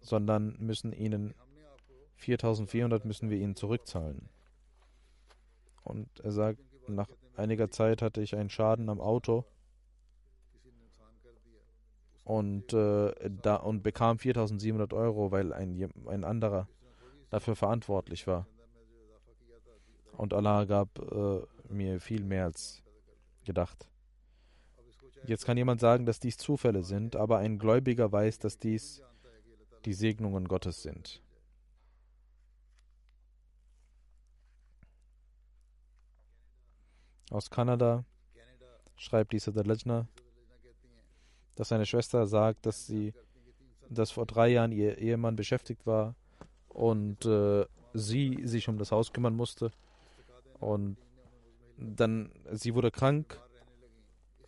sondern 0.00 0.56
müssen 0.58 0.92
Ihnen 0.92 1.34
4400 2.16 3.04
müssen 3.04 3.30
wir 3.30 3.38
Ihnen 3.38 3.56
zurückzahlen. 3.56 4.28
Und 5.82 6.08
er 6.20 6.32
sagt, 6.32 6.60
nach 6.88 7.08
einiger 7.36 7.70
Zeit 7.70 8.02
hatte 8.02 8.22
ich 8.22 8.36
einen 8.36 8.50
Schaden 8.50 8.88
am 8.88 9.00
Auto 9.00 9.44
und, 12.24 12.72
äh, 12.72 13.12
da, 13.42 13.56
und 13.56 13.82
bekam 13.82 14.18
4700 14.18 14.92
Euro, 14.94 15.30
weil 15.30 15.52
ein, 15.52 15.90
ein 16.06 16.24
anderer 16.24 16.68
dafür 17.30 17.54
verantwortlich 17.54 18.26
war. 18.26 18.46
Und 20.16 20.32
Allah 20.32 20.64
gab 20.64 20.98
äh, 20.98 21.40
mir 21.68 22.00
viel 22.00 22.24
mehr 22.24 22.44
als 22.44 22.82
gedacht. 23.44 23.88
Jetzt 25.26 25.46
kann 25.46 25.56
jemand 25.56 25.80
sagen, 25.80 26.04
dass 26.04 26.20
dies 26.20 26.36
Zufälle 26.36 26.82
sind, 26.82 27.16
aber 27.16 27.38
ein 27.38 27.58
Gläubiger 27.58 28.12
weiß, 28.12 28.38
dass 28.40 28.58
dies 28.58 29.02
die 29.86 29.94
Segnungen 29.94 30.48
Gottes 30.48 30.82
sind. 30.82 31.22
Aus 37.30 37.48
Kanada 37.50 38.04
schreibt 38.96 39.32
dieser 39.32 39.52
der 39.52 39.64
Lejna, 39.64 40.06
dass 41.54 41.68
seine 41.68 41.86
Schwester 41.86 42.26
sagt, 42.26 42.66
dass 42.66 42.86
sie, 42.86 43.14
dass 43.88 44.10
vor 44.10 44.26
drei 44.26 44.48
Jahren 44.48 44.72
ihr 44.72 44.98
Ehemann 44.98 45.36
beschäftigt 45.36 45.86
war 45.86 46.14
und 46.68 47.24
äh, 47.24 47.64
sie 47.94 48.46
sich 48.46 48.68
um 48.68 48.78
das 48.78 48.92
Haus 48.92 49.12
kümmern 49.12 49.34
musste 49.34 49.70
und 50.60 50.96
dann 51.78 52.30
sie 52.52 52.74
wurde 52.74 52.90
krank 52.90 53.40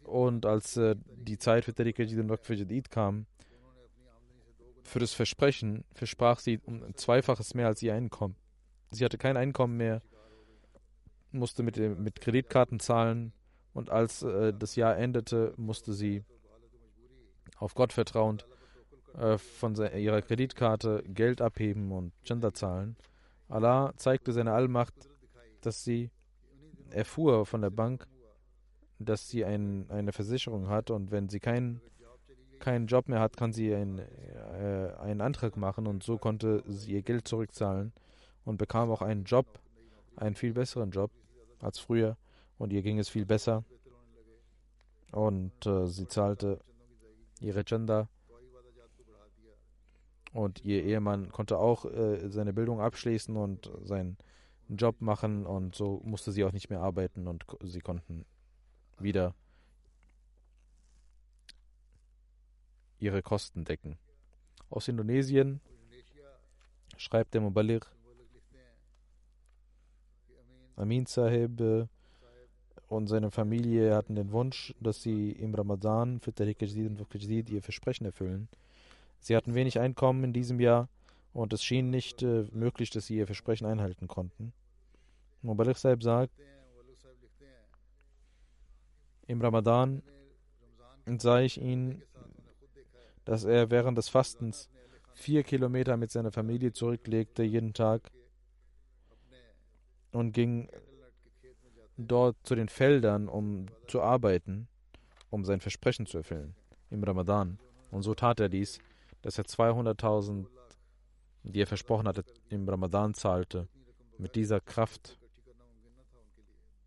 und 0.07 0.47
als 0.47 0.77
äh, 0.77 0.97
die 1.17 1.39
Zeit 1.39 1.65
für 1.65 1.75
Tariq 1.75 1.99
Jadid 1.99 2.19
und 2.19 2.29
Waqf 2.29 2.51
Jadid 2.51 2.91
kam, 2.91 3.27
für 4.83 4.99
das 5.01 5.13
Versprechen 5.13 5.85
versprach 5.93 6.39
sie 6.39 6.59
um 6.65 6.83
ein 6.83 6.95
Zweifaches 6.95 7.55
mehr 7.55 7.67
als 7.67 7.83
ihr 7.83 7.95
Einkommen. 7.95 8.37
Sie 8.91 9.05
hatte 9.05 9.19
kein 9.19 9.37
Einkommen 9.37 9.77
mehr, 9.77 10.01
musste 11.33 11.63
mit, 11.63 11.77
mit 11.77 12.21
Kreditkarten 12.21 12.79
zahlen 12.79 13.33
und 13.73 13.91
als 13.91 14.23
äh, 14.23 14.55
das 14.57 14.77
Jahr 14.77 14.97
endete, 14.97 15.53
musste 15.57 15.93
sie 15.93 16.25
auf 17.59 17.75
Gott 17.75 17.93
vertrauend 17.93 18.47
äh, 19.19 19.39
von 19.39 19.75
ihrer 19.75 20.23
Kreditkarte 20.23 21.03
Geld 21.09 21.41
abheben 21.41 21.91
und 21.93 22.13
Gender 22.25 22.55
zahlen. 22.55 22.97
Allah 23.49 23.93
zeigte 23.97 24.33
seine 24.33 24.53
Allmacht, 24.53 24.95
dass 25.61 25.85
sie 25.85 26.11
erfuhr 26.91 27.47
von 27.47 27.63
der 27.63 27.71
Bank, 27.71 28.07
dass 28.99 29.29
sie 29.29 29.45
ein, 29.45 29.87
eine 29.91 30.13
Versicherung 30.13 30.69
hat 30.69 30.91
und 30.91 31.11
wenn 31.11 31.29
sie 31.29 31.41
keinen 31.41 31.81
keinen 32.59 32.87
Job 32.87 33.09
mehr 33.09 33.21
hat, 33.21 33.37
kann 33.37 33.53
sie 33.53 33.75
ein, 33.75 33.99
äh, 33.99 34.93
einen 34.99 35.21
Antrag 35.21 35.57
machen 35.57 35.87
und 35.87 36.03
so 36.03 36.17
konnte 36.19 36.63
sie 36.67 36.93
ihr 36.93 37.03
Geld 37.03 37.29
zurückzahlen 37.29 37.93
und 38.45 38.57
bekam 38.57 38.91
auch 38.91 39.03
einen 39.03 39.25
Job, 39.25 39.47
einen 40.17 40.35
viel 40.35 40.55
besseren 40.55 40.91
Job 40.91 41.11
als 41.61 41.79
früher 41.79 42.17
und 42.59 42.73
ihr 42.73 42.83
ging 42.83 42.99
es 42.99 43.09
viel 43.09 43.27
besser. 43.27 43.65
Und 45.13 45.67
äh, 45.67 45.87
sie 45.87 46.09
zahlte 46.09 46.59
ihre 47.41 47.65
Gender 47.65 48.09
und 50.33 50.65
ihr 50.65 50.85
Ehemann 50.85 51.31
konnte 51.31 51.59
auch 51.59 51.85
äh, 51.85 52.29
seine 52.29 52.53
Bildung 52.53 52.81
abschließen 52.81 53.37
und 53.37 53.71
seinen 53.85 54.17
Job 54.69 55.01
machen 55.01 55.47
und 55.47 55.75
so 55.75 56.03
musste 56.05 56.33
sie 56.33 56.45
auch 56.45 56.53
nicht 56.53 56.71
mehr 56.71 56.81
arbeiten 56.81 57.29
und 57.29 57.45
sie 57.63 57.81
konnten 57.81 58.25
wieder 59.03 59.35
ihre 62.99 63.23
Kosten 63.23 63.65
decken. 63.65 63.99
Aus 64.71 64.89
Indonesien 64.89 65.61
schreibt 66.97 67.35
der 67.35 67.41
Mubalir 67.41 67.81
Amin 70.77 71.07
Sahib 71.07 71.61
äh, 71.61 71.87
und 72.89 73.07
seine 73.07 73.31
Familie 73.31 73.95
hatten 73.95 74.15
den 74.15 74.31
Wunsch, 74.31 74.75
dass 74.79 75.03
sie 75.03 75.33
im 75.33 75.55
Ramadan 75.55 76.21
für 76.21 76.35
Tariq 76.35 76.61
Jahdid 76.61 77.01
und 77.01 77.15
Jahdid 77.15 77.49
ihr 77.49 77.63
Versprechen 77.63 78.05
erfüllen. 78.05 78.49
Sie 79.21 79.35
hatten 79.35 79.55
wenig 79.55 79.79
Einkommen 79.81 80.23
in 80.23 80.33
diesem 80.35 80.61
Jahr 80.61 80.89
und 81.33 81.53
es 81.55 81.65
schien 81.65 81.91
nicht 81.91 82.23
äh, 82.23 82.45
möglich, 82.53 82.91
dass 82.91 83.07
sie 83.07 83.17
ihr 83.17 83.27
Versprechen 83.27 83.67
einhalten 83.67 84.07
konnten. 84.07 84.53
Mubarak 85.41 85.79
Sahib 85.79 86.03
sagt, 86.03 86.33
im 89.27 89.41
Ramadan 89.41 90.03
sah 91.19 91.41
ich 91.41 91.61
ihn, 91.61 92.03
dass 93.25 93.45
er 93.45 93.71
während 93.71 93.99
des 93.99 94.09
Fastens 94.09 94.69
vier 95.15 95.43
Kilometer 95.43 95.97
mit 95.97 96.11
seiner 96.11 96.33
Familie 96.33 96.73
zurücklegte 96.73 97.43
jeden 97.43 97.73
Tag 97.73 98.11
und 100.13 100.33
ging 100.33 100.69
dort 101.97 102.37
zu 102.43 102.55
den 102.55 102.69
Feldern, 102.69 103.29
um 103.29 103.67
zu 103.87 104.03
arbeiten, 104.03 104.69
um 105.31 105.45
sein 105.45 105.61
Versprechen 105.61 106.07
zu 106.07 106.19
erfüllen 106.19 106.55
im 106.91 107.03
Ramadan. 107.03 107.59
Und 107.91 108.03
so 108.03 108.15
tat 108.15 108.41
er 108.41 108.49
dies, 108.49 108.79
dass 109.23 109.39
er 109.39 109.45
200.000, 109.45 110.47
die 111.45 111.61
er 111.61 111.67
versprochen 111.67 112.07
hatte, 112.07 112.25
im 112.49 112.69
Ramadan 112.69 113.15
zahlte, 113.15 113.69
mit 114.19 114.35
dieser 114.35 114.61
Kraft, 114.61 115.19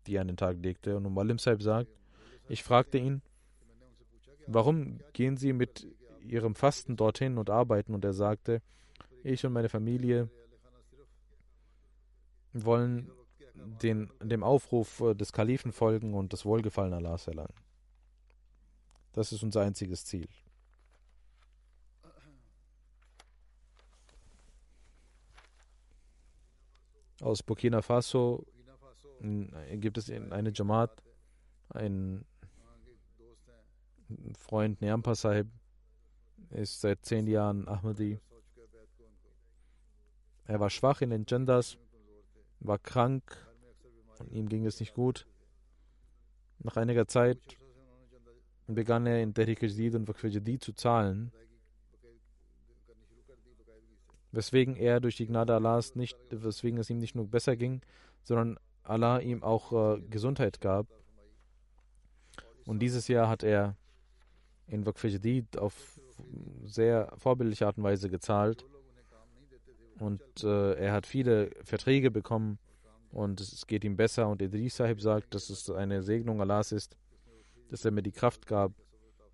die 0.06 0.16
er 0.16 0.22
an 0.22 0.28
den 0.28 0.36
Tag 0.36 0.58
legte. 0.62 0.96
Und 0.96 1.04
Muallim 1.04 1.38
Saib 1.38 1.62
sagt, 1.62 1.90
ich 2.50 2.64
fragte 2.64 2.98
ihn, 2.98 3.22
warum 4.48 4.98
gehen 5.12 5.36
Sie 5.36 5.52
mit 5.52 5.86
Ihrem 6.20 6.56
Fasten 6.56 6.96
dorthin 6.96 7.38
und 7.38 7.48
arbeiten? 7.48 7.94
Und 7.94 8.04
er 8.04 8.12
sagte, 8.12 8.60
ich 9.22 9.46
und 9.46 9.52
meine 9.52 9.68
Familie 9.68 10.28
wollen 12.52 13.10
den, 13.54 14.10
dem 14.20 14.42
Aufruf 14.42 15.00
des 15.14 15.32
Kalifen 15.32 15.72
folgen 15.72 16.14
und 16.14 16.32
das 16.32 16.44
Wohlgefallen 16.44 16.92
Allahs 16.92 17.28
erlangen. 17.28 17.54
Das 19.12 19.30
ist 19.30 19.44
unser 19.44 19.60
einziges 19.60 20.04
Ziel. 20.04 20.28
Aus 27.20 27.44
Burkina 27.44 27.80
Faso 27.80 28.44
gibt 29.20 29.98
es 29.98 30.10
eine 30.10 30.50
Jamaat, 30.52 31.02
ein 31.68 32.24
Freund 34.36 34.80
Niampa 34.80 35.14
Sahib 35.14 35.48
ist 36.50 36.80
seit 36.80 37.04
zehn 37.04 37.26
Jahren 37.26 37.68
Ahmadi. 37.68 38.18
Er 40.46 40.60
war 40.60 40.70
schwach 40.70 41.00
in 41.00 41.10
den 41.10 41.26
Genders, 41.26 41.78
war 42.60 42.78
krank 42.78 43.36
und 44.18 44.32
ihm 44.32 44.48
ging 44.48 44.66
es 44.66 44.80
nicht 44.80 44.94
gut. 44.94 45.26
Nach 46.58 46.76
einiger 46.76 47.06
Zeit 47.06 47.38
begann 48.66 49.06
er 49.06 49.22
in 49.22 49.34
Tehrik 49.34 49.62
und 49.62 50.08
Waqf 50.08 50.60
zu 50.60 50.72
zahlen, 50.72 51.32
weswegen 54.32 54.76
er 54.76 55.00
durch 55.00 55.16
die 55.16 55.26
Gnade 55.26 55.54
Allahs 55.54 55.94
nicht, 55.94 56.18
weswegen 56.30 56.78
es 56.78 56.90
ihm 56.90 56.98
nicht 56.98 57.14
nur 57.14 57.28
besser 57.28 57.56
ging, 57.56 57.80
sondern 58.22 58.58
Allah 58.82 59.18
ihm 59.18 59.42
auch 59.42 59.72
äh, 59.72 60.00
Gesundheit 60.02 60.60
gab. 60.60 60.86
Und 62.66 62.80
dieses 62.80 63.08
Jahr 63.08 63.28
hat 63.28 63.42
er 63.42 63.76
in 64.70 64.86
Waqf 64.86 65.04
auf 65.58 66.00
sehr 66.64 67.12
vorbildliche 67.16 67.66
Art 67.66 67.78
und 67.78 67.84
Weise 67.84 68.08
gezahlt. 68.08 68.64
Und 69.98 70.22
äh, 70.42 70.74
er 70.74 70.92
hat 70.92 71.06
viele 71.06 71.50
Verträge 71.62 72.10
bekommen 72.10 72.58
und 73.10 73.40
es 73.40 73.66
geht 73.66 73.84
ihm 73.84 73.96
besser. 73.96 74.28
Und 74.28 74.40
Idris 74.40 74.76
Sahib 74.76 75.00
sagt, 75.00 75.34
dass 75.34 75.50
es 75.50 75.68
eine 75.70 76.02
Segnung 76.02 76.40
Allahs 76.40 76.72
ist, 76.72 76.96
dass 77.68 77.84
er 77.84 77.90
mir 77.90 78.02
die 78.02 78.12
Kraft 78.12 78.46
gab, 78.46 78.72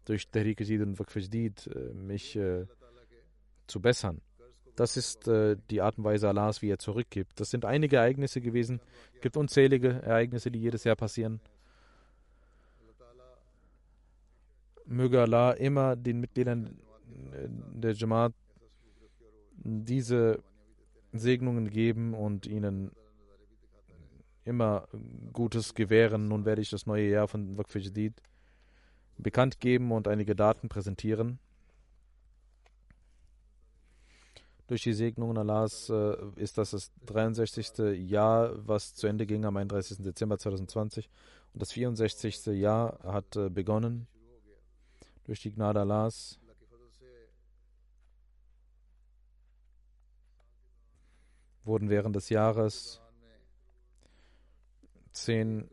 durch 0.07 0.26
Jadid 0.34 0.82
und 0.82 0.99
Waqf 0.99 1.16
äh, 1.16 1.51
mich 1.95 2.37
äh, 2.37 2.66
zu 3.66 3.80
bessern. 3.80 4.20
Das 4.76 4.97
ist 4.97 5.26
äh, 5.26 5.57
die 5.70 5.80
Art 5.80 5.99
und 5.99 6.05
Weise 6.05 6.28
Allahs, 6.28 6.62
wie 6.62 6.70
er 6.70 6.78
zurückgibt. 6.78 7.41
Das 7.41 7.51
sind 7.51 7.64
einige 7.64 7.97
Ereignisse 7.97 8.41
gewesen. 8.41 8.80
Es 9.14 9.20
gibt 9.20 9.37
unzählige 9.37 10.03
Ereignisse, 10.03 10.51
die 10.51 10.61
jedes 10.61 10.84
Jahr 10.84 10.97
passieren. 10.97 11.41
Möge 14.87 15.20
Allah 15.20 15.53
immer 15.53 15.97
den 15.97 16.20
Mitgliedern 16.20 16.78
der 17.74 17.93
Jamaat 17.93 18.32
diese 19.57 20.43
Segnungen 21.12 21.70
geben 21.70 22.14
und 22.14 22.47
ihnen 22.47 22.93
immer 24.45 24.89
Gutes 25.32 25.74
gewähren. 25.74 26.28
Nun 26.28 26.45
werde 26.45 26.62
ich 26.62 26.70
das 26.70 26.87
neue 26.87 27.09
Jahr 27.09 27.28
von 27.28 27.59
Waqf 27.59 27.74
Jadid 27.76 28.22
bekannt 29.18 29.61
geben 29.61 29.93
und 29.93 30.09
einige 30.09 30.37
Daten 30.37 30.68
präsentieren. 30.68 31.39
Durch 34.68 34.82
die 34.82 34.95
Segnungen 34.95 35.39
Allahs 35.39 35.89
äh, 35.91 36.16
ist 36.37 36.59
das 36.59 36.72
das 36.72 36.91
63. 37.07 37.99
Jahr, 38.09 38.66
was 38.66 38.95
zu 38.95 39.07
Ende 39.07 39.24
ging 39.24 39.45
am 39.45 39.57
31. 39.57 39.99
Dezember 39.99 40.39
2020. 40.39 41.09
Und 41.53 41.62
das 41.62 41.72
64. 41.72 42.47
Jahr 42.47 42.99
hat 43.05 43.37
äh, 43.37 43.49
begonnen. 43.49 44.09
Durch 45.27 45.41
die 45.41 45.53
Gnade 45.53 45.81
Allahs. 45.81 46.39
wurden 51.66 51.91
während 51.91 52.14
des 52.16 52.29
Jahres 52.29 53.01
10 55.12 55.68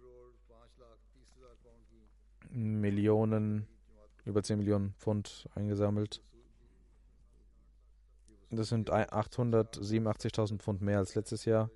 Millionen, 2.50 3.68
über 4.26 4.44
10 4.44 4.58
Millionen 4.58 4.94
Pfund 4.96 5.48
eingesammelt. 5.56 6.22
Das 8.50 8.70
sind 8.70 8.92
887.000 8.92 10.60
Pfund 10.60 10.82
mehr 10.82 11.00
als 11.00 11.16
letztes 11.16 11.46
Jahr. 11.46 11.72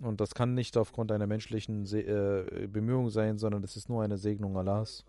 Und 0.00 0.20
das 0.20 0.34
kann 0.34 0.54
nicht 0.54 0.76
aufgrund 0.76 1.10
einer 1.10 1.26
menschlichen 1.26 1.84
Se 1.84 2.00
äh, 2.00 2.66
Bemühung 2.66 3.10
sein, 3.10 3.36
sondern 3.38 3.64
es 3.64 3.76
ist 3.76 3.88
nur 3.88 4.02
eine 4.02 4.16
Segnung 4.16 4.56
Allahs. 4.56 5.04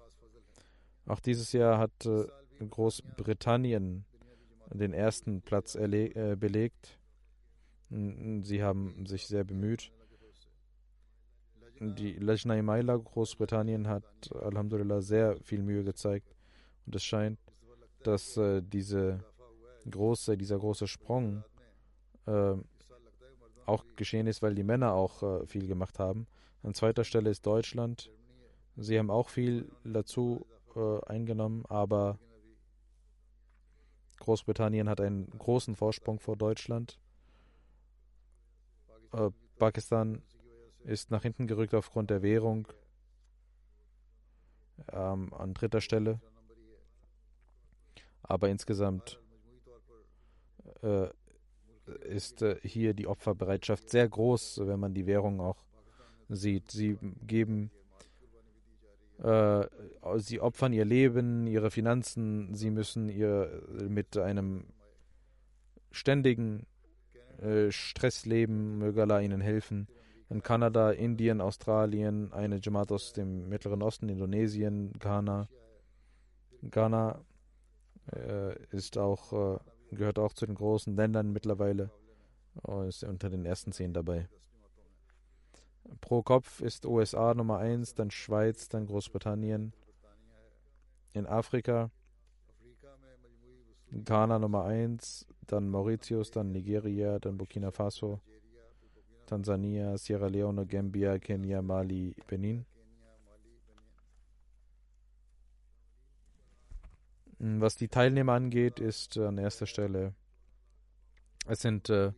Auch 1.10 1.20
dieses 1.20 1.52
Jahr 1.54 1.80
hat 1.80 2.06
äh, 2.06 2.28
Großbritannien 2.70 4.06
den 4.72 4.94
ersten 4.94 5.42
Platz 5.42 5.74
äh, 5.74 6.36
belegt. 6.40 7.00
Sie 7.90 8.62
haben 8.62 9.08
sich 9.08 9.26
sehr 9.26 9.44
bemüht. 9.44 9.92
Die 11.80 12.14
Lajna 12.14 12.56
Imaila 12.58 12.98
Großbritannien 12.98 13.88
hat 13.88 14.04
Alhamdulillah 14.36 15.02
sehr 15.02 15.38
viel 15.42 15.64
Mühe 15.64 15.84
gezeigt. 15.84 16.36
Und 16.86 16.96
es 16.96 17.04
scheint, 17.04 17.40
dass 18.04 18.38
äh, 18.38 18.62
diese 18.62 19.26
große, 19.90 20.38
dieser 20.38 20.60
große 20.60 20.88
Sprung 20.88 21.44
äh, 22.28 22.54
auch 23.66 23.84
geschehen 23.96 24.28
ist, 24.28 24.44
weil 24.44 24.54
die 24.54 24.64
Männer 24.64 24.94
auch 24.94 25.48
viel 25.48 25.68
gemacht 25.68 25.98
haben. 25.98 26.28
An 26.62 26.76
zweiter 26.76 27.04
Stelle 27.04 27.32
ist 27.32 27.46
Deutschland. 27.48 28.12
Sie 28.78 28.98
haben 28.98 29.10
auch 29.10 29.30
viel 29.30 29.72
dazu 29.84 30.46
äh, 30.76 31.06
eingenommen, 31.06 31.66
aber 31.68 32.20
Großbritannien 34.20 34.90
hat 34.90 35.02
einen 35.02 35.30
großen 35.38 35.76
Vorsprung 35.76 36.20
vor 36.20 36.36
Deutschland. 36.36 37.00
Äh, 39.14 39.32
Pakistan 39.58 40.22
ist 40.84 41.12
nach 41.12 41.24
hinten 41.24 41.48
gerückt 41.48 41.74
aufgrund 41.74 42.10
der 42.10 42.22
Währung 42.22 42.68
ähm, 44.92 45.34
an 45.34 45.54
dritter 45.54 45.82
Stelle. 45.82 46.20
Aber 48.24 48.50
insgesamt 48.50 49.20
äh, 50.84 51.08
ist 52.02 52.42
äh, 52.42 52.60
hier 52.64 52.94
die 52.94 53.08
Opferbereitschaft 53.08 53.90
sehr 53.90 54.08
groß, 54.08 54.62
wenn 54.66 54.80
man 54.80 54.94
die 54.94 55.06
Währung 55.06 55.42
auch 55.42 55.66
sieht. 56.30 56.72
Sie 56.72 56.98
geben, 57.26 57.72
äh, 59.24 59.68
sie 60.18 60.42
opfern 60.42 60.74
ihr 60.74 60.86
Leben, 60.86 61.48
ihre 61.48 61.72
Finanzen, 61.72 62.54
sie 62.56 62.70
müssen 62.70 63.10
ihr 63.10 63.62
mit 63.88 64.18
einem 64.18 64.66
ständigen 65.92 66.66
äh, 67.42 67.72
Stress 67.72 68.26
leben, 68.26 68.78
möge 68.78 69.02
Allah 69.02 69.22
ihnen 69.22 69.42
helfen. 69.42 69.88
In 70.30 70.44
Kanada, 70.44 70.92
Indien, 70.92 71.42
Australien, 71.42 72.32
eine 72.34 72.60
Jamaat 72.62 72.92
aus 72.92 73.14
dem 73.14 73.50
Mittleren 73.50 73.82
Osten, 73.82 74.10
Indonesien, 74.10 74.94
Ghana. 75.00 75.50
Ghana 76.62 77.22
äh, 78.14 78.56
ist 78.72 78.98
auch 78.98 79.56
äh, 79.56 79.60
gehört 79.92 80.20
auch 80.20 80.34
zu 80.34 80.46
den 80.46 80.56
großen 80.56 80.96
Ländern 80.96 81.32
mittlerweile 81.32 81.90
und 82.62 82.88
ist 82.88 83.04
unter 83.04 83.30
den 83.30 83.46
ersten 83.46 83.72
zehn 83.72 83.94
dabei. 83.94 84.28
Pro 86.02 86.22
Kopf 86.22 86.62
ist 86.62 86.86
USA 86.86 87.34
Nummer 87.34 87.60
1, 87.60 87.96
dann 87.96 88.12
Schweiz, 88.12 88.70
dann 88.70 88.86
Großbritannien. 88.86 89.74
In 91.14 91.26
Afrika 91.26 91.92
Ghana 93.92 94.38
Nummer 94.38 94.66
1, 94.66 95.26
dann 95.48 95.68
Mauritius, 95.70 96.30
dann 96.30 96.52
Nigeria, 96.52 97.18
dann 97.18 97.38
Burkina 97.38 97.72
Faso, 97.72 98.20
Tansania, 99.26 99.98
Sierra 99.98 100.28
Leone, 100.28 100.66
Gambia, 100.66 101.18
Kenia, 101.18 101.62
Mali, 101.62 102.16
Benin. 102.28 102.66
Was 107.40 107.78
die 107.78 107.88
Teilnehmer 107.88 108.34
angeht, 108.34 108.80
ist 108.80 109.18
an 109.18 109.38
erster 109.38 109.66
Stelle, 109.66 110.14
es 111.48 111.62
sind 111.62 111.90
äh, 111.90 112.12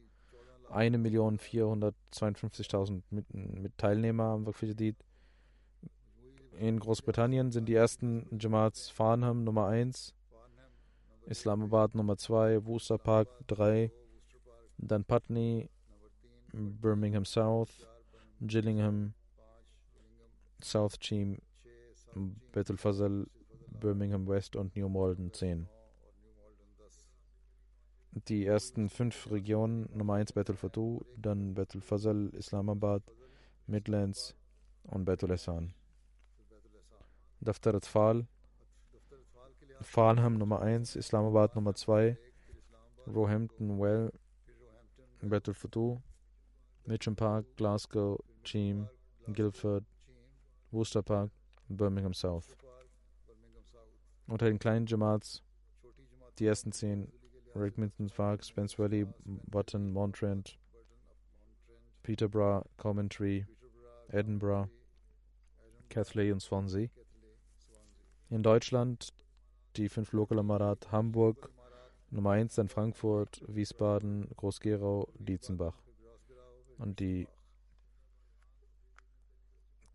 1.452.000 0.73 3.01
mit, 3.09 3.33
mit 3.33 3.77
Teilnehmer 3.77 4.25
am 4.25 4.45
Wakfijadid. 4.45 4.95
In 6.59 6.79
Großbritannien 6.79 7.51
sind 7.51 7.67
die 7.67 7.75
ersten 7.75 8.27
Jamaats 8.39 8.89
Farnham 8.89 9.43
Nummer 9.43 9.67
1, 9.67 10.13
Islamabad 11.25 11.95
Nummer 11.95 12.17
2, 12.17 12.65
Worcester 12.65 12.97
Park 12.97 13.27
3, 13.47 13.91
dann 14.77 15.05
Putney, 15.05 15.69
Birmingham 16.53 17.25
South, 17.25 17.87
Gillingham, 18.41 19.13
South 20.63 20.99
Cheam, 20.99 21.39
Bethel 22.51 22.77
Fazal, 22.77 23.25
Birmingham 23.67 24.27
West 24.27 24.55
und 24.55 24.75
New 24.75 24.89
Malden 24.89 25.33
10. 25.33 25.67
Die 28.13 28.45
ersten 28.45 28.89
fünf 28.89 29.31
Regionen, 29.31 29.89
Nummer 29.95 30.15
1 30.15 30.33
Bethel 30.33 30.57
Fatu, 30.57 30.99
dann 31.15 31.53
Bethel 31.53 31.79
Fazal, 31.79 32.27
Islamabad, 32.33 33.03
Midlands 33.67 34.35
und 34.83 35.05
Bethel 35.05 35.31
Ehsan. 35.31 35.73
Daftar 37.39 37.75
Atfal, 37.75 38.27
Farnham 39.79 40.37
Nummer 40.37 40.61
1, 40.61 40.97
Islamabad 40.97 41.55
Nummer 41.55 41.73
2, 41.73 42.17
Roehampton 43.07 43.79
Well, 43.79 44.11
Bethel 45.21 45.53
Fatu, 45.53 46.01
Mitcham 46.85 47.15
Park, 47.15 47.45
Glasgow, 47.55 48.19
Cheam, 48.43 48.89
Guildford, 49.31 49.85
Worcester 50.71 51.01
Park, 51.01 51.31
Birmingham 51.69 52.13
South. 52.13 52.57
Unter 54.27 54.47
den 54.47 54.59
kleinen 54.59 54.85
Jamaats 54.85 55.41
die 56.39 56.45
ersten 56.45 56.73
zehn 56.73 57.11
Rickminton 57.55 58.09
Park, 58.09 58.43
Spence 58.43 58.77
Valley, 58.77 59.05
Button, 59.25 59.91
Montrent, 59.91 60.57
Peterborough, 62.03 62.65
Coventry, 62.77 63.45
Edinburgh, 64.09 64.69
Cathley 65.89 66.31
und 66.31 66.41
Swansea. 66.41 66.89
In 68.29 68.43
Deutschland 68.43 69.13
die 69.75 69.89
fünf 69.89 70.11
Lokalamarat 70.13 70.91
Hamburg, 70.91 71.49
Nummer 72.09 72.31
1 72.31 72.55
dann 72.55 72.67
Frankfurt, 72.67 73.41
Wiesbaden, 73.47 74.29
Groß-Gerau, 74.35 75.07
Dietzenbach. 75.17 75.81
Und 76.77 76.99
die 76.99 77.27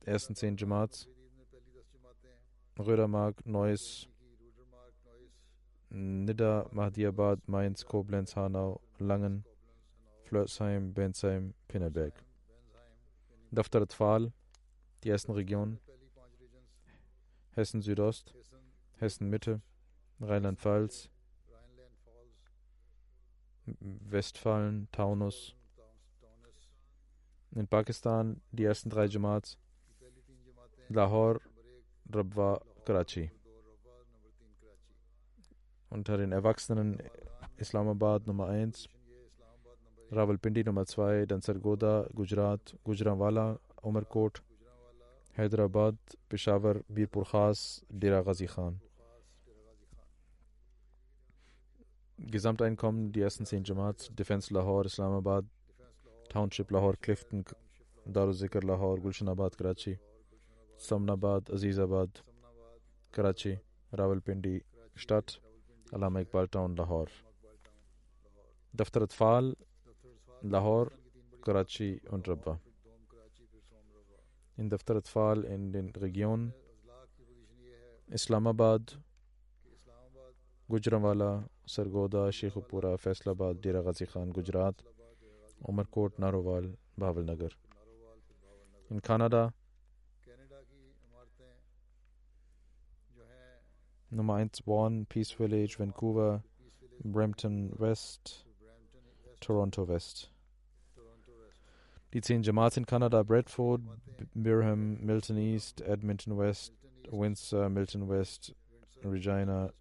ersten 0.04 0.34
zehn 0.34 0.56
Jamaats 0.56 1.08
Rödermark, 2.78 3.44
Neuss, 3.46 4.08
Nidda, 5.90 6.68
Mahdiabad, 6.72 7.40
Mainz, 7.46 7.84
Koblenz, 7.84 8.36
Hanau, 8.36 8.80
Langen, 8.98 9.44
Flörsheim, 10.24 10.92
Bensheim, 10.92 11.54
Pinneberg. 11.68 12.12
Daftar 13.50 13.86
Tfal, 13.86 14.32
die 15.04 15.10
ersten 15.10 15.32
Regionen 15.32 15.78
Hessen 17.56 17.80
Südost, 17.80 18.34
Hessen 18.98 19.30
Mitte, 19.30 19.62
Rheinland-Pfalz, 20.20 21.08
Westfalen, 23.80 24.88
Taunus. 24.92 25.56
In 27.52 27.66
Pakistan 27.66 28.42
die 28.52 28.64
ersten 28.64 28.90
drei 28.90 29.06
Jamaats 29.06 29.56
Lahore, 30.88 31.40
Rabwa, 32.12 32.60
Karachi. 32.84 33.30
Unter 35.90 36.18
den 36.18 36.32
Erwachsenen 36.32 36.98
Islamabad 37.56 38.26
Nummer 38.26 38.48
1, 38.48 38.88
Rawalpindi 40.10 40.64
Nummer 40.64 40.84
2, 40.84 41.26
dann 41.26 41.40
Sargoda, 41.40 42.08
Gujarat, 42.14 42.76
Gujranwala, 42.84 43.58
Umerkot, 43.82 44.42
Hyderabad, 45.36 45.96
Peshawar, 46.28 46.80
Birpur 46.88 47.24
Khas, 47.24 47.84
Dera 47.88 48.22
Ghazi 48.22 48.46
Khan. 48.46 48.80
Gesamteinkommen, 52.18 53.12
die 53.12 53.20
ersten 53.20 53.44
10 53.44 53.64
Jamaats, 53.64 54.10
Defense 54.14 54.52
Lahore, 54.52 54.86
Islamabad, 54.86 55.44
Township 56.28 56.70
Lahore, 56.70 56.96
Clifton, 56.96 57.44
Daruzikr 58.06 58.62
Lahore, 58.62 59.00
Gulshanabad, 59.00 59.56
Karachi, 59.56 59.98
Somnabad, 60.76 61.50
Azizabad, 61.50 62.22
Karachi, 63.12 63.58
Rawalpindi, 63.92 64.64
Stadt, 64.94 65.40
Allama 65.92 66.20
Iqbal 66.20 66.50
Town, 66.50 66.74
Lahore. 66.76 67.10
Daftar 68.74 69.02
Atfal, 69.02 69.54
Lahore, 70.42 70.90
Karachi 71.42 72.00
und 72.10 72.26
Rabba. 72.28 72.58
In 74.56 74.68
Daftar 74.68 74.96
Atfal 74.96 75.44
in 75.44 75.72
den 75.72 75.90
Regionen 75.90 76.52
Islamabad, 78.08 78.92
Gujranwala, 80.68 81.48
Sargoda, 81.66 82.30
Sheikhupura, 82.32 82.98
Faisalabad, 82.98 83.60
Dera 83.60 83.82
Ghazi 83.82 84.06
Khan, 84.06 84.32
Gujarat, 84.32 84.74
Umerkot, 85.64 86.18
Narowal, 86.18 86.76
Bhavalnagar. 86.98 87.52
In 88.90 89.00
Kanada 89.00 89.52
Nummer 94.10 94.34
1 94.34 94.50
Vaughan, 94.64 95.06
Peace 95.06 95.32
Village, 95.32 95.76
Vancouver, 95.76 96.42
Brampton 97.04 97.72
West, 97.76 98.44
Toronto 99.40 99.84
West. 99.84 100.30
Die 102.14 102.20
zehn 102.20 102.42
Jamaats 102.42 102.76
in 102.76 102.86
Kanada, 102.86 103.24
Bradford, 103.24 103.82
Birham, 104.34 105.00
Milton 105.00 105.36
East, 105.36 105.82
Edmonton 105.82 106.36
West, 106.36 106.72
Windsor, 107.10 107.68
Milton 107.68 108.06
West, 108.08 108.54
Regina, 109.02 109.72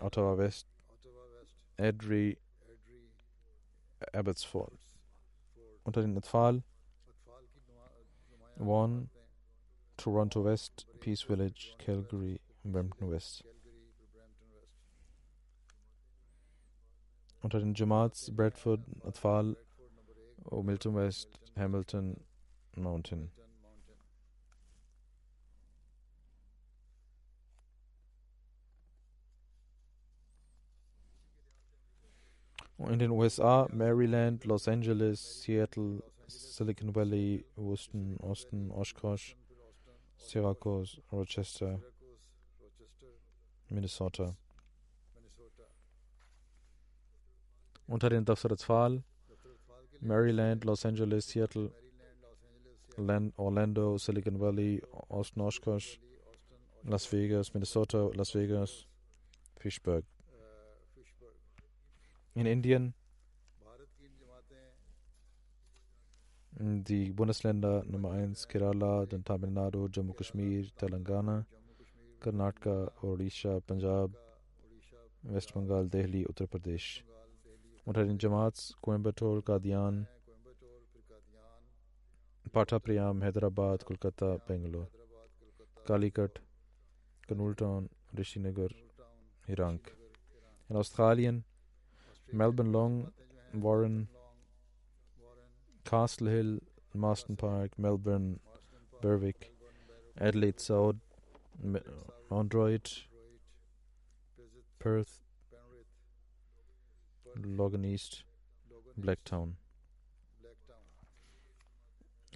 Ottawa 0.00 0.34
West, 0.36 0.66
Edry, 1.78 2.36
Abbotsford. 4.12 4.72
Unter 5.84 6.02
den 6.02 6.18
Atfal, 6.18 6.62
Vaughan, 8.56 9.08
Toronto 9.96 10.42
West, 10.42 10.86
Peace 11.00 11.22
Village, 11.22 11.74
Calgary, 11.78 12.40
Brampton 12.72 13.10
West. 13.10 13.44
Unter 17.42 17.60
den 17.60 17.74
Jamaats 17.74 18.34
Bradford, 18.34 18.80
Atfal, 19.04 19.56
Milton 20.50 20.94
West, 20.94 21.40
Hamilton, 21.56 22.20
Mountain. 22.74 23.30
In 32.78 32.98
den 32.98 33.10
USA 33.12 33.66
Maryland, 33.72 34.44
Los 34.44 34.68
Angeles, 34.68 35.42
Seattle, 35.42 36.02
Silicon 36.26 36.94
Valley, 36.94 37.44
Houston, 37.56 38.18
Austin, 38.20 38.70
Oshkosh, 38.70 39.36
Syracuse, 40.16 41.00
Rochester, 41.12 41.80
Minnesota. 43.68 44.36
Unter 47.86 48.10
den 48.10 48.24
Daftar 48.24 48.56
Maryland, 50.00 50.64
Los 50.64 50.84
Angeles, 50.84 51.28
Seattle, 51.28 51.70
Orlando, 53.36 53.98
Silicon 53.98 54.38
Valley, 54.40 54.82
Austin, 55.08 55.42
Oshkosh, 55.42 55.98
Las 56.84 57.10
Vegas, 57.12 57.52
Minnesota, 57.54 58.10
Las 58.14 58.34
Vegas, 58.34 58.86
Fishburg. 59.56 60.04
In 62.34 62.46
Indien. 62.46 62.94
Die 66.56 67.12
Bundesländer 67.12 67.84
Nummer 67.84 68.12
1 68.12 68.46
Kerala, 68.46 69.06
dann 69.06 69.24
Tamil 69.24 69.50
Nadu, 69.50 69.88
Jammu 69.88 70.12
Kashmir, 70.12 70.70
Telangana, 70.76 71.46
Karnataka, 72.24 72.90
Odisha, 73.02 73.60
Punjab, 73.66 74.10
West 75.24 75.52
Bengal, 75.52 75.88
Delhi, 75.88 76.24
Uttar 76.24 76.46
Pradesh. 76.46 77.02
Unter 77.84 78.04
den 78.06 78.18
Jamaats 78.18 78.74
Coimbatore, 78.82 79.42
Qadian, 79.42 80.06
Patapriam, 82.50 83.22
Hyderabad, 83.22 83.84
Kolkata, 83.84 84.40
Bangalore, 84.46 84.88
Calicut, 85.86 86.38
Kanul 87.28 87.54
Town, 87.54 87.90
Rishinagar, 88.16 88.70
Hirank. 89.46 89.92
In 90.70 90.76
Australien, 90.76 91.44
Melbourne 92.32 92.72
Long, 92.72 93.12
Warren, 93.52 94.08
Castle 95.84 96.28
Hill, 96.28 96.58
Marston 96.94 97.36
Park, 97.36 97.78
Melbourne, 97.78 98.40
Berwick, 99.02 99.52
Adelaide 100.18 100.58
South, 100.58 100.96
Druitt, 102.48 103.04
Perth, 104.78 105.22
Logan 107.36 107.84
East, 107.84 108.24
Blacktown. 108.96 109.56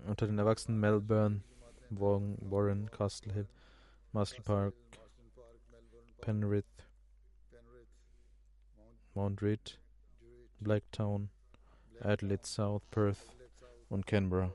Unter 0.07 0.27
den 0.27 0.39
Erwachsenen 0.39 0.81
Melbourne, 0.81 1.43
Warren 1.91 2.91
Castle 2.91 3.33
Hill, 3.33 3.49
Muscle 4.13 4.43
Park, 4.43 4.75
Penrith, 6.21 6.65
Mount 9.15 9.43
Reed, 9.43 9.79
Blacktown, 10.61 11.29
Adelaide 12.01 12.47
South, 12.47 12.83
Perth 12.91 13.35
und 13.91 14.07
Canberra. 14.07 14.53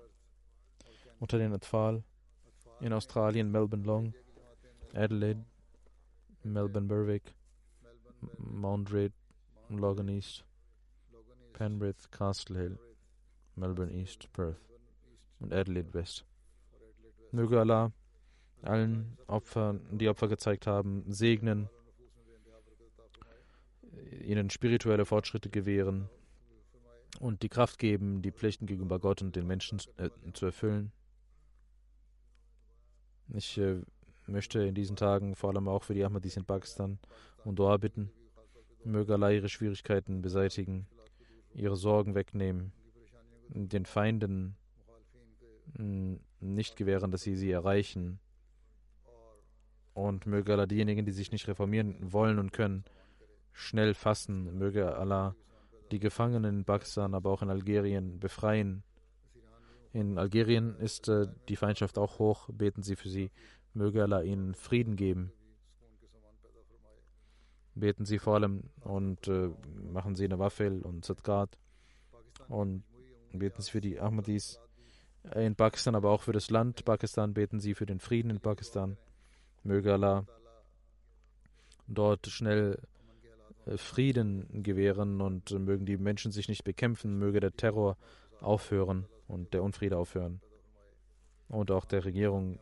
Unter 1.20 1.38
den 1.38 1.54
Atfal 1.54 2.04
in 2.80 2.94
Australien 2.94 3.52
Melbourne 3.52 3.84
Long, 3.86 4.14
Adelaide, 4.94 5.44
Melbourne 6.44 6.88
Berwick, 6.88 7.34
Mount 8.38 8.92
Reid, 8.94 9.14
Logan 9.70 10.10
East, 10.10 10.44
Penrith, 11.54 12.10
Castle 12.12 12.58
Hill, 12.58 12.80
Melbourne 13.56 13.92
East, 13.92 14.32
Perth 14.34 14.60
und 15.40 15.54
Adelaide 15.54 15.94
West. 15.94 16.26
Möge 17.32 17.60
Allah 17.60 17.92
allen 18.64 19.18
Opfern, 19.28 19.82
die 19.92 20.08
Opfer 20.08 20.28
gezeigt 20.28 20.68
haben, 20.68 21.04
segnen, 21.08 21.70
ihnen 24.22 24.50
spirituelle 24.50 25.06
Fortschritte 25.06 25.50
gewähren 25.50 26.10
und 27.20 27.44
die 27.44 27.50
Kraft 27.50 27.80
geben, 27.80 28.22
die 28.22 28.32
Pflichten 28.32 28.66
gegenüber 28.66 29.00
Gott 29.00 29.22
und 29.22 29.36
den 29.36 29.48
Menschen 29.48 29.82
äh, 29.98 30.10
zu 30.34 30.46
erfüllen. 30.46 30.92
Ich 33.34 33.58
äh, 33.58 33.82
möchte 34.28 34.64
in 34.64 34.76
diesen 34.76 34.96
Tagen 34.96 35.36
vor 35.36 35.52
allem 35.52 35.68
auch 35.68 35.84
für 35.84 35.94
die 35.94 36.04
Ahmadis 36.04 36.38
in 36.38 36.46
Pakistan 36.46 37.00
um 37.44 37.56
Dua 37.56 37.78
bitten. 37.78 38.12
Möge 38.84 39.14
Allah 39.14 39.32
ihre 39.32 39.50
Schwierigkeiten 39.50 40.22
beseitigen, 40.22 40.88
ihre 41.54 41.76
Sorgen 41.76 42.16
wegnehmen, 42.16 42.74
den 43.50 43.86
Feinden 43.86 44.56
mh, 45.78 46.20
nicht 46.40 46.76
gewähren, 46.76 47.12
dass 47.12 47.22
sie 47.22 47.36
sie 47.36 47.52
erreichen. 47.52 48.20
Und 49.94 50.26
möge 50.26 50.54
Allah 50.54 50.66
diejenigen, 50.66 51.06
die 51.06 51.12
sich 51.12 51.32
nicht 51.32 51.48
reformieren 51.48 52.12
wollen 52.12 52.40
und 52.40 52.52
können, 52.52 52.84
schnell 53.52 53.94
fassen. 53.94 54.58
Möge 54.58 54.96
Allah 54.98 55.36
die 55.92 56.00
Gefangenen 56.00 56.60
in 56.60 56.66
Pakistan, 56.66 57.14
aber 57.14 57.30
auch 57.30 57.44
in 57.44 57.50
Algerien 57.50 58.20
befreien. 58.20 58.84
In 59.94 60.18
Algerien 60.18 60.76
ist 60.80 61.08
äh, 61.08 61.28
die 61.48 61.56
Feindschaft 61.56 62.00
auch 62.00 62.18
hoch. 62.18 62.50
Beten 62.52 62.82
Sie 62.82 62.96
für 62.96 63.10
sie. 63.10 63.30
Möge 63.74 64.04
Allah 64.04 64.22
ihnen 64.22 64.54
Frieden 64.54 64.96
geben. 64.96 65.32
Beten 67.76 68.06
Sie 68.06 68.20
vor 68.20 68.36
allem 68.36 68.70
und 68.82 69.28
äh, 69.28 69.50
machen 69.92 70.16
Sie 70.16 70.26
eine 70.26 70.38
Waffel 70.38 70.84
und 70.84 71.04
Zadgat. 71.04 71.58
Und 72.48 72.84
beten 73.32 73.62
Sie 73.62 73.72
für 73.72 73.82
die 73.82 74.00
Ahmadis 74.00 74.60
in 75.36 75.56
Pakistan, 75.56 75.96
aber 75.96 76.12
auch 76.12 76.22
für 76.22 76.34
das 76.34 76.52
Land 76.52 76.86
Pakistan. 76.86 77.34
Beten 77.34 77.60
Sie 77.60 77.74
für 77.74 77.88
den 77.88 78.00
Frieden 78.00 78.30
in 78.30 78.40
Pakistan. 78.40 78.98
Möge 79.64 79.94
Allah 79.94 80.26
dort 81.88 82.28
schnell 82.28 82.80
äh, 83.66 83.78
Frieden 83.78 84.64
gewähren 84.64 85.22
und 85.22 85.52
äh, 85.52 85.60
mögen 85.60 85.86
die 85.86 85.98
Menschen 85.98 86.32
sich 86.32 86.48
nicht 86.50 86.64
bekämpfen, 86.64 87.18
möge 87.18 87.40
der 87.40 87.54
Terror 87.54 87.98
aufhören 88.42 89.06
und 89.28 89.54
der 89.54 89.64
Unfriede 89.64 89.98
aufhören. 89.98 90.42
Und 91.48 91.72
auch 91.72 91.86
der 91.86 92.06
Regierung 92.06 92.60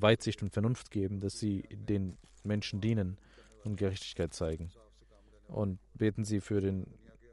Weitsicht 0.00 0.42
und 0.42 0.52
Vernunft 0.52 0.90
geben, 0.90 1.20
dass 1.20 1.38
sie 1.38 1.62
den 1.70 2.16
Menschen 2.44 2.80
dienen 2.80 3.18
und 3.64 3.76
Gerechtigkeit 3.76 4.34
zeigen. 4.34 4.70
Und 5.48 5.78
beten 5.94 6.24
Sie 6.24 6.40
für 6.40 6.60
den 6.60 6.86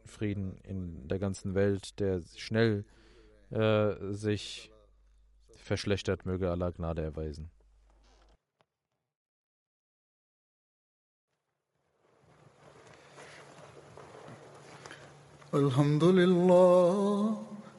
Frieden 0.05 0.57
in 0.63 1.07
der 1.07 1.19
ganzen 1.19 1.55
Welt, 1.55 1.99
der 1.99 2.21
schnell 2.35 2.85
äh, 3.49 3.95
sich 4.11 4.71
verschlechtert, 5.55 6.25
möge 6.25 6.51
Allah 6.51 6.71
Gnade 6.71 7.01
erweisen. 7.01 7.49
الحمد 15.53 16.03
لله 16.03 17.43